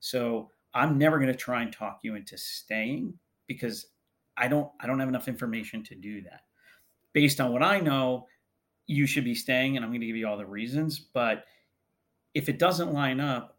So 0.00 0.50
I'm 0.74 0.98
never 0.98 1.18
going 1.18 1.32
to 1.32 1.38
try 1.38 1.62
and 1.62 1.72
talk 1.72 2.00
you 2.02 2.14
into 2.14 2.38
staying 2.38 3.14
because 3.46 3.86
I 4.36 4.48
don't 4.48 4.70
I 4.80 4.86
don't 4.86 4.98
have 4.98 5.08
enough 5.08 5.28
information 5.28 5.82
to 5.84 5.94
do 5.94 6.22
that. 6.22 6.42
Based 7.12 7.40
on 7.40 7.52
what 7.52 7.62
I 7.62 7.80
know, 7.80 8.26
you 8.86 9.06
should 9.06 9.24
be 9.24 9.34
staying, 9.34 9.76
and 9.76 9.84
I'm 9.84 9.90
going 9.90 10.00
to 10.00 10.06
give 10.06 10.16
you 10.16 10.26
all 10.26 10.38
the 10.38 10.46
reasons. 10.46 10.98
But 10.98 11.44
if 12.34 12.48
it 12.48 12.58
doesn't 12.58 12.92
line 12.92 13.20
up, 13.20 13.58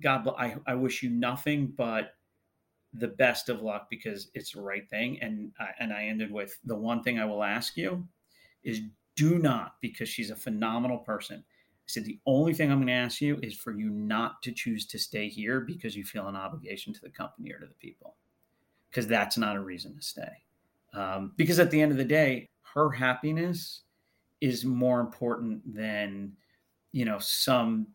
God, 0.00 0.28
I, 0.36 0.56
I 0.66 0.74
wish 0.74 1.02
you 1.02 1.10
nothing 1.10 1.72
but 1.76 2.14
the 2.92 3.08
best 3.08 3.48
of 3.48 3.62
luck 3.62 3.86
because 3.88 4.30
it's 4.34 4.52
the 4.52 4.60
right 4.60 4.88
thing. 4.90 5.20
And 5.22 5.52
and 5.78 5.92
I 5.92 6.04
ended 6.04 6.30
with 6.30 6.58
the 6.64 6.76
one 6.76 7.02
thing 7.02 7.18
I 7.18 7.24
will 7.24 7.44
ask 7.44 7.76
you 7.76 8.06
is 8.62 8.80
do 9.16 9.38
not, 9.38 9.74
because 9.80 10.08
she's 10.08 10.30
a 10.30 10.36
phenomenal 10.36 10.98
person. 10.98 11.38
I 11.38 11.86
said, 11.86 12.04
the 12.04 12.20
only 12.26 12.54
thing 12.54 12.70
I'm 12.70 12.78
going 12.78 12.86
to 12.86 12.92
ask 12.92 13.20
you 13.20 13.38
is 13.42 13.54
for 13.54 13.72
you 13.72 13.90
not 13.90 14.42
to 14.42 14.52
choose 14.52 14.86
to 14.86 14.98
stay 14.98 15.28
here 15.28 15.60
because 15.60 15.96
you 15.96 16.04
feel 16.04 16.28
an 16.28 16.36
obligation 16.36 16.92
to 16.94 17.00
the 17.00 17.10
company 17.10 17.52
or 17.52 17.58
to 17.58 17.66
the 17.66 17.74
people, 17.74 18.16
because 18.90 19.06
that's 19.06 19.36
not 19.36 19.56
a 19.56 19.60
reason 19.60 19.96
to 19.96 20.02
stay. 20.02 20.32
Um, 20.94 21.32
because 21.36 21.58
at 21.58 21.70
the 21.70 21.80
end 21.80 21.92
of 21.92 21.98
the 21.98 22.04
day, 22.04 22.48
her 22.74 22.90
happiness 22.90 23.82
is 24.40 24.64
more 24.64 25.00
important 25.00 25.60
than, 25.74 26.32
you 26.92 27.04
know, 27.04 27.18
some 27.18 27.88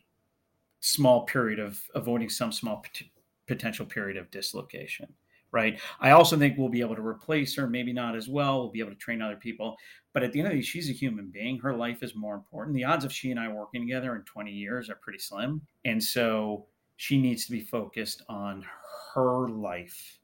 small 0.82 1.24
period 1.24 1.60
of 1.60 1.82
avoiding 1.96 2.30
some 2.30 2.52
small 2.52 2.78
pot- 2.78 3.10
potential 3.48 3.86
period 3.86 4.18
of 4.18 4.30
dislocation 4.30 5.12
right? 5.56 5.80
I 6.02 6.12
also 6.12 6.38
think 6.38 6.58
we'll 6.58 6.70
be 6.70 6.82
able 6.82 6.98
to 6.98 7.02
replace 7.02 7.56
her, 7.56 7.66
maybe 7.66 7.94
not 7.94 8.16
as 8.16 8.28
well. 8.28 8.60
We'll 8.60 8.72
be 8.72 8.82
able 8.82 8.92
to 8.92 8.98
train 8.98 9.22
other 9.22 9.38
people. 9.38 9.78
But 10.14 10.22
at 10.22 10.34
the 10.34 10.40
end 10.40 10.48
of 10.48 10.54
the 10.54 10.60
day, 10.60 10.66
she's 10.66 10.90
a 10.90 10.94
human 10.94 11.28
being. 11.28 11.58
Her 11.60 11.74
life 11.74 12.04
is 12.04 12.14
more 12.14 12.36
important. 12.36 12.76
The 12.76 12.84
odds 12.84 13.06
of 13.06 13.14
she 13.14 13.32
and 13.32 13.40
I 13.40 13.48
working 13.48 13.82
together 13.82 14.16
in 14.16 14.24
20 14.24 14.52
years 14.52 14.90
are 14.90 14.96
pretty 14.96 15.20
slim. 15.20 15.62
And 15.86 16.04
so 16.04 16.66
she 16.98 17.18
needs 17.18 17.46
to 17.46 17.52
be 17.52 17.62
focused 17.62 18.22
on 18.28 18.66
her 19.14 19.48
life, 19.48 20.20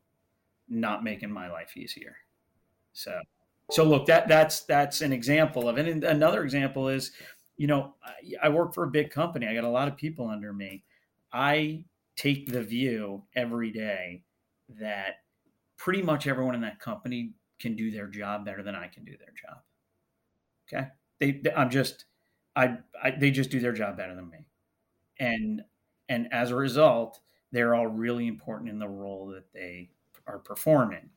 not 0.68 1.04
making 1.04 1.32
my 1.32 1.50
life 1.50 1.78
easier. 1.78 2.18
So 2.92 3.18
so 3.72 3.86
look, 3.86 4.06
that 4.08 4.28
that's 4.28 4.62
that's 4.62 5.00
an 5.00 5.14
example 5.14 5.70
of 5.70 5.78
it. 5.78 5.88
And 5.88 6.04
another 6.04 6.44
example 6.44 6.90
is, 6.90 7.12
you 7.56 7.68
know, 7.68 7.96
I, 8.04 8.48
I 8.48 8.50
work 8.50 8.74
for 8.74 8.84
a 8.84 8.92
big 8.92 9.12
company. 9.12 9.48
I 9.48 9.54
got 9.54 9.64
a 9.64 9.70
lot 9.70 9.88
of 9.88 9.96
people 9.96 10.28
under 10.28 10.52
me. 10.52 10.84
I 11.32 11.86
take 12.18 12.52
the 12.52 12.62
view 12.62 13.24
every 13.34 13.72
day 13.72 14.24
that 14.80 15.24
pretty 15.78 16.02
much 16.02 16.28
everyone 16.28 16.56
in 16.56 16.62
that 16.62 16.80
company 16.80 17.34
can 17.60 17.76
do 17.76 17.92
their 17.92 18.08
job 18.08 18.46
better 18.46 18.64
than 18.64 18.76
I 18.76 18.88
can 18.88 19.04
do 19.04 19.14
their 19.18 19.34
job. 19.36 19.62
Okay, 20.68 20.88
they, 21.20 21.32
they 21.44 21.54
I'm 21.54 21.70
just 21.70 22.06
I, 22.56 22.78
I 23.02 23.12
they 23.12 23.32
just 23.32 23.50
do 23.50 23.60
their 23.60 23.74
job 23.74 23.98
better 23.98 24.16
than 24.16 24.30
me, 24.30 24.46
and 25.20 25.62
and 26.10 26.28
as 26.32 26.52
a 26.52 26.56
result, 26.56 27.20
they're 27.52 27.76
all 27.76 27.88
really 27.88 28.28
important 28.28 28.70
in 28.70 28.80
the 28.80 28.88
role 28.88 29.28
that 29.28 29.52
they 29.54 29.90
are 30.28 30.40
performing. 30.40 31.10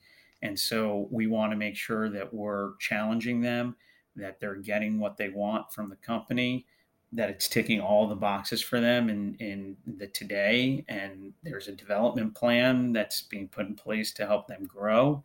And 0.43 0.59
so 0.59 1.09
we 1.11 1.27
want 1.27 1.53
to 1.53 1.57
make 1.57 1.75
sure 1.75 2.11
that 2.11 2.33
we're 2.33 2.77
challenging 2.79 3.41
them, 3.41 3.77
that 4.17 4.41
they're 4.41 4.57
getting 4.57 4.99
what 4.99 5.17
they 5.17 5.31
want 5.31 5.73
from 5.73 5.89
the 5.89 5.97
company, 5.97 6.67
that 7.13 7.31
it's 7.31 7.49
ticking 7.49 7.81
all 7.81 8.09
the 8.09 8.15
boxes 8.15 8.61
for 8.61 8.81
them 8.81 9.09
in, 9.09 9.35
in 9.37 9.77
the 9.99 10.07
today 10.09 10.85
and 10.89 11.33
there's 11.43 11.69
a 11.69 11.73
development 11.73 12.35
plan 12.35 12.93
that's 12.93 13.23
being 13.23 13.49
put 13.49 13.67
in 13.67 13.75
place 13.75 14.13
to 14.13 14.27
help 14.27 14.49
them 14.49 14.65
grow 14.65 15.23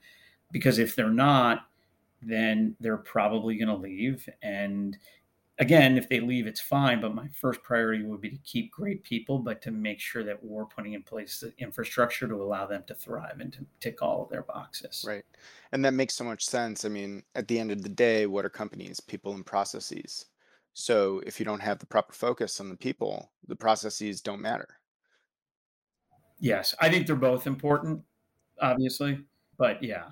because 0.52 0.80
if 0.80 0.96
they're 0.96 1.10
not 1.10 1.68
then 2.22 2.76
they're 2.80 2.98
probably 2.98 3.56
going 3.56 3.70
to 3.70 3.76
leave 3.76 4.28
and 4.44 4.98
again 5.58 5.98
if 5.98 6.08
they 6.10 6.20
leave 6.20 6.46
it's 6.46 6.62
fine 6.62 7.02
but 7.02 7.16
my 7.16 7.28
first 7.30 7.64
priority 7.64 8.04
would 8.04 8.22
be 8.22 8.30
to 8.30 8.38
keep 8.44 8.72
great 8.72 9.04
people 9.04 9.40
but 9.40 9.62
to 9.62 9.72
make 9.72 10.00
sure 10.00 10.24
that 10.24 10.44
we're 10.44 10.66
putting 10.66 10.94
in 10.94 11.02
place 11.02 11.40
the 11.40 11.54
infrastructure 11.58 12.28
to 12.28 12.36
allow 12.36 12.68
them 12.68 12.84
to 12.86 12.94
thrive 12.94 13.40
and 13.40 13.54
to 13.54 13.66
tick 13.80 14.02
all 14.02 14.24
of 14.24 14.30
their 14.30 14.44
boxes 14.44 15.04
Right. 15.08 15.24
And 15.72 15.84
that 15.86 15.94
makes 15.94 16.16
so 16.16 16.24
much 16.24 16.46
sense. 16.46 16.86
I 16.86 16.90
mean, 16.90 17.24
at 17.36 17.48
the 17.48 17.60
end 17.60 17.72
of 17.72 17.82
the 17.82 17.90
day, 17.90 18.26
what 18.26 18.46
are 18.46 18.50
companies? 18.50 19.00
People 19.00 19.34
and 19.34 19.46
processes. 19.46 20.26
So 20.74 21.22
if 21.26 21.40
you 21.40 21.46
don't 21.46 21.62
have 21.62 21.80
the 21.80 21.86
proper 21.86 22.14
focus 22.14 22.60
on 22.60 22.70
the 22.70 22.78
people, 22.78 23.32
the 23.48 23.56
processes 23.56 24.22
don't 24.22 24.42
matter. 24.42 24.68
yes 26.40 26.74
i 26.80 26.90
think 26.90 27.06
they're 27.06 27.16
both 27.16 27.48
important 27.48 28.02
obviously 28.62 29.20
but 29.58 29.82
yeah 29.84 30.06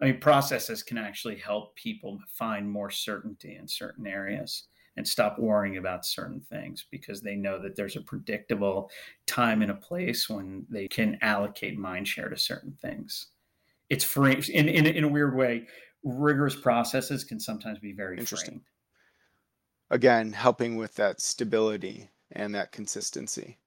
I 0.00 0.06
mean, 0.06 0.18
processes 0.18 0.82
can 0.82 0.98
actually 0.98 1.36
help 1.36 1.76
people 1.76 2.18
find 2.34 2.68
more 2.68 2.90
certainty 2.90 3.54
in 3.54 3.68
certain 3.68 4.04
areas 4.04 4.64
and 4.96 5.06
stop 5.06 5.38
worrying 5.38 5.76
about 5.76 6.04
certain 6.04 6.40
things 6.40 6.86
because 6.90 7.20
they 7.22 7.36
know 7.36 7.62
that 7.62 7.76
there's 7.76 7.94
a 7.94 8.00
predictable 8.00 8.90
time 9.26 9.62
and 9.62 9.70
a 9.70 9.76
place 9.76 10.28
when 10.28 10.66
they 10.68 10.88
can 10.88 11.18
allocate 11.22 11.78
mind 11.78 12.08
share 12.08 12.28
to 12.28 12.36
certain 12.36 12.76
things. 12.82 13.28
It's 13.90 14.02
free 14.04 14.42
in, 14.52 14.68
in, 14.68 14.86
in 14.86 15.04
a 15.04 15.08
weird 15.08 15.36
way. 15.36 15.68
Rigorous 16.02 16.56
processes 16.56 17.22
can 17.22 17.38
sometimes 17.38 17.78
be 17.78 17.92
very 17.92 18.18
Interesting. 18.18 18.54
freeing. 18.54 18.64
Again, 19.92 20.32
helping 20.32 20.76
with 20.76 20.94
that 20.94 21.20
stability 21.20 22.08
and 22.30 22.54
that 22.54 22.72
consistency. 22.72 23.58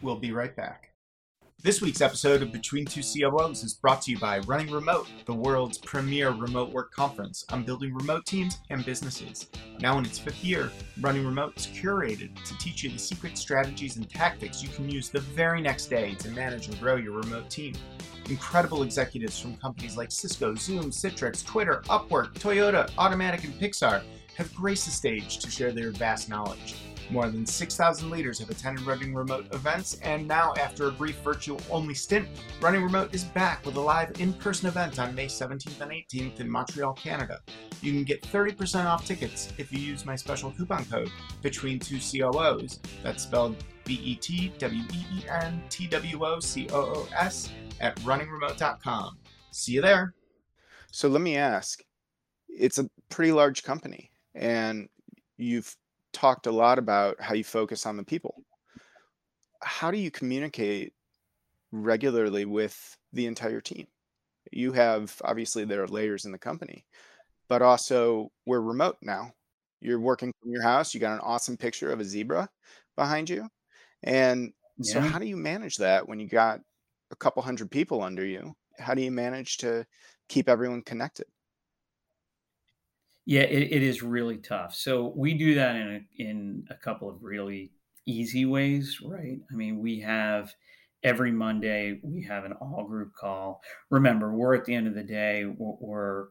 We'll 0.00 0.14
be 0.14 0.30
right 0.30 0.54
back. 0.54 0.92
This 1.60 1.82
week's 1.82 2.00
episode 2.00 2.40
of 2.40 2.52
Between 2.52 2.86
Two 2.86 3.00
COOs 3.02 3.64
is 3.64 3.74
brought 3.74 4.02
to 4.02 4.12
you 4.12 4.18
by 4.20 4.38
Running 4.40 4.72
Remote, 4.72 5.08
the 5.24 5.34
world's 5.34 5.78
premier 5.78 6.30
remote 6.30 6.70
work 6.70 6.92
conference 6.92 7.44
on 7.50 7.64
building 7.64 7.92
remote 7.92 8.26
teams 8.26 8.58
and 8.70 8.84
businesses. 8.84 9.48
Now 9.80 9.98
in 9.98 10.04
its 10.04 10.20
fifth 10.20 10.44
year, 10.44 10.70
Running 11.00 11.26
Remote 11.26 11.56
is 11.56 11.66
curated 11.66 12.40
to 12.44 12.58
teach 12.58 12.84
you 12.84 12.90
the 12.90 12.98
secret 12.98 13.36
strategies 13.36 13.96
and 13.96 14.08
tactics 14.08 14.62
you 14.62 14.68
can 14.68 14.88
use 14.88 15.08
the 15.08 15.18
very 15.18 15.60
next 15.60 15.86
day 15.86 16.14
to 16.20 16.30
manage 16.30 16.68
and 16.68 16.78
grow 16.78 16.94
your 16.94 17.14
remote 17.14 17.50
team. 17.50 17.74
Incredible 18.30 18.84
executives 18.84 19.40
from 19.40 19.56
companies 19.56 19.96
like 19.96 20.12
Cisco, 20.12 20.54
Zoom, 20.54 20.90
Citrix, 20.90 21.44
Twitter, 21.44 21.82
Upwork, 21.86 22.34
Toyota, 22.34 22.88
Automattic, 22.92 23.42
and 23.42 23.54
Pixar 23.54 24.04
have 24.36 24.54
graced 24.54 24.84
the 24.84 24.90
stage 24.90 25.38
to 25.38 25.50
share 25.50 25.72
their 25.72 25.90
vast 25.90 26.28
knowledge. 26.28 26.74
More 27.08 27.28
than 27.28 27.46
6,000 27.46 28.10
leaders 28.10 28.40
have 28.40 28.50
attended 28.50 28.84
Running 28.84 29.14
Remote 29.14 29.46
events, 29.54 29.98
and 30.02 30.26
now, 30.26 30.54
after 30.58 30.88
a 30.88 30.90
brief 30.90 31.16
virtual 31.18 31.60
only 31.70 31.94
stint, 31.94 32.26
Running 32.60 32.82
Remote 32.82 33.14
is 33.14 33.24
back 33.24 33.64
with 33.64 33.76
a 33.76 33.80
live 33.80 34.20
in 34.20 34.32
person 34.32 34.68
event 34.68 34.98
on 34.98 35.14
May 35.14 35.26
17th 35.26 35.80
and 35.80 35.92
18th 35.92 36.40
in 36.40 36.50
Montreal, 36.50 36.94
Canada. 36.94 37.40
You 37.80 37.92
can 37.92 38.02
get 38.02 38.22
30% 38.22 38.86
off 38.86 39.06
tickets 39.06 39.52
if 39.56 39.72
you 39.72 39.78
use 39.78 40.04
my 40.04 40.16
special 40.16 40.50
coupon 40.50 40.84
code 40.86 41.10
between 41.42 41.78
two 41.78 41.98
COOs. 41.98 42.80
That's 43.04 43.22
spelled 43.22 43.56
B 43.84 44.00
E 44.02 44.16
T 44.16 44.52
W 44.58 44.82
E 44.82 45.18
E 45.18 45.24
N 45.28 45.62
T 45.70 45.86
W 45.86 46.24
O 46.24 46.40
C 46.40 46.66
O 46.72 46.80
O 46.80 47.08
S 47.16 47.52
at 47.80 47.94
runningremote.com. 48.00 49.18
See 49.52 49.72
you 49.72 49.80
there. 49.80 50.14
So 50.90 51.08
let 51.08 51.20
me 51.20 51.36
ask 51.36 51.82
it's 52.48 52.78
a 52.78 52.88
pretty 53.10 53.32
large 53.32 53.62
company, 53.62 54.10
and 54.36 54.88
you've 55.38 55.74
talked 56.12 56.46
a 56.46 56.52
lot 56.52 56.78
about 56.78 57.20
how 57.20 57.34
you 57.34 57.44
focus 57.44 57.86
on 57.86 57.96
the 57.96 58.04
people. 58.04 58.34
How 59.62 59.90
do 59.90 59.98
you 59.98 60.10
communicate 60.10 60.92
regularly 61.72 62.44
with 62.44 62.96
the 63.12 63.26
entire 63.26 63.60
team? 63.60 63.86
You 64.52 64.72
have 64.72 65.20
obviously 65.24 65.64
there 65.64 65.82
are 65.82 65.88
layers 65.88 66.24
in 66.24 66.32
the 66.32 66.38
company, 66.38 66.84
but 67.48 67.62
also 67.62 68.30
we're 68.46 68.60
remote 68.60 68.98
now. 69.02 69.32
You're 69.80 70.00
working 70.00 70.32
from 70.40 70.52
your 70.52 70.62
house. 70.62 70.94
You 70.94 71.00
got 71.00 71.14
an 71.14 71.20
awesome 71.20 71.56
picture 71.56 71.90
of 71.90 72.00
a 72.00 72.04
zebra 72.04 72.48
behind 72.96 73.28
you. 73.28 73.48
And 74.02 74.52
so, 74.82 75.00
how 75.00 75.18
do 75.18 75.26
you 75.26 75.36
manage 75.36 75.76
that 75.76 76.08
when 76.08 76.20
you 76.20 76.28
got 76.28 76.60
a 77.10 77.16
couple 77.16 77.42
hundred 77.42 77.70
people 77.70 78.02
under 78.02 78.24
you? 78.24 78.54
How 78.78 78.94
do 78.94 79.02
you 79.02 79.10
manage 79.10 79.56
to 79.58 79.86
keep 80.28 80.48
everyone 80.48 80.82
connected? 80.82 81.26
Yeah, 83.26 83.42
it, 83.42 83.72
it 83.72 83.82
is 83.82 84.02
really 84.02 84.38
tough. 84.38 84.74
So 84.74 85.12
we 85.16 85.34
do 85.34 85.54
that 85.56 85.76
in 85.76 85.88
a, 85.88 86.22
in 86.22 86.64
a 86.70 86.74
couple 86.74 87.10
of 87.10 87.22
really 87.22 87.72
easy 88.06 88.46
ways, 88.46 89.00
right? 89.04 89.38
I 89.50 89.54
mean, 89.54 89.78
we 89.78 90.00
have 90.00 90.54
every 91.02 91.32
Monday 91.32 92.00
we 92.02 92.22
have 92.22 92.44
an 92.44 92.52
all 92.54 92.84
group 92.84 93.12
call. 93.14 93.60
Remember, 93.90 94.32
we're 94.32 94.54
at 94.54 94.64
the 94.64 94.74
end 94.74 94.86
of 94.86 94.94
the 94.94 95.02
day 95.02 95.44
we're, 95.58 96.28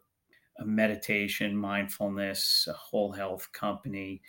a 0.59 0.65
meditation, 0.65 1.55
mindfulness, 1.55 2.67
a 2.69 2.73
whole 2.73 3.11
health 3.11 3.51
company. 3.51 4.21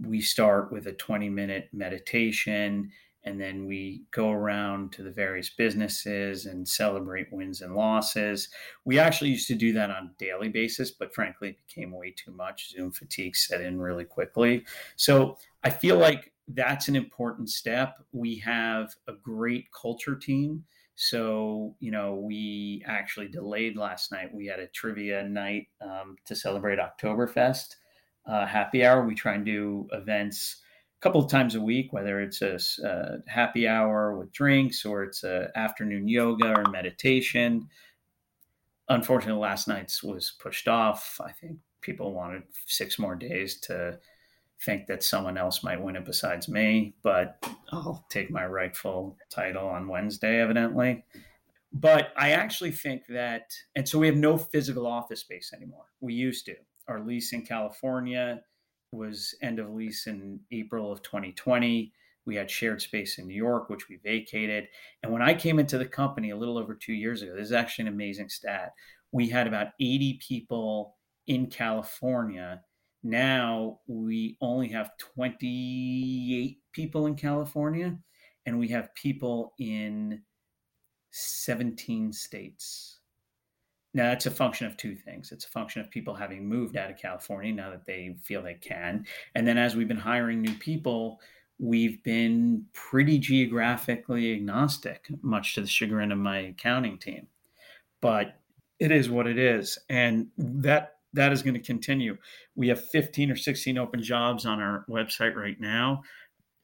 We 0.00 0.20
start 0.20 0.72
with 0.72 0.86
a 0.86 0.92
20 0.92 1.28
minute 1.28 1.68
meditation 1.72 2.90
and 3.24 3.40
then 3.40 3.66
we 3.66 4.02
go 4.10 4.30
around 4.30 4.92
to 4.92 5.02
the 5.02 5.10
various 5.10 5.50
businesses 5.50 6.46
and 6.46 6.66
celebrate 6.66 7.32
wins 7.32 7.60
and 7.60 7.74
losses 7.74 8.48
we 8.84 8.98
actually 8.98 9.30
used 9.30 9.48
to 9.48 9.54
do 9.54 9.72
that 9.72 9.90
on 9.90 10.10
a 10.10 10.18
daily 10.18 10.48
basis, 10.48 10.90
but 10.90 11.14
frankly, 11.14 11.50
it 11.50 11.66
became 11.66 11.92
way 11.92 12.14
too 12.16 12.32
much. 12.32 12.70
Zoom 12.70 12.90
fatigue 12.90 13.36
set 13.36 13.60
in 13.60 13.80
really 13.80 14.04
quickly. 14.04 14.64
So 14.96 15.38
I 15.62 15.70
feel 15.70 15.98
like 15.98 16.32
that's 16.48 16.88
an 16.88 16.96
important 16.96 17.48
step. 17.48 17.98
We 18.12 18.36
have 18.38 18.94
a 19.08 19.12
great 19.12 19.66
culture 19.72 20.16
team. 20.16 20.64
So, 20.94 21.74
you 21.80 21.90
know, 21.90 22.14
we 22.14 22.82
actually 22.86 23.28
delayed 23.28 23.76
last 23.76 24.12
night. 24.12 24.34
We 24.34 24.46
had 24.46 24.58
a 24.58 24.66
trivia 24.68 25.24
night 25.24 25.68
um, 25.80 26.16
to 26.26 26.34
celebrate 26.34 26.78
Oktoberfest 26.78 27.76
uh, 28.26 28.46
happy 28.46 28.84
hour. 28.84 29.06
We 29.06 29.14
try 29.14 29.34
and 29.34 29.44
do 29.44 29.88
events 29.92 30.58
couple 31.02 31.22
of 31.22 31.30
times 31.30 31.56
a 31.56 31.60
week, 31.60 31.92
whether 31.92 32.20
it's 32.20 32.42
a, 32.42 32.58
a 32.84 32.88
uh, 32.88 33.16
happy 33.26 33.66
hour 33.66 34.16
with 34.16 34.32
drinks 34.32 34.84
or 34.84 35.02
it's 35.02 35.24
a 35.24 35.50
afternoon 35.56 36.06
yoga 36.06 36.56
or 36.56 36.70
meditation. 36.70 37.68
Unfortunately 38.88 39.40
last 39.40 39.66
night's 39.66 40.02
was 40.02 40.34
pushed 40.40 40.68
off. 40.68 41.20
I 41.22 41.32
think 41.32 41.58
people 41.80 42.14
wanted 42.14 42.44
six 42.66 42.98
more 42.98 43.16
days 43.16 43.58
to 43.60 43.98
think 44.64 44.86
that 44.86 45.02
someone 45.02 45.36
else 45.36 45.64
might 45.64 45.82
win 45.82 45.96
it 45.96 46.04
besides 46.04 46.48
me 46.48 46.94
but 47.02 47.44
i'll 47.72 48.06
take 48.08 48.30
my 48.30 48.46
rightful 48.46 49.16
title 49.28 49.66
on 49.66 49.88
wednesday 49.88 50.40
evidently. 50.40 51.04
But 51.72 52.12
i 52.16 52.30
actually 52.30 52.70
think 52.70 53.06
that 53.08 53.50
and 53.74 53.88
so 53.88 53.98
we 53.98 54.06
have 54.06 54.16
no 54.16 54.38
physical 54.38 54.86
office 54.86 55.20
space 55.20 55.52
anymore. 55.54 55.86
We 56.00 56.14
used 56.14 56.46
to. 56.46 56.54
Our 56.86 57.00
lease 57.00 57.32
in 57.32 57.44
california 57.44 58.42
was 58.92 59.34
end 59.42 59.58
of 59.58 59.70
lease 59.70 60.06
in 60.06 60.38
april 60.50 60.92
of 60.92 61.02
2020 61.02 61.92
we 62.24 62.36
had 62.36 62.50
shared 62.50 62.80
space 62.80 63.18
in 63.18 63.26
new 63.26 63.34
york 63.34 63.68
which 63.68 63.88
we 63.88 63.96
vacated 64.04 64.68
and 65.02 65.12
when 65.12 65.22
I 65.22 65.34
came 65.34 65.58
into 65.58 65.78
the 65.78 65.86
company 65.86 66.30
a 66.30 66.36
little 66.36 66.56
over 66.56 66.74
two 66.74 66.92
years 66.92 67.22
ago, 67.22 67.34
this 67.34 67.46
is 67.46 67.52
actually 67.52 67.88
an 67.88 67.94
amazing 67.94 68.28
stat. 68.28 68.72
We 69.10 69.28
had 69.28 69.46
about 69.46 69.68
80 69.80 70.20
people 70.26 70.96
in 71.26 71.46
California. 71.48 72.62
Now 73.02 73.80
we 73.86 74.36
only 74.40 74.68
have 74.68 74.96
28 74.98 76.58
people 76.72 77.06
in 77.06 77.16
California, 77.16 77.98
and 78.46 78.58
we 78.58 78.68
have 78.68 78.94
people 78.94 79.54
in 79.58 80.22
17 81.10 82.12
states. 82.12 83.00
Now, 83.94 84.04
that's 84.04 84.26
a 84.26 84.30
function 84.30 84.66
of 84.66 84.76
two 84.76 84.96
things. 84.96 85.32
It's 85.32 85.44
a 85.44 85.50
function 85.50 85.82
of 85.82 85.90
people 85.90 86.14
having 86.14 86.48
moved 86.48 86.76
out 86.76 86.90
of 86.90 86.96
California 86.96 87.52
now 87.52 87.70
that 87.70 87.84
they 87.84 88.16
feel 88.22 88.42
they 88.42 88.54
can. 88.54 89.04
And 89.34 89.46
then 89.46 89.58
as 89.58 89.76
we've 89.76 89.88
been 89.88 89.98
hiring 89.98 90.40
new 90.40 90.54
people, 90.54 91.20
we've 91.58 92.02
been 92.02 92.64
pretty 92.72 93.18
geographically 93.18 94.32
agnostic, 94.34 95.08
much 95.20 95.54
to 95.54 95.60
the 95.60 95.66
chagrin 95.66 96.10
of 96.10 96.18
my 96.18 96.38
accounting 96.38 96.98
team. 96.98 97.26
But 98.00 98.34
it 98.78 98.90
is 98.90 99.10
what 99.10 99.26
it 99.26 99.38
is. 99.38 99.78
And 99.88 100.28
that 100.38 100.96
that 101.14 101.32
is 101.32 101.42
going 101.42 101.54
to 101.54 101.60
continue. 101.60 102.16
We 102.54 102.68
have 102.68 102.84
15 102.88 103.30
or 103.30 103.36
16 103.36 103.78
open 103.78 104.02
jobs 104.02 104.46
on 104.46 104.60
our 104.60 104.84
website 104.88 105.34
right 105.34 105.60
now. 105.60 106.02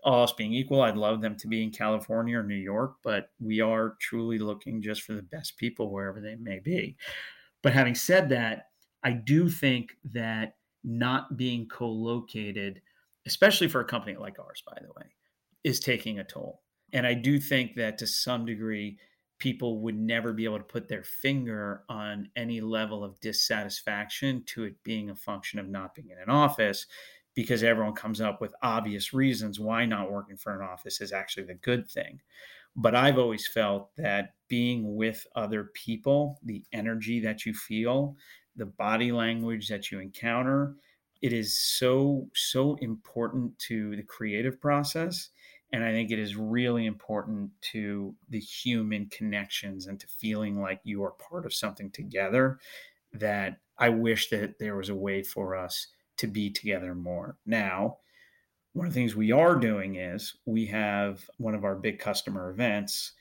All 0.05 0.21
else 0.21 0.33
being 0.33 0.53
equal, 0.53 0.83
I'd 0.83 0.97
love 0.97 1.21
them 1.21 1.37
to 1.37 1.49
be 1.49 1.63
in 1.63 1.71
California 1.71 2.39
or 2.39 2.43
New 2.43 2.55
York, 2.55 2.97
but 3.03 3.31
we 3.41 3.61
are 3.61 3.97
truly 4.01 4.39
looking 4.39 4.81
just 4.81 5.03
for 5.03 5.13
the 5.13 5.23
best 5.23 5.57
people 5.57 5.91
wherever 5.91 6.21
they 6.21 6.37
may 6.37 6.61
be. 6.61 6.97
But 7.63 7.73
having 7.73 7.95
said 7.95 8.29
that, 8.29 8.69
I 9.03 9.13
do 9.13 9.49
think 9.49 9.97
that 10.13 10.57
not 10.85 11.37
being 11.37 11.67
co 11.69 11.89
located, 11.89 12.81
especially 13.27 13.69
for 13.69 13.81
a 13.81 13.85
company 13.85 14.17
like 14.17 14.39
ours, 14.39 14.63
by 14.67 14.79
the 14.81 14.93
way, 14.97 15.07
is 15.65 15.81
taking 15.81 16.19
a 16.19 16.25
toll. 16.25 16.63
And 16.93 17.07
I 17.07 17.15
do 17.15 17.39
think 17.39 17.75
that 17.77 17.99
to 17.99 18.07
some 18.07 18.47
degree, 18.47 18.99
people 19.39 19.81
would 19.81 19.97
never 19.97 20.33
be 20.33 20.45
able 20.45 20.59
to 20.59 20.65
put 20.65 20.89
their 20.89 21.05
finger 21.05 21.85
on 21.89 22.29
any 22.37 22.61
level 22.61 23.05
of 23.05 23.21
dissatisfaction 23.21 24.43
to 24.47 24.65
it 24.65 24.83
being 24.83 25.11
a 25.11 25.17
function 25.17 25.59
of 25.59 25.69
not 25.69 25.95
being 25.95 26.11
in 26.11 26.19
an 26.19 26.31
office 26.31 26.87
because 27.39 27.63
everyone 27.63 27.95
comes 27.95 28.21
up 28.21 28.41
with 28.41 28.53
obvious 28.63 29.15
reasons 29.15 29.61
why 29.61 29.87
not 29.87 30.11
working 30.11 30.37
for 30.37 30.53
an 30.53 30.61
office 30.61 31.01
is 31.01 31.13
actually 31.13 31.45
the 31.45 31.55
good 31.55 31.89
thing. 31.89 32.21
But 32.75 32.97
I've 32.97 33.17
always 33.17 33.47
felt 33.47 33.95
that 33.97 34.35
being 34.49 34.97
with 34.97 35.25
other 35.37 35.71
people, 35.73 36.41
the 36.43 36.65
energy 36.73 37.21
that 37.21 37.47
you 37.47 37.55
feel, 37.55 38.17
the 38.57 38.67
body 38.67 39.13
language 39.13 39.69
that 39.69 39.93
you 39.93 40.01
encounter, 40.01 40.75
it 41.23 41.33
is 41.33 41.55
so, 41.55 42.29
so 42.35 42.75
important 42.81 43.57
to 43.69 43.95
the 43.95 44.03
creative 44.03 44.61
process. 44.61 45.29
And 45.73 45.85
I 45.85 45.93
think 45.93 46.11
it 46.11 46.19
is 46.19 46.35
really 46.35 46.87
important 46.87 47.53
to 47.71 48.17
the 48.31 48.41
human 48.41 49.07
connections 49.11 49.87
and 49.87 50.01
to 50.01 50.09
feeling 50.09 50.61
like 50.61 50.81
you 50.83 51.05
are 51.05 51.13
part 51.13 51.47
of 51.47 51.55
something 51.55 51.93
together 51.93 52.59
that 53.13 53.59
I 53.79 53.91
wish 53.91 54.29
that 54.31 54.59
there 54.59 54.75
was 54.75 54.89
a 54.89 54.95
way 54.97 55.23
for 55.23 55.55
us 55.55 55.87
to 56.19 56.27
be 56.27 56.51
together 56.51 56.95
more. 56.95 57.37
Now, 57.47 57.99
one 58.73 58.87
of 58.87 58.93
the 58.93 59.01
things 59.01 59.17
we 59.17 59.33
are 59.33 59.57
doing 59.57 59.97
is 59.97 60.35
we 60.45 60.67
have 60.67 61.29
one 61.39 61.55
of 61.55 61.65
our 61.65 61.75
big 61.75 61.99
customer 61.99 62.51
events 62.51 63.13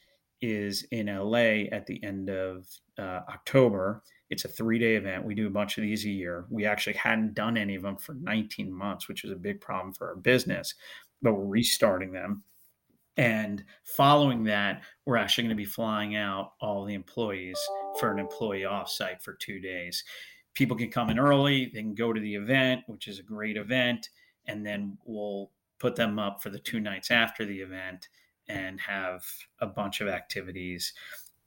is 0.42 0.84
in 0.92 1.08
LA 1.08 1.66
at 1.72 1.88
the 1.88 2.04
end 2.04 2.30
of 2.30 2.68
uh, 3.00 3.22
October. 3.30 4.04
It's 4.30 4.46
a 4.46 4.50
three 4.50 4.78
day 4.78 4.96
event. 4.96 5.26
We 5.26 5.36
do 5.36 5.48
a 5.48 5.52
bunch 5.52 5.78
of 5.78 5.84
these 5.84 6.06
a 6.06 6.10
year. 6.10 6.46
We 6.50 6.66
actually 6.66 6.94
hadn't 6.94 7.34
done 7.34 7.58
any 7.58 7.76
of 7.76 7.84
them 7.84 7.98
for 7.98 8.14
19 8.14 8.72
months, 8.72 9.08
which 9.08 9.24
is 9.24 9.32
a 9.32 9.36
big 9.36 9.62
problem 9.62 9.94
for 9.94 10.10
our 10.10 10.16
business, 10.16 10.76
but 11.22 11.34
we're 11.34 11.46
restarting 11.46 12.12
them. 12.12 12.44
And 13.16 13.64
following 13.84 14.44
that, 14.44 14.84
we're 15.06 15.18
actually 15.18 15.46
going 15.46 15.58
to 15.58 15.64
be 15.64 15.66
flying 15.66 16.16
out 16.16 16.54
all 16.62 16.86
the 16.86 16.94
employees 16.94 17.58
for 18.00 18.12
an 18.12 18.20
employee 18.20 18.62
offsite 18.62 19.24
for 19.24 19.34
two 19.34 19.60
days. 19.60 20.04
People 20.58 20.76
can 20.76 20.90
come 20.90 21.12
in 21.12 21.20
early, 21.20 21.70
they 21.72 21.82
can 21.82 21.94
go 21.94 22.12
to 22.12 22.20
the 22.20 22.34
event, 22.34 22.82
which 22.88 23.08
is 23.08 23.20
a 23.20 23.24
great 23.24 23.58
event, 23.58 24.10
and 24.48 24.66
then 24.66 24.98
we'll 25.06 25.52
put 25.78 25.96
them 25.96 26.18
up 26.18 26.42
for 26.42 26.50
the 26.50 26.58
two 26.58 26.80
nights 26.80 27.12
after 27.12 27.46
the 27.46 27.60
event 27.60 28.08
and 28.48 28.82
have 28.82 29.24
a 29.60 29.68
bunch 29.68 30.02
of 30.02 30.08
activities. 30.08 30.94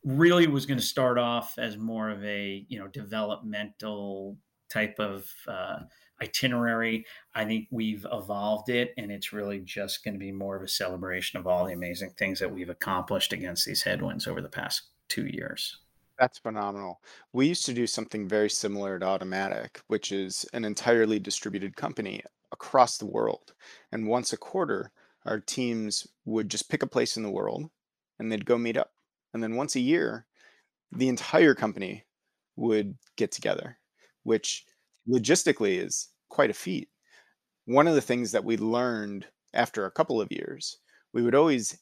Really 0.05 0.47
was 0.47 0.65
going 0.65 0.79
to 0.79 0.87
start 0.87 1.19
off 1.19 1.59
as 1.59 1.77
more 1.77 2.09
of 2.09 2.25
a 2.25 2.65
you 2.69 2.79
know 2.79 2.87
developmental 2.87 4.39
type 4.69 5.01
of 5.01 5.29
uh, 5.49 5.81
itinerary. 6.23 7.05
I 7.35 7.45
think 7.45 7.67
we've 7.73 8.07
evolved 8.13 8.69
it, 8.69 8.95
and 8.97 9.11
it's 9.11 9.33
really 9.33 9.59
just 9.59 10.05
going 10.05 10.15
to 10.15 10.21
be 10.21 10.31
more 10.31 10.55
of 10.55 10.63
a 10.63 10.69
celebration 10.69 11.37
of 11.41 11.49
all 11.49 11.67
the 11.67 11.73
amazing 11.73 12.11
things 12.11 12.39
that 12.39 12.55
we've 12.55 12.71
accomplished 12.71 13.33
against 13.33 13.67
these 13.67 13.83
headwinds 13.83 14.29
over 14.29 14.41
the 14.41 14.49
past 14.49 14.83
two 15.09 15.27
years. 15.27 15.79
That's 16.21 16.39
phenomenal. 16.39 17.03
We 17.33 17.49
used 17.49 17.67
to 17.67 17.75
do 17.75 17.87
something 17.89 18.29
very 18.29 18.51
similar 18.51 18.97
at 18.97 19.03
Automattic, 19.03 19.79
which 19.89 20.13
is 20.13 20.47
an 20.53 20.65
entirely 20.65 21.19
distributed 21.19 21.77
company 21.77 22.23
across 22.53 22.99
the 22.99 23.07
world. 23.07 23.55
And 23.93 24.07
once 24.09 24.33
a 24.33 24.39
quarter, 24.39 24.93
our 25.27 25.41
teams 25.41 26.07
would 26.27 26.51
just 26.51 26.71
pick 26.71 26.83
a 26.85 26.89
place 26.89 27.17
in 27.17 27.23
the 27.25 27.31
world 27.31 27.71
and 28.19 28.31
they'd 28.33 28.47
go 28.47 28.59
meet 28.59 28.77
up. 28.77 28.93
And 29.35 29.43
then 29.43 29.57
once 29.57 29.77
a 29.77 29.81
year, 29.81 30.27
the 30.93 31.09
entire 31.09 31.55
company 31.55 32.07
would 32.57 32.99
get 33.17 33.33
together, 33.33 33.79
which 34.25 34.67
logistically 35.09 35.79
is 35.85 36.11
quite 36.31 36.51
a 36.51 36.55
feat. 36.55 36.91
One 37.67 37.89
of 37.89 37.95
the 37.95 38.03
things 38.03 38.33
that 38.33 38.45
we 38.45 38.57
learned 38.59 39.29
after 39.55 39.87
a 39.87 39.91
couple 39.91 40.21
of 40.21 40.33
years, 40.33 40.79
we 41.13 41.23
would 41.23 41.35
always 41.35 41.79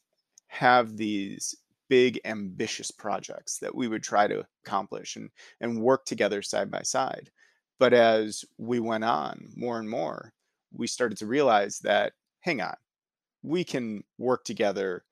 have 0.49 0.97
these 0.97 1.55
big 1.89 2.21
ambitious 2.25 2.91
projects 2.91 3.59
that 3.59 3.75
we 3.75 3.89
would 3.89 4.03
try 4.03 4.27
to 4.27 4.45
accomplish 4.65 5.17
and 5.17 5.31
and 5.61 5.81
work 5.83 6.05
together 6.05 6.43
side 6.43 6.71
by 6.71 6.83
side. 6.83 7.31
But 7.79 7.95
as 7.95 8.45
we 8.59 8.81
went 8.81 9.05
on 9.05 9.49
more 9.57 9.79
and 9.79 9.89
more 9.89 10.33
we 10.73 10.87
started 10.87 11.17
to 11.19 11.27
realize 11.27 11.79
that 11.79 12.13
hang 12.41 12.61
on 12.61 12.75
we 13.43 13.65
can 13.65 14.05
work 14.19 14.45
together 14.45 15.05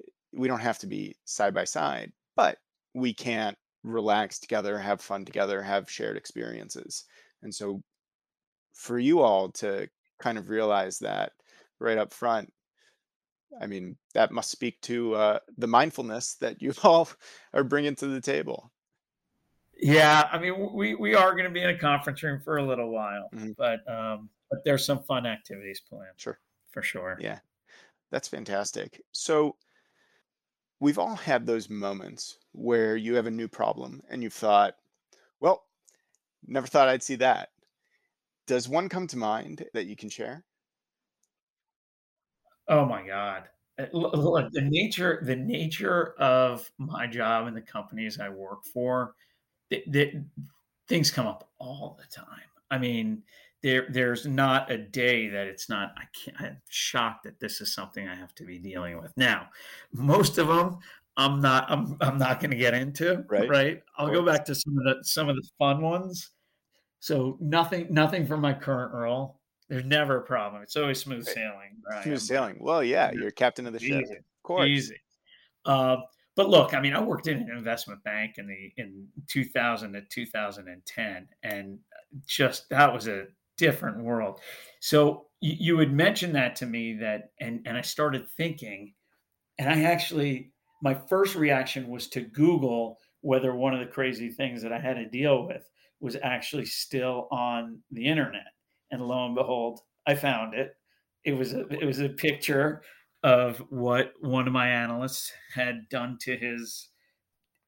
eh, 0.00 0.10
we 0.32 0.46
don't 0.46 0.60
have 0.60 0.78
to 0.78 0.86
be 0.86 1.16
side 1.24 1.54
by 1.54 1.64
side 1.64 2.12
but 2.36 2.58
we 2.94 3.12
can't 3.12 3.56
relax 3.84 4.38
together 4.38 4.78
have 4.78 5.00
fun 5.00 5.24
together 5.24 5.62
have 5.62 5.90
shared 5.90 6.16
experiences. 6.16 7.04
And 7.42 7.54
so 7.54 7.82
for 8.74 8.98
you 8.98 9.20
all 9.20 9.50
to 9.52 9.88
kind 10.20 10.38
of 10.38 10.48
realize 10.48 10.98
that 11.00 11.32
right 11.80 11.98
up 11.98 12.12
front, 12.12 12.52
I 13.60 13.66
mean, 13.66 13.96
that 14.14 14.32
must 14.32 14.50
speak 14.50 14.80
to 14.82 15.14
uh, 15.14 15.38
the 15.58 15.66
mindfulness 15.66 16.34
that 16.36 16.60
you 16.62 16.72
all 16.82 17.08
are 17.52 17.64
bringing 17.64 17.94
to 17.96 18.06
the 18.06 18.20
table. 18.20 18.72
Yeah, 19.74 20.28
I 20.30 20.38
mean, 20.38 20.72
we 20.74 20.94
we 20.94 21.14
are 21.14 21.32
going 21.32 21.44
to 21.44 21.50
be 21.50 21.62
in 21.62 21.70
a 21.70 21.78
conference 21.78 22.22
room 22.22 22.40
for 22.40 22.58
a 22.58 22.64
little 22.66 22.90
while, 22.90 23.28
Mhm. 23.34 23.56
but 23.56 23.80
um, 23.90 24.30
but 24.50 24.64
there's 24.64 24.84
some 24.84 25.02
fun 25.02 25.26
activities 25.26 25.80
planned 25.80 26.14
Sure. 26.18 26.38
for 26.70 26.82
sure. 26.82 27.16
Yeah, 27.20 27.40
that's 28.10 28.28
fantastic. 28.28 29.00
So 29.12 29.56
we've 30.78 30.98
all 30.98 31.16
had 31.16 31.46
those 31.46 31.70
moments 31.70 32.38
where 32.52 32.96
you 32.96 33.14
have 33.14 33.26
a 33.26 33.30
new 33.30 33.48
problem 33.48 34.02
and 34.08 34.22
you've 34.22 34.32
thought, 34.34 34.74
well, 35.40 35.64
never 36.46 36.66
thought 36.66 36.88
I'd 36.88 37.02
see 37.02 37.16
that. 37.16 37.50
Does 38.46 38.68
one 38.68 38.88
come 38.88 39.06
to 39.08 39.16
mind 39.16 39.64
that 39.74 39.86
you 39.86 39.96
can 39.96 40.10
share? 40.10 40.44
Oh 42.72 42.86
my 42.86 43.06
God. 43.06 43.44
Uh, 43.78 43.84
Look, 43.92 44.50
the 44.52 44.62
nature 44.62 45.20
the 45.22 45.36
nature 45.36 46.14
of 46.18 46.70
my 46.78 47.06
job 47.06 47.46
and 47.46 47.54
the 47.56 47.60
companies 47.60 48.18
I 48.18 48.30
work 48.30 48.64
for, 48.64 49.14
th- 49.70 49.84
th- 49.92 50.16
things 50.88 51.10
come 51.10 51.26
up 51.26 51.50
all 51.58 51.98
the 52.00 52.06
time. 52.14 52.48
I 52.70 52.78
mean, 52.78 53.22
there 53.62 53.88
there's 53.90 54.26
not 54.26 54.70
a 54.70 54.78
day 54.78 55.28
that 55.28 55.46
it's 55.48 55.68
not. 55.68 55.92
I 55.98 56.04
can't. 56.14 56.36
I'm 56.40 56.62
shocked 56.70 57.24
that 57.24 57.38
this 57.40 57.60
is 57.60 57.74
something 57.74 58.08
I 58.08 58.14
have 58.14 58.34
to 58.36 58.44
be 58.44 58.58
dealing 58.58 59.00
with 59.00 59.14
now. 59.18 59.48
Most 59.92 60.38
of 60.38 60.48
them, 60.48 60.78
I'm 61.18 61.42
not. 61.42 61.70
I'm 61.70 61.98
I'm 62.00 62.16
not 62.16 62.40
going 62.40 62.52
to 62.52 62.56
get 62.56 62.72
into. 62.72 63.22
Right. 63.28 63.50
Right. 63.50 63.82
I'll 63.98 64.10
go 64.10 64.24
back 64.24 64.46
to 64.46 64.54
some 64.54 64.78
of 64.78 64.84
the 64.84 65.04
some 65.04 65.28
of 65.28 65.36
the 65.36 65.46
fun 65.58 65.82
ones. 65.82 66.30
So 67.00 67.36
nothing 67.38 67.88
nothing 67.90 68.26
from 68.26 68.40
my 68.40 68.54
current 68.54 68.94
role. 68.94 69.41
There's 69.72 69.86
never 69.86 70.18
a 70.18 70.22
problem. 70.22 70.60
It's 70.60 70.76
always 70.76 71.00
smooth 71.00 71.26
sailing 71.26 71.80
I 71.90 72.02
Smooth 72.02 72.20
sailing. 72.20 72.58
Well, 72.60 72.84
yeah, 72.84 73.10
you're 73.10 73.30
captain 73.30 73.66
of 73.66 73.72
the 73.72 73.80
ship. 73.80 74.02
easy, 74.04 74.16
Of 74.16 74.42
course. 74.42 74.68
easy. 74.68 75.00
Uh, 75.64 75.96
but 76.36 76.50
look, 76.50 76.74
I 76.74 76.80
mean, 76.80 76.92
I 76.92 77.00
worked 77.00 77.26
in 77.26 77.38
an 77.38 77.50
investment 77.56 78.04
bank 78.04 78.34
in 78.36 78.46
the 78.46 78.70
in 78.76 79.08
2000 79.28 79.94
to 79.94 80.02
2010, 80.02 81.28
and 81.42 81.78
just 82.26 82.68
that 82.68 82.92
was 82.92 83.08
a 83.08 83.28
different 83.56 83.96
world. 84.04 84.40
So 84.80 85.28
you, 85.40 85.56
you 85.58 85.78
had 85.78 85.90
mentioned 85.90 86.34
that 86.34 86.54
to 86.56 86.66
me 86.66 86.92
that, 86.98 87.30
and 87.40 87.62
and 87.64 87.74
I 87.74 87.80
started 87.80 88.28
thinking, 88.36 88.92
and 89.58 89.70
I 89.70 89.84
actually 89.84 90.52
my 90.82 90.92
first 90.92 91.34
reaction 91.34 91.88
was 91.88 92.08
to 92.08 92.20
Google 92.20 92.98
whether 93.22 93.54
one 93.54 93.72
of 93.72 93.80
the 93.80 93.90
crazy 93.90 94.28
things 94.28 94.60
that 94.64 94.72
I 94.72 94.78
had 94.78 94.96
to 94.96 95.08
deal 95.08 95.46
with 95.46 95.66
was 95.98 96.18
actually 96.22 96.66
still 96.66 97.28
on 97.30 97.80
the 97.90 98.04
internet, 98.04 98.51
and 98.92 99.02
lo 99.02 99.26
and 99.26 99.34
behold, 99.34 99.80
I 100.06 100.14
found 100.14 100.54
it. 100.54 100.76
It 101.24 101.32
was 101.32 101.52
a 101.52 101.66
it 101.68 101.84
was 101.84 102.00
a 102.00 102.08
picture 102.08 102.82
of 103.24 103.58
what 103.70 104.12
one 104.20 104.46
of 104.46 104.52
my 104.52 104.68
analysts 104.68 105.32
had 105.54 105.88
done 105.88 106.18
to 106.20 106.36
his 106.36 106.88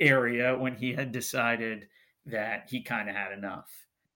area 0.01 0.57
when 0.57 0.75
he 0.75 0.93
had 0.93 1.13
decided 1.13 1.87
that 2.27 2.67
he 2.69 2.83
kind 2.83 3.09
of 3.09 3.15
had 3.15 3.33
enough. 3.33 3.69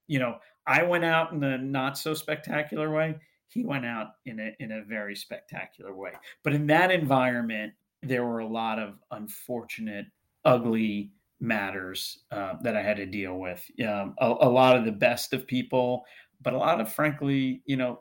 You 0.07 0.18
know, 0.18 0.38
I 0.66 0.83
went 0.83 1.05
out 1.05 1.33
in 1.33 1.42
a 1.42 1.59
not 1.59 1.97
so 1.97 2.14
spectacular 2.14 2.90
way. 2.90 3.16
He 3.49 3.64
went 3.64 3.87
out 3.87 4.09
in 4.27 4.40
a 4.40 4.55
in 4.61 4.73
a 4.73 4.85
very 4.85 5.16
spectacular 5.16 5.94
way. 5.94 6.12
But 6.42 6.55
in 6.55 6.66
that 6.66 6.90
environment, 6.90 7.73
there 8.03 8.25
were 8.25 8.40
a 8.40 8.47
lot 8.47 8.79
of 8.79 8.94
unfortunate, 9.11 10.07
ugly 10.44 11.12
matters 11.40 12.25
uh, 12.33 12.55
that 12.62 12.77
I 12.77 12.83
had 12.83 12.97
to 12.97 13.07
deal 13.07 13.38
with. 13.38 13.64
Um, 13.87 14.14
a, 14.18 14.35
a 14.40 14.51
lot 14.51 14.77
of 14.77 14.85
the 14.85 14.92
best 14.92 15.33
of 15.33 15.47
people, 15.47 16.05
but 16.40 16.55
a 16.55 16.59
lot 16.59 16.81
of, 16.81 16.92
frankly, 16.92 17.62
you 17.66 17.77
know, 17.77 18.01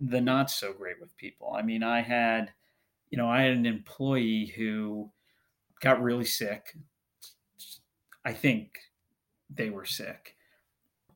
the 0.00 0.20
not 0.20 0.50
so 0.50 0.72
great 0.72 1.00
with 1.00 1.16
people. 1.16 1.54
I 1.56 1.62
mean, 1.62 1.82
I 1.82 2.00
had, 2.02 2.52
you 3.10 3.18
know, 3.18 3.28
I 3.28 3.42
had 3.42 3.56
an 3.56 3.66
employee 3.66 4.46
who 4.46 5.10
got 5.80 6.02
really 6.02 6.24
sick. 6.24 6.76
I 8.24 8.32
think 8.32 8.78
they 9.50 9.70
were 9.70 9.84
sick. 9.84 10.34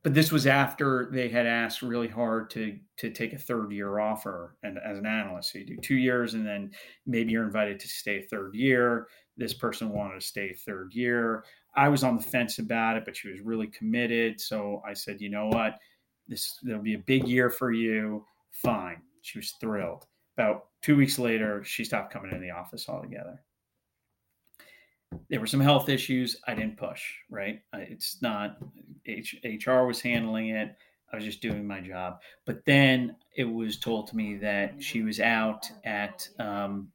But 0.03 0.13
this 0.13 0.33
was 0.33 0.47
after 0.47 1.09
they 1.13 1.29
had 1.29 1.45
asked 1.45 1.81
really 1.81 2.09
hard 2.09 2.49
to 2.51 2.77
to 2.97 3.09
take 3.09 3.31
a 3.31 3.37
third 3.37 3.71
year 3.71 3.99
offer 3.99 4.57
and 4.61 4.77
as 4.83 4.97
an 4.97 5.05
analyst. 5.05 5.53
So 5.53 5.59
you 5.59 5.65
do 5.65 5.77
two 5.77 5.95
years 5.95 6.33
and 6.33 6.45
then 6.45 6.71
maybe 7.05 7.31
you're 7.31 7.45
invited 7.45 7.79
to 7.79 7.87
stay 7.87 8.21
third 8.21 8.53
year. 8.53 9.07
This 9.37 9.53
person 9.53 9.89
wanted 9.89 10.19
to 10.19 10.27
stay 10.27 10.53
third 10.53 10.93
year. 10.93 11.45
I 11.75 11.87
was 11.87 12.03
on 12.03 12.17
the 12.17 12.21
fence 12.21 12.59
about 12.59 12.97
it, 12.97 13.05
but 13.05 13.15
she 13.15 13.29
was 13.29 13.39
really 13.39 13.67
committed. 13.67 14.41
So 14.41 14.81
I 14.85 14.93
said, 14.93 15.21
you 15.21 15.29
know 15.29 15.47
what? 15.47 15.79
This 16.27 16.59
there'll 16.63 16.81
be 16.81 16.95
a 16.95 16.99
big 16.99 17.27
year 17.27 17.49
for 17.49 17.71
you. 17.71 18.25
Fine. 18.51 19.01
She 19.21 19.39
was 19.39 19.51
thrilled. 19.59 20.05
About 20.37 20.67
two 20.81 20.95
weeks 20.95 21.19
later, 21.19 21.63
she 21.63 21.83
stopped 21.83 22.11
coming 22.11 22.31
in 22.31 22.41
the 22.41 22.51
office 22.51 22.89
altogether 22.89 23.39
there 25.29 25.39
were 25.39 25.47
some 25.47 25.59
health 25.59 25.89
issues. 25.89 26.37
I 26.47 26.53
didn't 26.53 26.77
push, 26.77 27.01
right? 27.29 27.61
It's 27.73 28.21
not 28.21 28.57
H, 29.05 29.35
HR 29.43 29.83
was 29.83 30.01
handling 30.01 30.49
it. 30.49 30.75
I 31.11 31.15
was 31.15 31.25
just 31.25 31.41
doing 31.41 31.67
my 31.67 31.79
job. 31.79 32.19
But 32.45 32.65
then 32.65 33.15
it 33.35 33.43
was 33.43 33.77
told 33.77 34.07
to 34.07 34.15
me 34.15 34.35
that 34.37 34.81
she 34.81 35.01
was 35.03 35.19
out 35.19 35.69
at 35.85 36.27
um, 36.39 36.89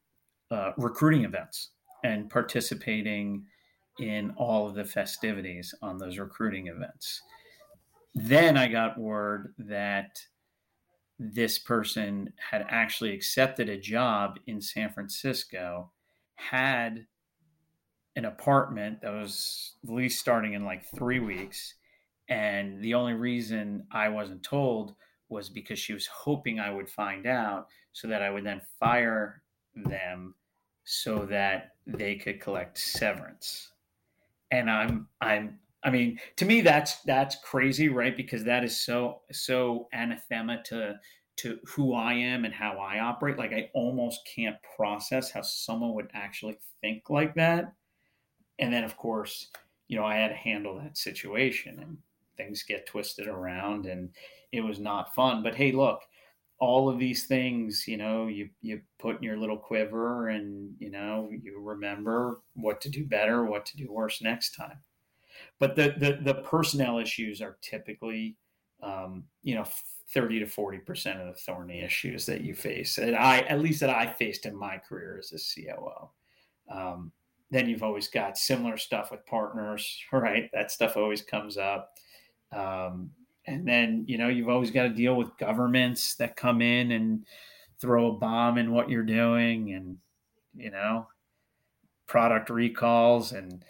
uh, 0.51 0.73
recruiting 0.77 1.25
events 1.25 1.71
and 2.05 2.29
participating 2.29 3.45
in 4.01 4.33
all 4.37 4.69
of 4.69 4.75
the 4.75 4.85
festivities 4.85 5.75
on 5.83 5.99
those 5.99 6.19
recruiting 6.19 6.69
events. 6.69 7.23
Then 8.15 8.57
I 8.57 8.69
got 8.69 8.99
word 8.99 9.55
that 9.59 10.21
this 11.19 11.59
person 11.59 12.33
had 12.51 12.65
actually 12.69 13.13
accepted 13.13 13.69
a 13.69 13.79
job 13.79 14.39
in 14.47 14.61
San 14.61 14.91
Francisco, 14.91 15.91
had 16.37 17.07
an 18.17 18.25
apartment 18.25 19.01
that 19.03 19.13
was 19.13 19.75
lease 19.85 20.19
starting 20.19 20.55
in 20.55 20.65
like 20.65 20.85
three 20.97 21.21
weeks. 21.21 21.75
And 22.29 22.83
the 22.83 22.95
only 22.95 23.15
reason 23.15 23.87
I 23.91 24.09
wasn't 24.09 24.43
told 24.43 24.95
was 25.29 25.49
because 25.49 25.79
she 25.79 25.93
was 25.95 26.07
hoping 26.07 26.59
I 26.59 26.71
would 26.71 26.89
find 26.89 27.27
out 27.27 27.69
so 27.93 28.09
that 28.09 28.23
I 28.23 28.31
would 28.31 28.45
then 28.45 28.61
fire 28.79 29.43
them 29.75 30.35
so 30.85 31.27
that 31.27 31.73
they 31.87 32.15
could 32.15 32.41
collect 32.41 32.79
severance. 32.79 33.73
And 34.51 34.71
I'm 34.71 35.09
I'm 35.21 35.59
I 35.89 35.91
mean, 35.91 36.21
to 36.37 36.45
me 36.45 36.61
that's 36.61 37.01
that's 37.03 37.37
crazy, 37.43 37.89
right? 37.89 38.15
Because 38.15 38.45
that 38.45 38.63
is 38.63 38.79
so 38.79 39.23
so 39.33 39.89
anathema 39.93 40.63
to 40.65 41.01
to 41.39 41.59
who 41.65 41.95
I 41.95 42.13
am 42.13 42.45
and 42.45 42.53
how 42.53 42.79
I 42.79 42.99
operate. 43.01 43.39
Like 43.39 43.55
I 43.55 43.71
almost 43.73 44.29
can't 44.35 44.57
process 44.77 45.31
how 45.31 45.41
someone 45.41 45.95
would 45.95 46.11
actually 46.13 46.59
think 46.83 47.09
like 47.09 47.35
that. 47.37 47.73
And 48.59 48.71
then 48.73 48.85
of 48.85 48.99
course, 48.99 49.49
you 49.89 49.97
know, 49.97 50.05
I 50.05 50.17
had 50.17 50.29
to 50.29 50.35
handle 50.35 50.79
that 50.79 50.99
situation 50.99 51.79
and 51.79 51.97
things 52.37 52.63
get 52.65 52.87
twisted 52.87 53.27
around 53.27 53.87
and 53.87 54.11
it 54.53 54.61
was 54.61 54.79
not 54.79 55.15
fun. 55.15 55.43
But 55.43 55.55
hey, 55.55 55.73
look, 55.73 56.03
all 56.59 56.91
of 56.91 56.99
these 56.99 57.27
things, 57.27 57.89
you 57.89 57.97
know, 57.97 58.27
you 58.27 58.51
you 58.61 58.83
put 58.99 59.17
in 59.17 59.23
your 59.23 59.39
little 59.39 59.57
quiver 59.57 60.29
and 60.29 60.75
you 60.81 60.91
know, 60.91 61.31
you 61.31 61.61
remember 61.61 62.43
what 62.55 62.83
to 62.83 62.91
do 62.91 63.07
better, 63.07 63.45
what 63.47 63.65
to 63.67 63.77
do 63.79 63.91
worse 63.91 64.21
next 64.21 64.55
time. 64.55 64.81
But 65.59 65.77
the 65.77 65.95
the, 65.99 66.19
the 66.23 66.43
personnel 66.43 66.99
issues 66.99 67.41
are 67.41 67.59
typically 67.63 68.37
um, 68.83 69.25
you 69.43 69.57
know, 69.57 69.67
30 70.15 70.39
to 70.41 70.47
40 70.47 70.79
percent 70.79 71.21
of 71.21 71.27
the 71.27 71.35
thorny 71.35 71.81
issues 71.81 72.25
that 72.27 72.41
you 72.41 72.55
face 72.55 72.97
and 72.97 73.15
i 73.15 73.41
at 73.41 73.61
least 73.61 73.81
that 73.81 73.91
i 73.91 74.07
faced 74.07 74.47
in 74.47 74.57
my 74.57 74.79
career 74.79 75.19
as 75.19 75.33
a 75.33 75.61
coo 75.61 76.09
um, 76.71 77.13
then 77.51 77.69
you've 77.69 77.83
always 77.83 78.09
got 78.09 78.39
similar 78.39 78.77
stuff 78.77 79.11
with 79.11 79.25
partners 79.27 79.99
right? 80.13 80.51
That 80.53 80.71
stuff 80.71 80.97
always 80.97 81.23
comes 81.23 81.57
up. 81.57 81.93
Um, 82.53 83.11
and 83.47 83.67
then 83.67 84.05
you 84.07 84.19
know 84.19 84.29
you've 84.29 84.49
always 84.49 84.71
got 84.71 84.85
to 84.85 84.89
deal 84.91 85.15
with 85.15 85.37
governments 85.39 86.15
that 86.17 86.37
come 86.37 86.61
in 86.61 86.93
and 86.93 87.25
throw 87.81 88.09
a 88.09 88.13
bomb 88.13 88.59
in 88.59 88.73
what 88.73 88.91
you're 88.91 89.03
doing 89.03 89.73
and 89.73 89.97
you 90.55 90.71
know 90.71 91.07
product 92.07 92.51
recalls 92.51 93.33
and 93.33 93.65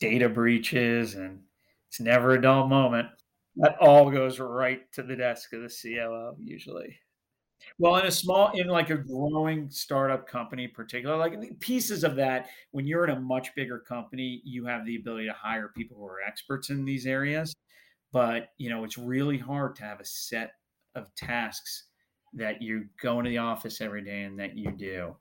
data 0.00 0.28
breaches 0.28 1.14
and 1.14 1.40
it's 1.88 2.00
never 2.00 2.32
a 2.32 2.42
dull 2.42 2.66
moment. 2.66 3.08
That 3.56 3.76
all 3.80 4.10
goes 4.10 4.38
right 4.38 4.80
to 4.92 5.02
the 5.02 5.16
desk 5.16 5.52
of 5.52 5.62
the 5.62 5.68
COO 5.68 6.36
usually. 6.38 6.96
Well, 7.78 7.96
in 7.96 8.06
a 8.06 8.10
small, 8.10 8.52
in 8.54 8.68
like 8.68 8.90
a 8.90 8.96
growing 8.96 9.68
startup 9.68 10.28
company, 10.28 10.68
particularly, 10.68 11.36
like 11.36 11.60
pieces 11.60 12.04
of 12.04 12.16
that, 12.16 12.48
when 12.70 12.86
you're 12.86 13.04
in 13.04 13.16
a 13.16 13.20
much 13.20 13.54
bigger 13.56 13.78
company, 13.80 14.40
you 14.44 14.64
have 14.66 14.86
the 14.86 14.96
ability 14.96 15.26
to 15.26 15.32
hire 15.32 15.72
people 15.76 15.96
who 15.96 16.06
are 16.06 16.20
experts 16.20 16.70
in 16.70 16.84
these 16.84 17.06
areas. 17.06 17.54
But 18.12 18.50
you 18.58 18.70
know 18.70 18.84
it's 18.84 18.96
really 18.96 19.38
hard 19.38 19.76
to 19.76 19.82
have 19.82 20.00
a 20.00 20.04
set 20.04 20.52
of 20.94 21.14
tasks 21.14 21.84
that 22.34 22.62
you 22.62 22.86
go 23.02 23.18
into 23.18 23.30
the 23.30 23.38
office 23.38 23.80
every 23.80 24.02
day 24.02 24.22
and 24.22 24.38
that 24.38 24.56
you 24.56 24.70
do. 24.70 25.16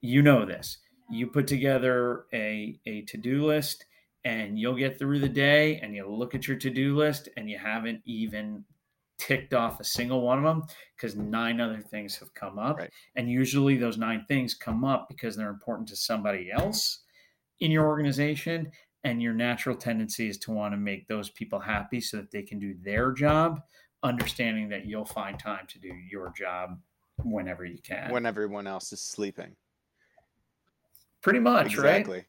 You 0.00 0.22
know 0.22 0.44
this. 0.44 0.78
You 1.10 1.26
put 1.26 1.46
together 1.46 2.24
a, 2.32 2.78
a 2.86 3.02
to-do 3.02 3.44
list 3.44 3.84
and 4.24 4.58
you'll 4.58 4.76
get 4.76 4.98
through 4.98 5.18
the 5.18 5.28
day 5.28 5.78
and 5.82 5.94
you 5.94 6.08
look 6.08 6.34
at 6.34 6.46
your 6.46 6.56
to-do 6.56 6.96
list 6.96 7.28
and 7.36 7.50
you 7.50 7.58
haven't 7.58 8.00
even 8.04 8.64
ticked 9.18 9.54
off 9.54 9.78
a 9.80 9.84
single 9.84 10.22
one 10.22 10.38
of 10.38 10.44
them 10.44 10.64
because 10.96 11.16
nine 11.16 11.60
other 11.60 11.80
things 11.80 12.16
have 12.16 12.32
come 12.34 12.58
up 12.58 12.78
right. 12.78 12.90
and 13.14 13.30
usually 13.30 13.76
those 13.76 13.96
nine 13.98 14.24
things 14.26 14.54
come 14.54 14.84
up 14.84 15.08
because 15.08 15.36
they're 15.36 15.50
important 15.50 15.88
to 15.88 15.94
somebody 15.94 16.50
else 16.50 17.00
in 17.60 17.70
your 17.70 17.86
organization 17.86 18.70
and 19.04 19.22
your 19.22 19.32
natural 19.32 19.76
tendency 19.76 20.28
is 20.28 20.38
to 20.38 20.50
want 20.50 20.72
to 20.72 20.76
make 20.76 21.06
those 21.06 21.30
people 21.30 21.60
happy 21.60 22.00
so 22.00 22.16
that 22.16 22.30
they 22.30 22.42
can 22.42 22.58
do 22.58 22.74
their 22.82 23.12
job 23.12 23.60
understanding 24.02 24.68
that 24.68 24.86
you'll 24.86 25.04
find 25.04 25.38
time 25.38 25.66
to 25.68 25.78
do 25.78 25.92
your 26.10 26.32
job 26.36 26.78
whenever 27.22 27.64
you 27.64 27.78
can 27.78 28.10
when 28.10 28.26
everyone 28.26 28.66
else 28.66 28.92
is 28.92 29.00
sleeping 29.00 29.54
pretty 31.20 31.38
much 31.38 31.66
exactly 31.66 32.16
right? 32.16 32.26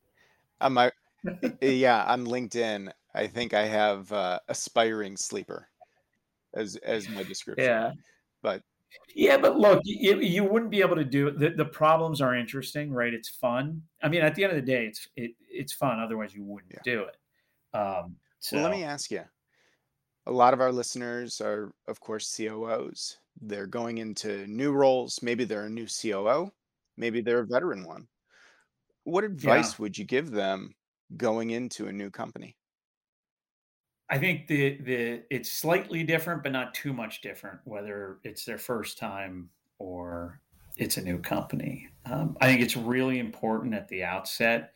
um, 0.61 0.77
I, 0.77 0.91
yeah 1.61 2.03
on 2.05 2.25
linkedin 2.25 2.91
i 3.15 3.27
think 3.27 3.53
i 3.53 3.65
have 3.65 4.11
uh, 4.11 4.39
aspiring 4.49 5.17
sleeper 5.17 5.67
as 6.53 6.75
as 6.77 7.09
my 7.09 7.23
description 7.23 7.65
yeah 7.65 7.91
but 8.41 8.61
yeah, 9.15 9.37
but 9.37 9.57
look, 9.57 9.81
you, 9.83 10.19
you 10.19 10.43
wouldn't 10.43 10.71
be 10.71 10.81
able 10.81 10.95
to 10.95 11.03
do 11.03 11.27
it. 11.27 11.39
The, 11.39 11.49
the 11.49 11.65
problems 11.65 12.21
are 12.21 12.35
interesting, 12.35 12.91
right? 12.91 13.13
It's 13.13 13.29
fun. 13.29 13.81
I 14.01 14.09
mean, 14.09 14.21
at 14.21 14.35
the 14.35 14.43
end 14.43 14.51
of 14.51 14.55
the 14.55 14.71
day, 14.71 14.85
it's 14.85 15.07
it, 15.15 15.31
it's 15.49 15.73
fun. 15.73 15.99
Otherwise, 15.99 16.33
you 16.33 16.43
wouldn't 16.43 16.71
yeah. 16.73 16.79
do 16.83 17.03
it. 17.03 17.77
Um, 17.77 18.15
so 18.39 18.57
well, 18.57 18.69
let 18.69 18.77
me 18.77 18.83
ask 18.83 19.11
you. 19.11 19.21
A 20.25 20.31
lot 20.31 20.53
of 20.53 20.61
our 20.61 20.71
listeners 20.71 21.41
are, 21.41 21.73
of 21.87 21.99
course, 21.99 22.35
COOs. 22.35 23.17
They're 23.41 23.67
going 23.67 23.97
into 23.97 24.47
new 24.47 24.71
roles. 24.71 25.21
Maybe 25.21 25.43
they're 25.43 25.65
a 25.65 25.69
new 25.69 25.87
COO. 25.87 26.51
Maybe 26.97 27.21
they're 27.21 27.39
a 27.39 27.45
veteran 27.45 27.83
one. 27.83 28.07
What 29.03 29.25
advice 29.25 29.71
yeah. 29.71 29.75
would 29.79 29.97
you 29.97 30.05
give 30.05 30.31
them 30.31 30.73
going 31.17 31.51
into 31.51 31.87
a 31.87 31.91
new 31.91 32.09
company? 32.09 32.55
I 34.09 34.17
think 34.17 34.47
the 34.47 34.77
the 34.81 35.23
it's 35.29 35.51
slightly 35.51 36.03
different, 36.03 36.43
but 36.43 36.51
not 36.51 36.73
too 36.73 36.93
much 36.93 37.21
different. 37.21 37.59
Whether 37.63 38.19
it's 38.23 38.45
their 38.45 38.57
first 38.57 38.97
time 38.97 39.49
or 39.79 40.39
it's 40.77 40.97
a 40.97 41.01
new 41.01 41.19
company, 41.19 41.89
um, 42.05 42.37
I 42.41 42.47
think 42.47 42.61
it's 42.61 42.77
really 42.77 43.19
important 43.19 43.73
at 43.73 43.87
the 43.87 44.03
outset 44.03 44.73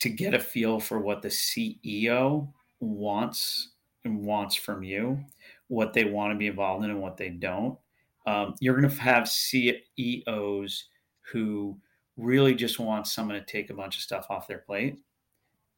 to 0.00 0.08
get 0.08 0.34
a 0.34 0.40
feel 0.40 0.80
for 0.80 0.98
what 0.98 1.22
the 1.22 1.28
CEO 1.28 2.48
wants 2.80 3.70
and 4.04 4.24
wants 4.24 4.56
from 4.56 4.82
you, 4.82 5.24
what 5.68 5.92
they 5.92 6.04
want 6.04 6.32
to 6.32 6.38
be 6.38 6.48
involved 6.48 6.84
in 6.84 6.90
and 6.90 7.00
what 7.00 7.16
they 7.16 7.28
don't. 7.28 7.78
Um, 8.26 8.54
you're 8.60 8.76
going 8.78 8.90
to 8.90 9.00
have 9.00 9.28
CEOs 9.28 10.84
who 11.20 11.78
really 12.16 12.54
just 12.54 12.78
want 12.78 13.06
someone 13.06 13.38
to 13.38 13.44
take 13.44 13.70
a 13.70 13.74
bunch 13.74 13.96
of 13.96 14.02
stuff 14.02 14.26
off 14.28 14.48
their 14.48 14.58
plate. 14.58 14.98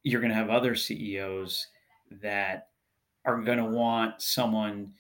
You're 0.05 0.21
going 0.21 0.31
to 0.31 0.37
have 0.37 0.51
other 0.51 0.75
CEOs 0.77 1.67
that 2.23 2.69
are 3.25 3.41
going 3.43 3.59
to 3.59 3.65
want 3.65 4.23
someone 4.23 4.93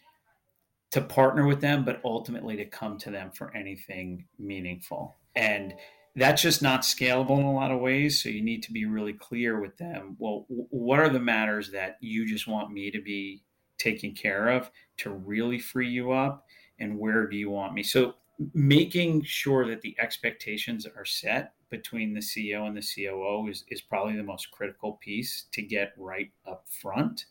to 0.90 1.00
partner 1.00 1.46
with 1.46 1.60
them, 1.60 1.84
but 1.84 2.00
ultimately 2.04 2.56
to 2.56 2.64
come 2.64 2.98
to 2.98 3.10
them 3.10 3.30
for 3.30 3.54
anything 3.54 4.24
meaningful. 4.38 5.16
And 5.36 5.74
that's 6.16 6.42
just 6.42 6.62
not 6.62 6.82
scalable 6.82 7.38
in 7.38 7.44
a 7.44 7.52
lot 7.52 7.72
of 7.72 7.80
ways. 7.80 8.22
So 8.22 8.28
you 8.28 8.42
need 8.42 8.62
to 8.62 8.72
be 8.72 8.86
really 8.86 9.12
clear 9.12 9.60
with 9.60 9.76
them. 9.76 10.16
Well, 10.18 10.46
what 10.48 11.00
are 11.00 11.08
the 11.08 11.18
matters 11.18 11.70
that 11.72 11.98
you 12.00 12.26
just 12.26 12.46
want 12.46 12.72
me 12.72 12.90
to 12.90 13.02
be 13.02 13.42
taking 13.78 14.14
care 14.14 14.48
of 14.48 14.70
to 14.98 15.10
really 15.10 15.58
free 15.58 15.88
you 15.88 16.12
up? 16.12 16.46
And 16.78 16.98
where 16.98 17.26
do 17.26 17.36
you 17.36 17.50
want 17.50 17.74
me? 17.74 17.82
So 17.82 18.14
making 18.52 19.24
sure 19.24 19.66
that 19.66 19.82
the 19.82 19.96
expectations 20.00 20.86
are 20.86 21.04
set 21.04 21.54
between 21.76 22.14
the 22.14 22.20
CEO 22.20 22.68
and 22.68 22.76
the 22.76 22.80
COO 22.94 23.48
is, 23.48 23.64
is 23.68 23.80
probably 23.80 24.16
the 24.16 24.22
most 24.22 24.52
critical 24.52 24.92
piece 25.02 25.46
to 25.50 25.60
get 25.60 25.92
right 25.96 26.30
up 26.46 26.64
front. 26.68 27.26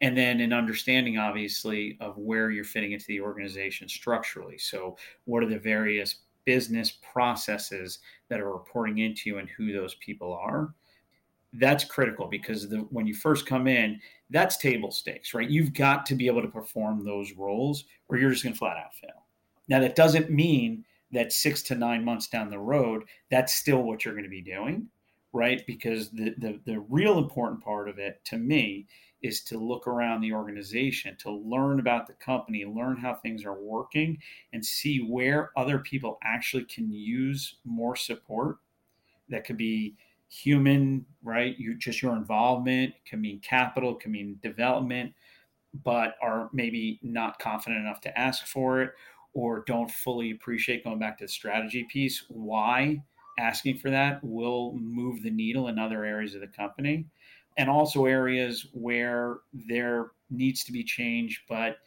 And 0.00 0.16
then 0.16 0.40
an 0.40 0.52
understanding, 0.52 1.18
obviously, 1.18 1.98
of 2.00 2.16
where 2.16 2.50
you're 2.50 2.64
fitting 2.64 2.92
into 2.92 3.04
the 3.06 3.20
organization 3.20 3.88
structurally. 3.88 4.56
So, 4.56 4.96
what 5.26 5.42
are 5.42 5.48
the 5.48 5.58
various 5.58 6.16
business 6.44 6.98
processes 7.12 7.98
that 8.28 8.40
are 8.40 8.52
reporting 8.52 8.98
into 8.98 9.28
you 9.28 9.38
and 9.38 9.48
who 9.50 9.72
those 9.72 9.94
people 9.96 10.32
are? 10.32 10.74
That's 11.52 11.84
critical 11.84 12.26
because 12.26 12.68
the, 12.68 12.78
when 12.90 13.06
you 13.06 13.14
first 13.14 13.46
come 13.46 13.66
in, 13.68 14.00
that's 14.30 14.56
table 14.56 14.90
stakes, 14.90 15.34
right? 15.34 15.48
You've 15.48 15.74
got 15.74 16.06
to 16.06 16.14
be 16.14 16.26
able 16.26 16.42
to 16.42 16.48
perform 16.48 17.04
those 17.04 17.32
roles 17.34 17.84
or 18.08 18.16
you're 18.16 18.30
just 18.30 18.42
going 18.42 18.54
to 18.54 18.58
flat 18.58 18.78
out 18.78 18.94
fail. 18.94 19.26
Now, 19.68 19.80
that 19.80 19.94
doesn't 19.94 20.30
mean 20.30 20.84
that 21.12 21.32
six 21.32 21.62
to 21.62 21.74
nine 21.74 22.04
months 22.04 22.26
down 22.26 22.50
the 22.50 22.58
road, 22.58 23.04
that's 23.30 23.54
still 23.54 23.82
what 23.82 24.04
you're 24.04 24.14
going 24.14 24.24
to 24.24 24.30
be 24.30 24.42
doing, 24.42 24.88
right? 25.32 25.62
Because 25.66 26.10
the, 26.10 26.34
the, 26.38 26.60
the 26.64 26.80
real 26.88 27.18
important 27.18 27.62
part 27.62 27.88
of 27.88 27.98
it 27.98 28.24
to 28.26 28.38
me 28.38 28.86
is 29.22 29.42
to 29.44 29.58
look 29.58 29.86
around 29.86 30.20
the 30.20 30.32
organization, 30.32 31.16
to 31.16 31.30
learn 31.30 31.78
about 31.78 32.06
the 32.06 32.12
company, 32.14 32.64
learn 32.64 32.96
how 32.96 33.14
things 33.14 33.44
are 33.44 33.60
working, 33.60 34.18
and 34.52 34.64
see 34.64 34.98
where 34.98 35.52
other 35.56 35.78
people 35.78 36.18
actually 36.24 36.64
can 36.64 36.90
use 36.90 37.56
more 37.64 37.94
support. 37.94 38.56
That 39.28 39.44
could 39.44 39.56
be 39.56 39.94
human, 40.28 41.04
right? 41.22 41.56
You 41.58 41.76
just 41.76 42.02
your 42.02 42.16
involvement, 42.16 42.94
can 43.04 43.20
mean 43.20 43.38
capital, 43.40 43.94
can 43.94 44.10
mean 44.10 44.38
development, 44.42 45.12
but 45.84 46.16
are 46.20 46.50
maybe 46.52 46.98
not 47.02 47.38
confident 47.38 47.80
enough 47.80 48.00
to 48.00 48.18
ask 48.18 48.46
for 48.46 48.82
it 48.82 48.92
or 49.34 49.64
don't 49.66 49.90
fully 49.90 50.32
appreciate 50.32 50.84
going 50.84 50.98
back 50.98 51.18
to 51.18 51.24
the 51.24 51.28
strategy 51.28 51.86
piece 51.90 52.24
why 52.28 53.02
asking 53.38 53.78
for 53.78 53.90
that 53.90 54.22
will 54.22 54.74
move 54.74 55.22
the 55.22 55.30
needle 55.30 55.68
in 55.68 55.78
other 55.78 56.04
areas 56.04 56.34
of 56.34 56.40
the 56.40 56.46
company 56.46 57.06
and 57.56 57.68
also 57.68 58.06
areas 58.06 58.68
where 58.72 59.38
there 59.52 60.12
needs 60.30 60.64
to 60.64 60.72
be 60.72 60.84
change 60.84 61.44
but 61.48 61.78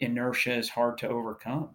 inertia 0.00 0.54
is 0.54 0.68
hard 0.68 0.98
to 0.98 1.08
overcome. 1.08 1.70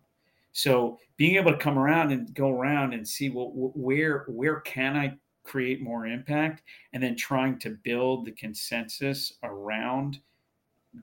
So 0.51 0.99
being 1.17 1.35
able 1.35 1.51
to 1.51 1.57
come 1.57 1.77
around 1.77 2.11
and 2.11 2.33
go 2.33 2.49
around 2.49 2.93
and 2.93 3.07
see 3.07 3.29
well 3.29 3.51
where 3.53 4.25
where 4.27 4.61
can 4.61 4.95
i 4.95 5.13
create 5.43 5.81
more 5.81 6.07
impact 6.07 6.63
and 6.93 7.03
then 7.03 7.15
trying 7.15 7.59
to 7.59 7.77
build 7.83 8.25
the 8.25 8.31
consensus 8.31 9.33
around 9.43 10.19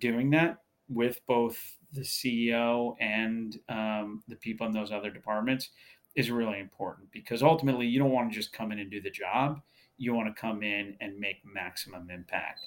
doing 0.00 0.30
that 0.30 0.58
with 0.88 1.20
both 1.26 1.76
the 1.92 2.02
CEO 2.02 2.94
and 3.00 3.58
um, 3.68 4.22
the 4.28 4.36
people 4.36 4.66
in 4.66 4.72
those 4.72 4.92
other 4.92 5.10
departments 5.10 5.70
is 6.14 6.30
really 6.30 6.58
important 6.58 7.10
because 7.10 7.42
ultimately 7.42 7.86
you 7.86 7.98
don't 7.98 8.10
want 8.10 8.30
to 8.30 8.34
just 8.34 8.52
come 8.52 8.72
in 8.72 8.78
and 8.78 8.90
do 8.90 9.00
the 9.00 9.10
job. 9.10 9.60
You 9.98 10.14
want 10.14 10.34
to 10.34 10.40
come 10.40 10.62
in 10.62 10.96
and 11.00 11.18
make 11.18 11.36
maximum 11.44 12.10
impact. 12.10 12.60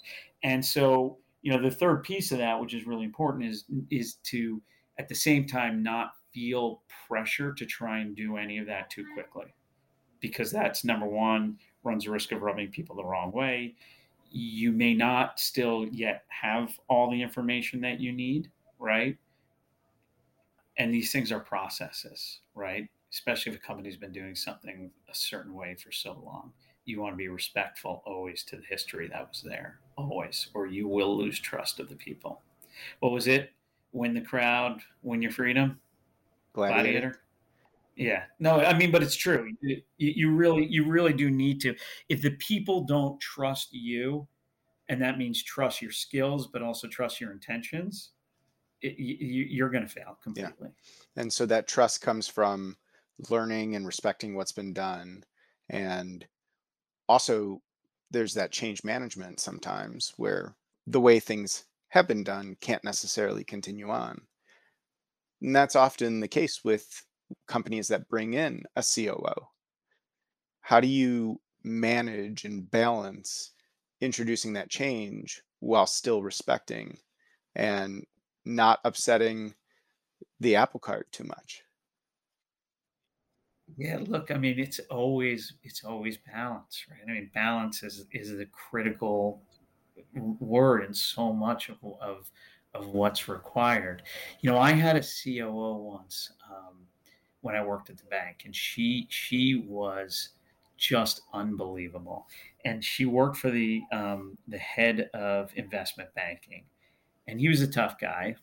And 0.43 0.63
so, 0.63 1.17
you 1.41 1.51
know, 1.51 1.61
the 1.61 1.75
third 1.75 2.03
piece 2.03 2.31
of 2.31 2.37
that, 2.39 2.59
which 2.59 2.73
is 2.73 2.87
really 2.87 3.05
important, 3.05 3.45
is 3.45 3.65
is 3.91 4.15
to 4.25 4.61
at 4.97 5.07
the 5.07 5.15
same 5.15 5.45
time 5.45 5.83
not 5.83 6.11
feel 6.33 6.81
pressure 7.07 7.53
to 7.53 7.65
try 7.65 7.99
and 7.99 8.15
do 8.15 8.37
any 8.37 8.57
of 8.57 8.67
that 8.67 8.89
too 8.89 9.05
quickly. 9.13 9.53
Because 10.21 10.51
that's 10.51 10.83
number 10.83 11.07
one, 11.07 11.57
runs 11.83 12.05
the 12.05 12.11
risk 12.11 12.31
of 12.31 12.41
rubbing 12.41 12.69
people 12.69 12.95
the 12.95 13.05
wrong 13.05 13.31
way 13.31 13.75
you 14.35 14.73
may 14.73 14.93
not 14.93 15.39
still 15.39 15.85
yet 15.91 16.23
have 16.27 16.77
all 16.89 17.09
the 17.09 17.21
information 17.21 17.79
that 17.79 18.01
you 18.01 18.11
need, 18.11 18.51
right? 18.79 19.17
And 20.77 20.93
these 20.93 21.11
things 21.11 21.31
are 21.31 21.39
processes, 21.39 22.39
right? 22.53 22.87
Especially 23.11 23.53
if 23.53 23.57
a 23.57 23.61
company's 23.61 23.97
been 23.97 24.11
doing 24.11 24.35
something 24.35 24.91
a 25.09 25.15
certain 25.15 25.53
way 25.53 25.75
for 25.75 25.91
so 25.91 26.21
long. 26.25 26.51
You 26.85 27.01
want 27.01 27.13
to 27.13 27.17
be 27.17 27.29
respectful 27.29 28.03
always 28.05 28.43
to 28.43 28.57
the 28.57 28.63
history 28.69 29.07
that 29.07 29.27
was 29.29 29.41
there, 29.41 29.79
always, 29.97 30.49
or 30.53 30.67
you 30.67 30.87
will 30.87 31.17
lose 31.17 31.39
trust 31.39 31.79
of 31.79 31.89
the 31.89 31.95
people. 31.95 32.41
What 32.99 33.11
was 33.11 33.27
it? 33.27 33.51
Win 33.93 34.13
the 34.13 34.21
crowd, 34.21 34.81
win 35.01 35.21
your 35.21 35.31
freedom? 35.31 35.79
Gladiator. 36.53 36.83
Gladiator. 36.83 37.19
Yeah, 37.95 38.23
no, 38.39 38.59
I 38.59 38.77
mean, 38.77 38.91
but 38.91 39.01
it's 39.01 39.15
true. 39.15 39.53
You, 39.61 39.81
you 39.97 40.31
really, 40.31 40.65
you 40.65 40.83
really 40.85 41.13
do 41.13 41.29
need 41.29 41.61
to. 41.61 41.73
If 42.09 42.21
the 42.21 42.31
people 42.31 42.83
don't 42.83 43.17
trust 43.21 43.73
you, 43.73 44.27
and 44.89 45.01
that 45.01 45.17
means 45.17 45.41
trust 45.41 45.81
your 45.81 45.91
skills, 45.91 46.47
but 46.47 46.61
also 46.61 46.87
trust 46.89 47.21
your 47.21 47.31
intentions, 47.31 48.11
it, 48.81 48.97
you, 48.97 49.65
are 49.65 49.69
going 49.69 49.83
to 49.83 49.89
fail 49.89 50.17
completely. 50.21 50.53
Yeah. 50.61 51.21
And 51.21 51.31
so 51.31 51.45
that 51.45 51.67
trust 51.67 52.01
comes 52.01 52.27
from 52.27 52.75
learning 53.29 53.75
and 53.75 53.85
respecting 53.85 54.35
what's 54.35 54.51
been 54.51 54.73
done, 54.73 55.23
and 55.69 56.25
also 57.07 57.61
there's 58.11 58.33
that 58.35 58.51
change 58.51 58.83
management 58.83 59.39
sometimes 59.39 60.13
where 60.17 60.55
the 60.87 61.01
way 61.01 61.19
things 61.19 61.65
have 61.89 62.07
been 62.07 62.23
done 62.23 62.55
can't 62.61 62.83
necessarily 62.83 63.43
continue 63.43 63.89
on. 63.89 64.21
And 65.41 65.55
that's 65.55 65.75
often 65.75 66.19
the 66.19 66.27
case 66.27 66.63
with 66.63 67.05
companies 67.47 67.87
that 67.89 68.09
bring 68.09 68.33
in 68.33 68.63
a 68.75 68.83
COO? 68.83 69.47
How 70.61 70.79
do 70.79 70.87
you 70.87 71.41
manage 71.63 72.45
and 72.45 72.69
balance 72.69 73.51
introducing 74.01 74.53
that 74.53 74.69
change 74.69 75.41
while 75.59 75.87
still 75.87 76.21
respecting 76.21 76.97
and 77.55 78.05
not 78.45 78.79
upsetting 78.83 79.55
the 80.39 80.55
apple 80.55 80.79
cart 80.79 81.11
too 81.11 81.23
much? 81.23 81.63
Yeah, 83.77 83.97
look, 84.07 84.29
I 84.29 84.37
mean, 84.37 84.59
it's 84.59 84.79
always 84.91 85.53
it's 85.63 85.83
always 85.83 86.17
balance, 86.17 86.85
right? 86.89 86.99
I 87.07 87.11
mean, 87.11 87.31
balance 87.33 87.83
is 87.83 88.05
is 88.11 88.37
the 88.37 88.45
critical 88.45 89.41
word 90.13 90.85
in 90.85 90.93
so 90.93 91.33
much 91.33 91.69
of 91.69 91.77
of 91.99 92.29
of 92.73 92.87
what's 92.87 93.27
required. 93.27 94.03
You 94.41 94.51
know, 94.51 94.59
I 94.59 94.71
had 94.71 94.95
a 94.95 95.01
COO 95.01 95.77
once. 95.77 96.31
Um, 96.49 96.87
when 97.45 97.55
I 97.55 97.63
worked 97.63 97.91
at 97.91 97.97
the 97.97 98.05
bank, 98.05 98.41
and 98.45 98.55
she 98.55 99.05
she 99.09 99.63
was 99.67 100.29
just 100.77 101.21
unbelievable. 101.31 102.27
And 102.65 102.83
she 102.83 103.05
worked 103.05 103.37
for 103.37 103.51
the 103.51 103.83
um, 103.91 104.37
the 104.47 104.57
head 104.57 105.11
of 105.13 105.51
investment 105.55 106.09
banking, 106.15 106.65
and 107.27 107.39
he 107.39 107.47
was 107.47 107.61
a 107.61 107.67
tough 107.67 107.99
guy, 107.99 108.35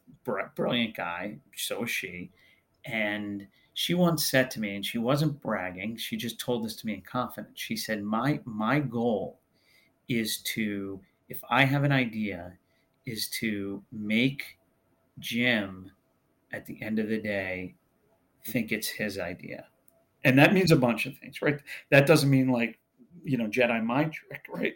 brilliant 0.54 0.96
guy. 0.96 1.38
So 1.56 1.80
was 1.80 1.90
she, 1.90 2.30
and 2.84 3.46
she 3.74 3.94
once 3.94 4.26
said 4.26 4.50
to 4.52 4.60
me, 4.60 4.76
and 4.76 4.84
she 4.84 4.98
wasn't 4.98 5.40
bragging. 5.40 5.96
She 5.96 6.16
just 6.16 6.38
told 6.38 6.64
this 6.64 6.76
to 6.76 6.86
me 6.86 6.94
in 6.94 7.02
confidence. 7.02 7.60
She 7.60 7.76
said, 7.76 8.02
"My 8.02 8.40
my 8.44 8.80
goal 8.80 9.38
is 10.08 10.38
to, 10.38 11.00
if 11.28 11.40
I 11.48 11.64
have 11.64 11.84
an 11.84 11.92
idea, 11.92 12.52
is 13.06 13.28
to 13.40 13.82
make 13.92 14.58
Jim, 15.18 15.90
at 16.52 16.66
the 16.66 16.80
end 16.82 16.98
of 16.98 17.08
the 17.08 17.20
day, 17.20 17.74
think 18.44 18.72
it's 18.72 18.88
his 18.88 19.18
idea. 19.18 19.66
And 20.24 20.38
that 20.38 20.52
means 20.52 20.70
a 20.70 20.76
bunch 20.76 21.06
of 21.06 21.16
things, 21.18 21.42
right? 21.42 21.58
That 21.90 22.06
doesn't 22.06 22.30
mean 22.30 22.48
like, 22.48 22.78
you 23.24 23.36
know, 23.36 23.46
Jedi 23.46 23.82
mind 23.84 24.12
trick, 24.12 24.44
right? 24.48 24.74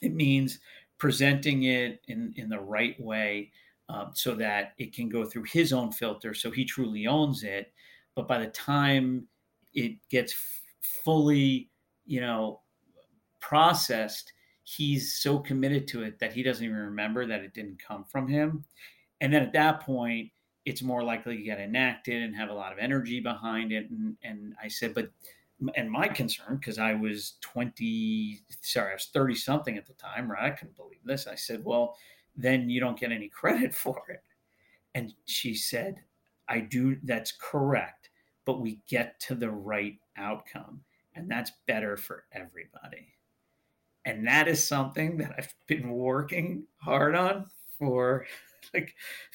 It 0.00 0.14
means 0.14 0.58
presenting 1.02 1.64
it 1.64 2.00
in, 2.06 2.32
in 2.36 2.48
the 2.48 2.60
right 2.60 2.94
way 3.00 3.50
um, 3.88 4.12
so 4.14 4.36
that 4.36 4.72
it 4.78 4.94
can 4.94 5.08
go 5.08 5.24
through 5.24 5.42
his 5.42 5.72
own 5.72 5.90
filter 5.90 6.32
so 6.32 6.48
he 6.48 6.64
truly 6.64 7.08
owns 7.08 7.42
it. 7.42 7.72
But 8.14 8.28
by 8.28 8.38
the 8.38 8.46
time 8.52 9.26
it 9.74 9.96
gets 10.10 10.32
f- 10.32 10.60
fully, 11.04 11.70
you 12.06 12.20
know, 12.20 12.60
processed, 13.40 14.32
he's 14.62 15.14
so 15.14 15.40
committed 15.40 15.88
to 15.88 16.04
it 16.04 16.20
that 16.20 16.32
he 16.32 16.44
doesn't 16.44 16.64
even 16.64 16.76
remember 16.76 17.26
that 17.26 17.40
it 17.40 17.52
didn't 17.52 17.82
come 17.82 18.04
from 18.04 18.28
him. 18.28 18.64
And 19.20 19.34
then 19.34 19.42
at 19.42 19.52
that 19.54 19.80
point, 19.80 20.30
it's 20.64 20.82
more 20.82 21.02
likely 21.02 21.36
to 21.36 21.42
get 21.42 21.58
enacted 21.58 22.22
and 22.22 22.36
have 22.36 22.48
a 22.48 22.54
lot 22.54 22.72
of 22.72 22.78
energy 22.78 23.18
behind 23.18 23.72
it. 23.72 23.90
And, 23.90 24.16
and 24.22 24.54
I 24.62 24.68
said, 24.68 24.94
but, 24.94 25.10
and 25.74 25.90
my 25.90 26.08
concern, 26.08 26.56
because 26.56 26.78
I 26.78 26.94
was 26.94 27.34
20, 27.40 28.40
sorry, 28.60 28.90
I 28.90 28.94
was 28.94 29.10
30 29.12 29.34
something 29.34 29.76
at 29.76 29.86
the 29.86 29.94
time, 29.94 30.30
right? 30.30 30.44
I 30.44 30.50
couldn't 30.50 30.76
believe 30.76 31.00
this. 31.04 31.26
I 31.26 31.34
said, 31.34 31.64
well, 31.64 31.96
then 32.36 32.70
you 32.70 32.80
don't 32.80 32.98
get 32.98 33.12
any 33.12 33.28
credit 33.40 33.74
for 33.74 34.02
it. 34.08 34.22
And 34.94 35.14
she 35.24 35.54
said, 35.54 36.00
I 36.48 36.60
do, 36.60 36.96
that's 37.04 37.32
correct, 37.32 38.10
but 38.44 38.60
we 38.60 38.80
get 38.88 39.18
to 39.20 39.34
the 39.34 39.50
right 39.50 39.98
outcome. 40.16 40.82
And 41.14 41.30
that's 41.30 41.52
better 41.66 41.96
for 41.96 42.24
everybody. 42.32 43.14
And 44.04 44.26
that 44.26 44.48
is 44.48 44.66
something 44.66 45.16
that 45.18 45.34
I've 45.38 45.54
been 45.66 45.90
working 45.90 46.64
hard 46.78 47.14
on 47.14 47.46
for 47.78 48.26
like 48.74 48.94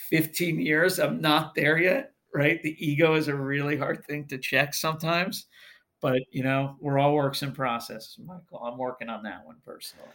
15 0.10 0.60
years. 0.60 1.00
I'm 1.00 1.22
not 1.22 1.56
there 1.56 1.78
yet, 1.78 2.14
right? 2.34 2.62
The 2.62 2.76
ego 2.86 3.16
is 3.16 3.28
a 3.28 3.36
really 3.36 3.78
hard 3.78 4.06
thing 4.06 4.26
to 4.28 4.38
check 4.38 4.74
sometimes, 4.74 5.46
but 6.02 6.20
you 6.32 6.44
know, 6.44 6.76
we're 6.80 7.00
all 7.00 7.14
works 7.14 7.44
in 7.44 7.52
process, 7.52 8.18
Michael. 8.24 8.60
I'm 8.60 8.78
working 8.78 9.10
on 9.10 9.24
that 9.24 9.46
one 9.46 9.58
personally. 9.66 10.10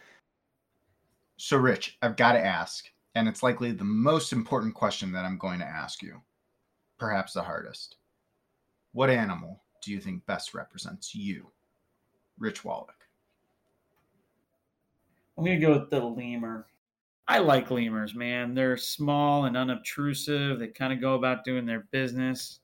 So, 1.37 1.57
Rich, 1.57 1.97
I've 2.01 2.15
got 2.15 2.33
to 2.33 2.45
ask, 2.45 2.89
and 3.15 3.27
it's 3.27 3.43
likely 3.43 3.71
the 3.71 3.83
most 3.83 4.31
important 4.31 4.75
question 4.75 5.11
that 5.11 5.25
I'm 5.25 5.37
going 5.37 5.59
to 5.59 5.65
ask 5.65 6.01
you, 6.01 6.21
perhaps 6.97 7.33
the 7.33 7.41
hardest. 7.41 7.97
What 8.93 9.09
animal 9.09 9.61
do 9.83 9.91
you 9.91 9.99
think 9.99 10.25
best 10.25 10.53
represents 10.53 11.13
you, 11.13 11.47
Rich 12.37 12.63
Wallach? 12.63 12.93
I'm 15.37 15.43
going 15.43 15.59
to 15.59 15.65
go 15.65 15.79
with 15.79 15.89
the 15.89 15.99
lemur. 15.99 16.67
I 17.27 17.39
like 17.39 17.71
lemurs, 17.71 18.13
man. 18.13 18.53
They're 18.53 18.77
small 18.77 19.45
and 19.45 19.57
unobtrusive. 19.57 20.59
They 20.59 20.67
kind 20.67 20.93
of 20.93 21.01
go 21.01 21.15
about 21.15 21.43
doing 21.43 21.65
their 21.65 21.87
business. 21.91 22.59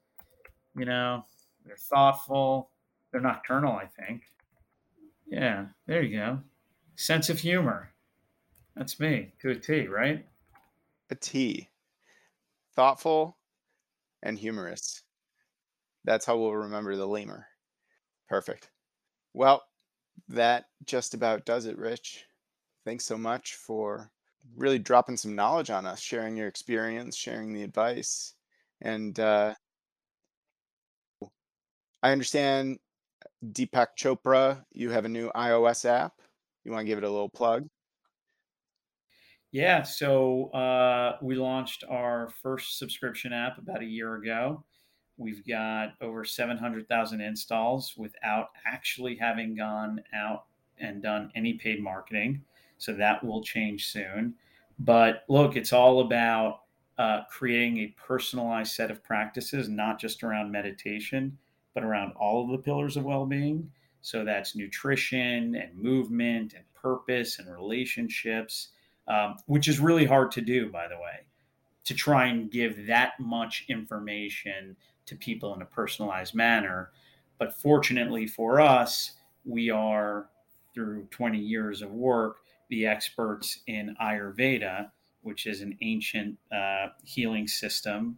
You 0.78 0.86
know, 0.86 1.26
they're 1.65 1.78
thoughtful. 1.78 2.68
They're 3.12 3.22
nocturnal, 3.22 3.74
I 3.74 3.86
think. 3.86 4.24
Yeah, 5.28 5.66
there 5.88 6.01
you 6.01 6.18
go. 6.18 6.39
Sense 6.95 7.30
of 7.30 7.39
humor. 7.39 7.91
That's 8.76 8.99
me 8.99 9.34
to 9.41 9.51
a 9.51 9.55
T, 9.55 9.88
right? 9.88 10.26
A 11.10 11.16
T. 11.16 11.70
Thoughtful 12.76 13.38
and 14.24 14.38
humorous. 14.38 15.03
That's 16.05 16.26
how 16.26 16.38
we'll 16.38 16.53
remember 16.53 16.95
the 16.95 17.07
lemur. 17.07 17.47
Perfect. 18.28 18.70
Well, 19.34 19.64
that 20.28 20.66
just 20.86 21.14
about 21.14 21.45
does 21.45 21.66
it, 21.66 21.78
Rich. 21.78 22.26
Thanks 22.86 23.05
so 23.05 23.18
much 23.18 23.55
for 23.55 24.12
really 24.55 24.80
dropping 24.80 25.18
some 25.18 25.36
knowledge 25.36 25.70
on 25.70 25.86
us, 25.86 25.99
sharing 25.99 26.38
your 26.38 26.47
experience, 26.47 27.16
sharing 27.16 27.53
the 27.53 27.64
advice. 27.64 28.34
And 28.82 29.20
uh, 29.20 29.53
I 32.01 32.12
understand 32.12 32.80
Deepak 33.46 33.88
Chopra, 33.98 34.64
you 34.72 34.90
have 34.90 35.06
a 35.06 35.10
new 35.10 35.32
iOS 35.36 35.86
app. 35.86 36.14
You 36.64 36.72
want 36.72 36.82
to 36.82 36.88
give 36.88 36.98
it 36.98 37.04
a 37.04 37.10
little 37.10 37.30
plug? 37.30 37.68
Yeah, 39.52 39.82
so 39.82 40.50
uh, 40.52 41.18
we 41.22 41.36
launched 41.36 41.84
our 41.90 42.30
first 42.42 42.78
subscription 42.78 43.34
app 43.34 43.58
about 43.58 43.82
a 43.82 43.86
year 43.86 44.16
ago. 44.16 44.64
We've 45.18 45.46
got 45.46 45.94
over 46.02 46.24
700,000 46.24 47.20
installs 47.20 47.96
without 47.98 48.50
actually 48.66 49.16
having 49.16 49.56
gone 49.56 50.02
out 50.14 50.46
and 50.78 51.02
done 51.02 51.32
any 51.36 51.54
paid 51.54 51.82
marketing. 51.82 52.42
So 52.78 52.94
that 52.94 53.24
will 53.24 53.44
change 53.44 53.88
soon. 53.88 54.36
But 54.78 55.24
look, 55.28 55.58
it's 55.58 55.74
all 55.74 56.02
about 56.02 56.62
uh, 56.98 57.22
creating 57.30 57.80
a 57.80 57.96
personalized 57.98 58.74
set 58.74 58.92
of 58.92 59.04
practices, 59.04 59.68
not 59.68 60.00
just 60.00 60.24
around 60.24 60.52
meditation, 60.52 61.38
but 61.80 61.88
around 61.88 62.12
all 62.20 62.44
of 62.44 62.52
the 62.52 62.58
pillars 62.58 62.98
of 62.98 63.06
well 63.06 63.26
being. 63.26 63.72
So 64.02 64.26
that's 64.26 64.54
nutrition 64.54 65.56
and 65.56 65.74
movement 65.78 66.54
and 66.54 66.64
purpose 66.74 67.40
and 67.40 67.50
relationships, 67.50 68.70
um, 69.08 69.38
which 69.46 69.70
is 69.70 69.80
really 69.80 70.06
hard 70.06 70.32
to 70.32 70.42
do, 70.42 70.70
by 70.70 70.90
the 70.90 70.98
way, 70.98 71.26
to 71.86 71.94
try 71.94 72.26
and 72.26 72.52
give 72.52 72.88
that 72.88 73.14
much 73.18 73.64
information 73.70 74.76
to 75.06 75.16
people 75.16 75.56
in 75.56 75.62
a 75.62 75.66
personalized 75.66 76.36
manner. 76.36 76.92
But 77.38 77.54
fortunately 77.54 78.28
for 78.28 78.60
us, 78.60 79.14
we 79.46 79.70
are, 79.70 80.28
through 80.74 81.08
20 81.12 81.38
years 81.38 81.82
of 81.82 81.92
work, 81.92 82.40
the 82.70 82.86
experts 82.88 83.60
in 83.68 83.96
Ayurveda, 84.02 84.92
which 85.22 85.46
is 85.46 85.62
an 85.62 85.78
ancient 85.82 86.38
uh, 86.52 86.88
healing 87.06 87.48
system 87.48 88.18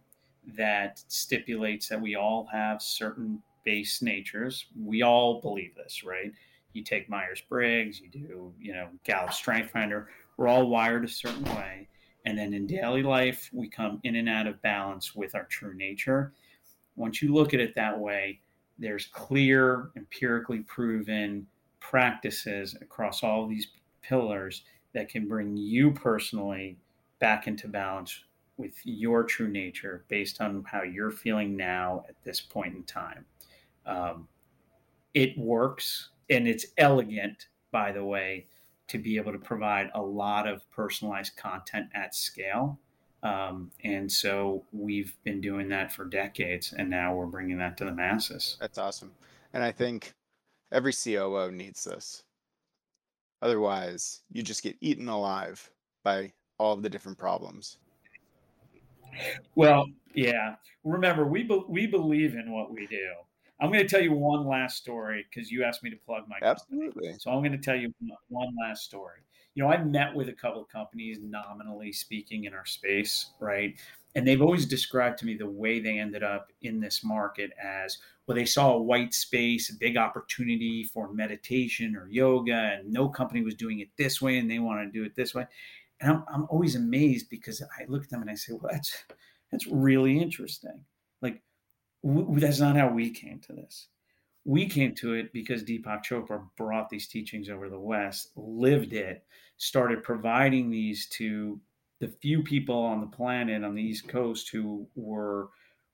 that 0.56 1.00
stipulates 1.06 1.88
that 1.88 2.00
we 2.00 2.16
all 2.16 2.48
have 2.52 2.82
certain 2.82 3.40
base 3.64 4.02
natures. 4.02 4.66
We 4.78 5.02
all 5.02 5.40
believe 5.40 5.74
this, 5.74 6.04
right? 6.04 6.32
You 6.72 6.82
take 6.82 7.08
Myers 7.08 7.42
Briggs, 7.48 8.00
you 8.00 8.08
do, 8.08 8.52
you 8.58 8.72
know, 8.72 8.88
Gallup 9.04 9.32
Strength 9.32 9.70
Finder. 9.70 10.08
We're 10.36 10.48
all 10.48 10.68
wired 10.68 11.04
a 11.04 11.08
certain 11.08 11.44
way. 11.44 11.88
And 12.24 12.38
then 12.38 12.54
in 12.54 12.66
daily 12.66 13.02
life, 13.02 13.50
we 13.52 13.68
come 13.68 14.00
in 14.04 14.16
and 14.16 14.28
out 14.28 14.46
of 14.46 14.62
balance 14.62 15.14
with 15.14 15.34
our 15.34 15.44
true 15.44 15.74
nature. 15.74 16.32
Once 16.96 17.20
you 17.20 17.34
look 17.34 17.52
at 17.52 17.60
it 17.60 17.74
that 17.74 17.98
way, 17.98 18.38
there's 18.78 19.06
clear, 19.06 19.90
empirically 19.96 20.60
proven 20.60 21.46
practices 21.80 22.76
across 22.80 23.22
all 23.22 23.46
these 23.46 23.68
pillars 24.02 24.62
that 24.92 25.08
can 25.08 25.26
bring 25.28 25.56
you 25.56 25.90
personally 25.90 26.76
back 27.18 27.46
into 27.46 27.68
balance 27.68 28.24
with 28.56 28.74
your 28.84 29.24
true 29.24 29.48
nature 29.48 30.04
based 30.08 30.40
on 30.40 30.64
how 30.64 30.82
you're 30.82 31.10
feeling 31.10 31.56
now 31.56 32.04
at 32.08 32.14
this 32.24 32.40
point 32.40 32.74
in 32.74 32.82
time. 32.84 33.24
Um, 33.86 34.28
it 35.14 35.36
works 35.36 36.10
and 36.30 36.48
it's 36.48 36.66
elegant, 36.78 37.48
by 37.70 37.92
the 37.92 38.04
way, 38.04 38.46
to 38.88 38.98
be 38.98 39.16
able 39.16 39.32
to 39.32 39.38
provide 39.38 39.90
a 39.94 40.02
lot 40.02 40.46
of 40.46 40.68
personalized 40.70 41.36
content 41.36 41.86
at 41.94 42.14
scale. 42.14 42.78
Um, 43.22 43.70
and 43.84 44.10
so 44.10 44.64
we've 44.72 45.16
been 45.22 45.40
doing 45.40 45.68
that 45.68 45.92
for 45.92 46.04
decades, 46.04 46.72
and 46.76 46.90
now 46.90 47.14
we're 47.14 47.26
bringing 47.26 47.58
that 47.58 47.76
to 47.78 47.84
the 47.84 47.92
masses. 47.92 48.56
That's 48.60 48.78
awesome. 48.78 49.12
And 49.52 49.62
I 49.62 49.70
think 49.70 50.14
every 50.72 50.92
COO 50.92 51.50
needs 51.52 51.84
this. 51.84 52.24
Otherwise, 53.40 54.22
you 54.32 54.42
just 54.42 54.62
get 54.62 54.76
eaten 54.80 55.08
alive 55.08 55.70
by 56.02 56.32
all 56.58 56.72
of 56.72 56.82
the 56.82 56.88
different 56.88 57.18
problems. 57.18 57.78
Well, 59.54 59.86
yeah. 60.14 60.56
Remember, 60.84 61.26
we 61.26 61.42
be- 61.42 61.64
we 61.68 61.86
believe 61.86 62.34
in 62.34 62.52
what 62.52 62.72
we 62.72 62.86
do. 62.86 63.10
I'm 63.62 63.70
going 63.70 63.86
to 63.86 63.88
tell 63.88 64.02
you 64.02 64.12
one 64.12 64.44
last 64.44 64.76
story 64.76 65.24
because 65.30 65.50
you 65.50 65.62
asked 65.62 65.84
me 65.84 65.90
to 65.90 65.96
plug 65.96 66.24
my 66.28 66.36
Absolutely. 66.42 66.88
Company. 66.88 67.14
So 67.20 67.30
I'm 67.30 67.38
going 67.38 67.52
to 67.52 67.58
tell 67.58 67.76
you 67.76 67.94
one 68.28 68.52
last 68.60 68.82
story. 68.82 69.20
You 69.54 69.62
know, 69.62 69.70
I 69.70 69.82
met 69.84 70.12
with 70.14 70.28
a 70.28 70.32
couple 70.32 70.62
of 70.62 70.68
companies, 70.68 71.18
nominally 71.22 71.92
speaking, 71.92 72.44
in 72.44 72.54
our 72.54 72.66
space, 72.66 73.30
right? 73.38 73.78
And 74.16 74.26
they've 74.26 74.42
always 74.42 74.66
described 74.66 75.18
to 75.18 75.26
me 75.26 75.36
the 75.36 75.48
way 75.48 75.78
they 75.78 75.98
ended 75.98 76.24
up 76.24 76.48
in 76.62 76.80
this 76.80 77.04
market 77.04 77.52
as 77.62 77.98
well, 78.26 78.36
they 78.36 78.44
saw 78.44 78.74
a 78.74 78.82
white 78.82 79.14
space, 79.14 79.70
a 79.70 79.76
big 79.78 79.96
opportunity 79.96 80.84
for 80.84 81.12
meditation 81.12 81.96
or 81.96 82.08
yoga, 82.08 82.78
and 82.78 82.92
no 82.92 83.08
company 83.08 83.42
was 83.42 83.54
doing 83.54 83.80
it 83.80 83.88
this 83.98 84.22
way, 84.22 84.38
and 84.38 84.50
they 84.50 84.58
want 84.58 84.80
to 84.80 84.98
do 84.98 85.04
it 85.04 85.14
this 85.16 85.34
way. 85.34 85.46
And 86.00 86.10
I'm, 86.10 86.24
I'm 86.32 86.46
always 86.50 86.74
amazed 86.74 87.30
because 87.30 87.62
I 87.62 87.84
look 87.88 88.04
at 88.04 88.10
them 88.10 88.22
and 88.22 88.30
I 88.30 88.34
say, 88.34 88.52
well, 88.52 88.70
that's 88.72 89.04
that's 89.50 89.66
really 89.66 90.18
interesting. 90.18 90.84
Like 91.20 91.42
w- 92.04 92.38
that's 92.40 92.60
not 92.60 92.76
how 92.76 92.88
we 92.88 93.10
came 93.10 93.40
to 93.40 93.52
this. 93.52 93.88
We 94.44 94.68
came 94.68 94.94
to 94.96 95.14
it 95.14 95.32
because 95.32 95.62
Deepak 95.62 96.04
Chopra 96.04 96.44
brought 96.56 96.88
these 96.88 97.06
teachings 97.06 97.48
over 97.48 97.68
the 97.68 97.78
West, 97.78 98.32
lived 98.36 98.92
it, 98.92 99.24
started 99.56 100.02
providing 100.02 100.70
these 100.70 101.06
to 101.10 101.60
the 102.00 102.08
few 102.08 102.42
people 102.42 102.76
on 102.76 103.00
the 103.00 103.06
planet 103.06 103.62
on 103.62 103.74
the 103.74 103.82
East 103.82 104.08
Coast 104.08 104.50
who 104.50 104.88
were 104.96 105.50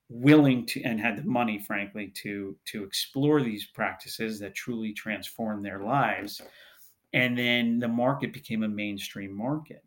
willing 0.08 0.64
to 0.64 0.82
and 0.82 0.98
had 0.98 1.18
the 1.18 1.24
money, 1.24 1.58
frankly, 1.58 2.08
to 2.08 2.56
to 2.64 2.84
explore 2.84 3.42
these 3.42 3.66
practices 3.66 4.38
that 4.40 4.54
truly 4.54 4.94
transformed 4.94 5.64
their 5.64 5.82
lives. 5.82 6.40
And 7.12 7.36
then 7.36 7.78
the 7.78 7.88
market 7.88 8.32
became 8.32 8.62
a 8.62 8.68
mainstream 8.68 9.36
market 9.36 9.84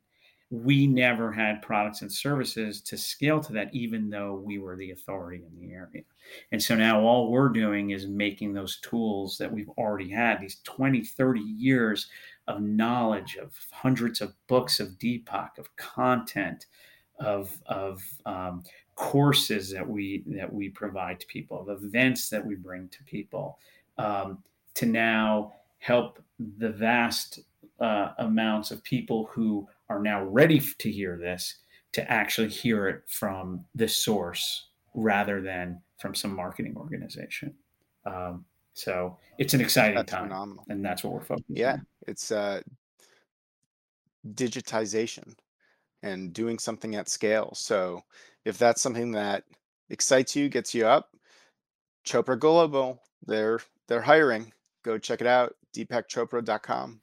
we 0.51 0.85
never 0.85 1.31
had 1.31 1.61
products 1.61 2.01
and 2.01 2.11
services 2.11 2.81
to 2.81 2.97
scale 2.97 3.39
to 3.39 3.53
that, 3.53 3.73
even 3.73 4.09
though 4.09 4.35
we 4.35 4.59
were 4.59 4.75
the 4.75 4.91
authority 4.91 5.41
in 5.45 5.59
the 5.59 5.73
area. 5.73 6.03
And 6.51 6.61
so 6.61 6.75
now 6.75 6.99
all 6.99 7.31
we're 7.31 7.49
doing 7.49 7.91
is 7.91 8.05
making 8.05 8.53
those 8.53 8.77
tools 8.81 9.37
that 9.37 9.51
we've 9.51 9.69
already 9.77 10.09
had, 10.09 10.41
these 10.41 10.57
20, 10.65 11.05
30 11.05 11.39
years 11.39 12.07
of 12.47 12.61
knowledge, 12.61 13.37
of 13.37 13.53
hundreds 13.71 14.19
of 14.19 14.33
books 14.47 14.81
of 14.81 14.89
Deepak, 14.99 15.57
of 15.57 15.73
content, 15.77 16.65
of, 17.17 17.57
of 17.67 18.03
um, 18.25 18.61
courses 18.95 19.71
that 19.71 19.87
we 19.87 20.23
that 20.27 20.51
we 20.51 20.67
provide 20.67 21.19
to 21.21 21.27
people, 21.27 21.67
of 21.69 21.83
events 21.83 22.29
that 22.29 22.45
we 22.45 22.55
bring 22.55 22.89
to 22.89 23.03
people, 23.03 23.57
um, 23.97 24.43
to 24.73 24.85
now 24.85 25.53
help 25.79 26.21
the 26.57 26.69
vast 26.69 27.39
uh, 27.81 28.13
amounts 28.19 28.71
of 28.71 28.83
people 28.83 29.29
who 29.31 29.67
are 29.89 30.01
now 30.01 30.23
ready 30.23 30.61
to 30.79 30.91
hear 30.91 31.17
this 31.17 31.57
to 31.93 32.09
actually 32.09 32.47
hear 32.47 32.87
it 32.87 33.01
from 33.07 33.65
the 33.75 33.87
source 33.87 34.69
rather 34.93 35.41
than 35.41 35.81
from 35.99 36.15
some 36.15 36.35
marketing 36.35 36.75
organization. 36.77 37.53
Um, 38.05 38.45
so 38.73 39.17
it's 39.37 39.53
an 39.53 39.61
exciting 39.61 39.95
that's 39.95 40.11
time, 40.11 40.23
phenomenal. 40.23 40.63
and 40.69 40.83
that's 40.83 41.03
what 41.03 41.13
we're 41.13 41.23
focusing. 41.23 41.57
Yeah, 41.57 41.73
on. 41.73 41.85
it's 42.07 42.31
uh, 42.31 42.61
digitization 44.33 45.35
and 46.03 46.33
doing 46.33 46.57
something 46.57 46.95
at 46.95 47.09
scale. 47.09 47.51
So 47.53 48.01
if 48.45 48.57
that's 48.57 48.81
something 48.81 49.11
that 49.11 49.43
excites 49.89 50.35
you, 50.35 50.49
gets 50.49 50.73
you 50.73 50.87
up, 50.87 51.09
Chopra 52.05 52.39
Global, 52.39 53.01
they're 53.25 53.59
they're 53.87 54.01
hiring. 54.01 54.53
Go 54.83 54.97
check 54.97 55.21
it 55.21 55.27
out, 55.27 55.55
deepakchopra.com. 55.75 56.99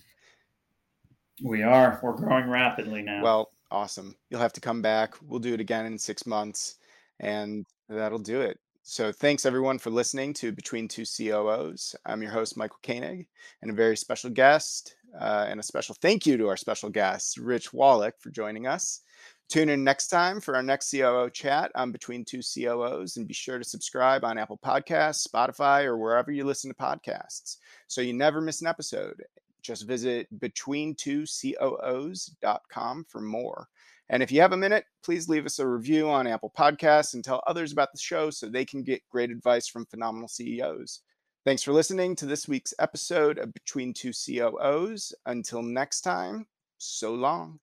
We 1.42 1.62
are. 1.62 2.00
We're 2.02 2.12
growing 2.12 2.48
rapidly 2.48 3.02
now. 3.02 3.22
Well, 3.22 3.50
awesome. 3.70 4.16
You'll 4.30 4.40
have 4.40 4.52
to 4.54 4.60
come 4.60 4.82
back. 4.82 5.14
We'll 5.22 5.40
do 5.40 5.54
it 5.54 5.60
again 5.60 5.86
in 5.86 5.98
six 5.98 6.26
months, 6.26 6.76
and 7.20 7.66
that'll 7.88 8.18
do 8.18 8.40
it. 8.40 8.58
So, 8.82 9.12
thanks 9.12 9.44
everyone 9.44 9.78
for 9.78 9.90
listening 9.90 10.32
to 10.34 10.50
Between 10.50 10.88
Two 10.88 11.04
COOs. 11.04 11.94
I'm 12.06 12.22
your 12.22 12.30
host, 12.30 12.56
Michael 12.56 12.78
Koenig, 12.82 13.26
and 13.60 13.70
a 13.70 13.74
very 13.74 13.96
special 13.96 14.30
guest, 14.30 14.96
uh, 15.20 15.46
and 15.48 15.60
a 15.60 15.62
special 15.62 15.94
thank 16.00 16.26
you 16.26 16.36
to 16.38 16.48
our 16.48 16.56
special 16.56 16.88
guest, 16.88 17.36
Rich 17.36 17.72
Wallach, 17.72 18.14
for 18.18 18.30
joining 18.30 18.66
us. 18.66 19.02
Tune 19.48 19.68
in 19.68 19.84
next 19.84 20.08
time 20.08 20.40
for 20.40 20.56
our 20.56 20.62
next 20.62 20.90
COO 20.90 21.30
chat 21.30 21.70
on 21.74 21.92
Between 21.92 22.24
Two 22.24 22.40
COOs, 22.40 23.16
and 23.16 23.28
be 23.28 23.34
sure 23.34 23.58
to 23.58 23.64
subscribe 23.64 24.24
on 24.24 24.38
Apple 24.38 24.58
Podcasts, 24.64 25.26
Spotify, 25.28 25.84
or 25.84 25.98
wherever 25.98 26.32
you 26.32 26.44
listen 26.44 26.70
to 26.70 26.76
podcasts 26.76 27.56
so 27.86 28.00
you 28.00 28.14
never 28.14 28.40
miss 28.40 28.62
an 28.62 28.66
episode. 28.66 29.22
Just 29.68 29.86
visit 29.86 30.26
between2coos.com 30.40 33.04
for 33.06 33.20
more. 33.20 33.68
And 34.08 34.22
if 34.22 34.32
you 34.32 34.40
have 34.40 34.54
a 34.54 34.56
minute, 34.56 34.86
please 35.04 35.28
leave 35.28 35.44
us 35.44 35.58
a 35.58 35.68
review 35.68 36.08
on 36.08 36.26
Apple 36.26 36.50
Podcasts 36.56 37.12
and 37.12 37.22
tell 37.22 37.42
others 37.46 37.70
about 37.70 37.92
the 37.92 37.98
show 37.98 38.30
so 38.30 38.48
they 38.48 38.64
can 38.64 38.82
get 38.82 39.06
great 39.10 39.30
advice 39.30 39.68
from 39.68 39.84
phenomenal 39.84 40.26
CEOs. 40.26 41.02
Thanks 41.44 41.62
for 41.62 41.74
listening 41.74 42.16
to 42.16 42.24
this 42.24 42.48
week's 42.48 42.72
episode 42.78 43.36
of 43.36 43.52
Between 43.52 43.92
Two 43.92 44.12
COOs. 44.12 45.12
Until 45.26 45.60
next 45.60 46.00
time, 46.00 46.46
so 46.78 47.12
long. 47.12 47.60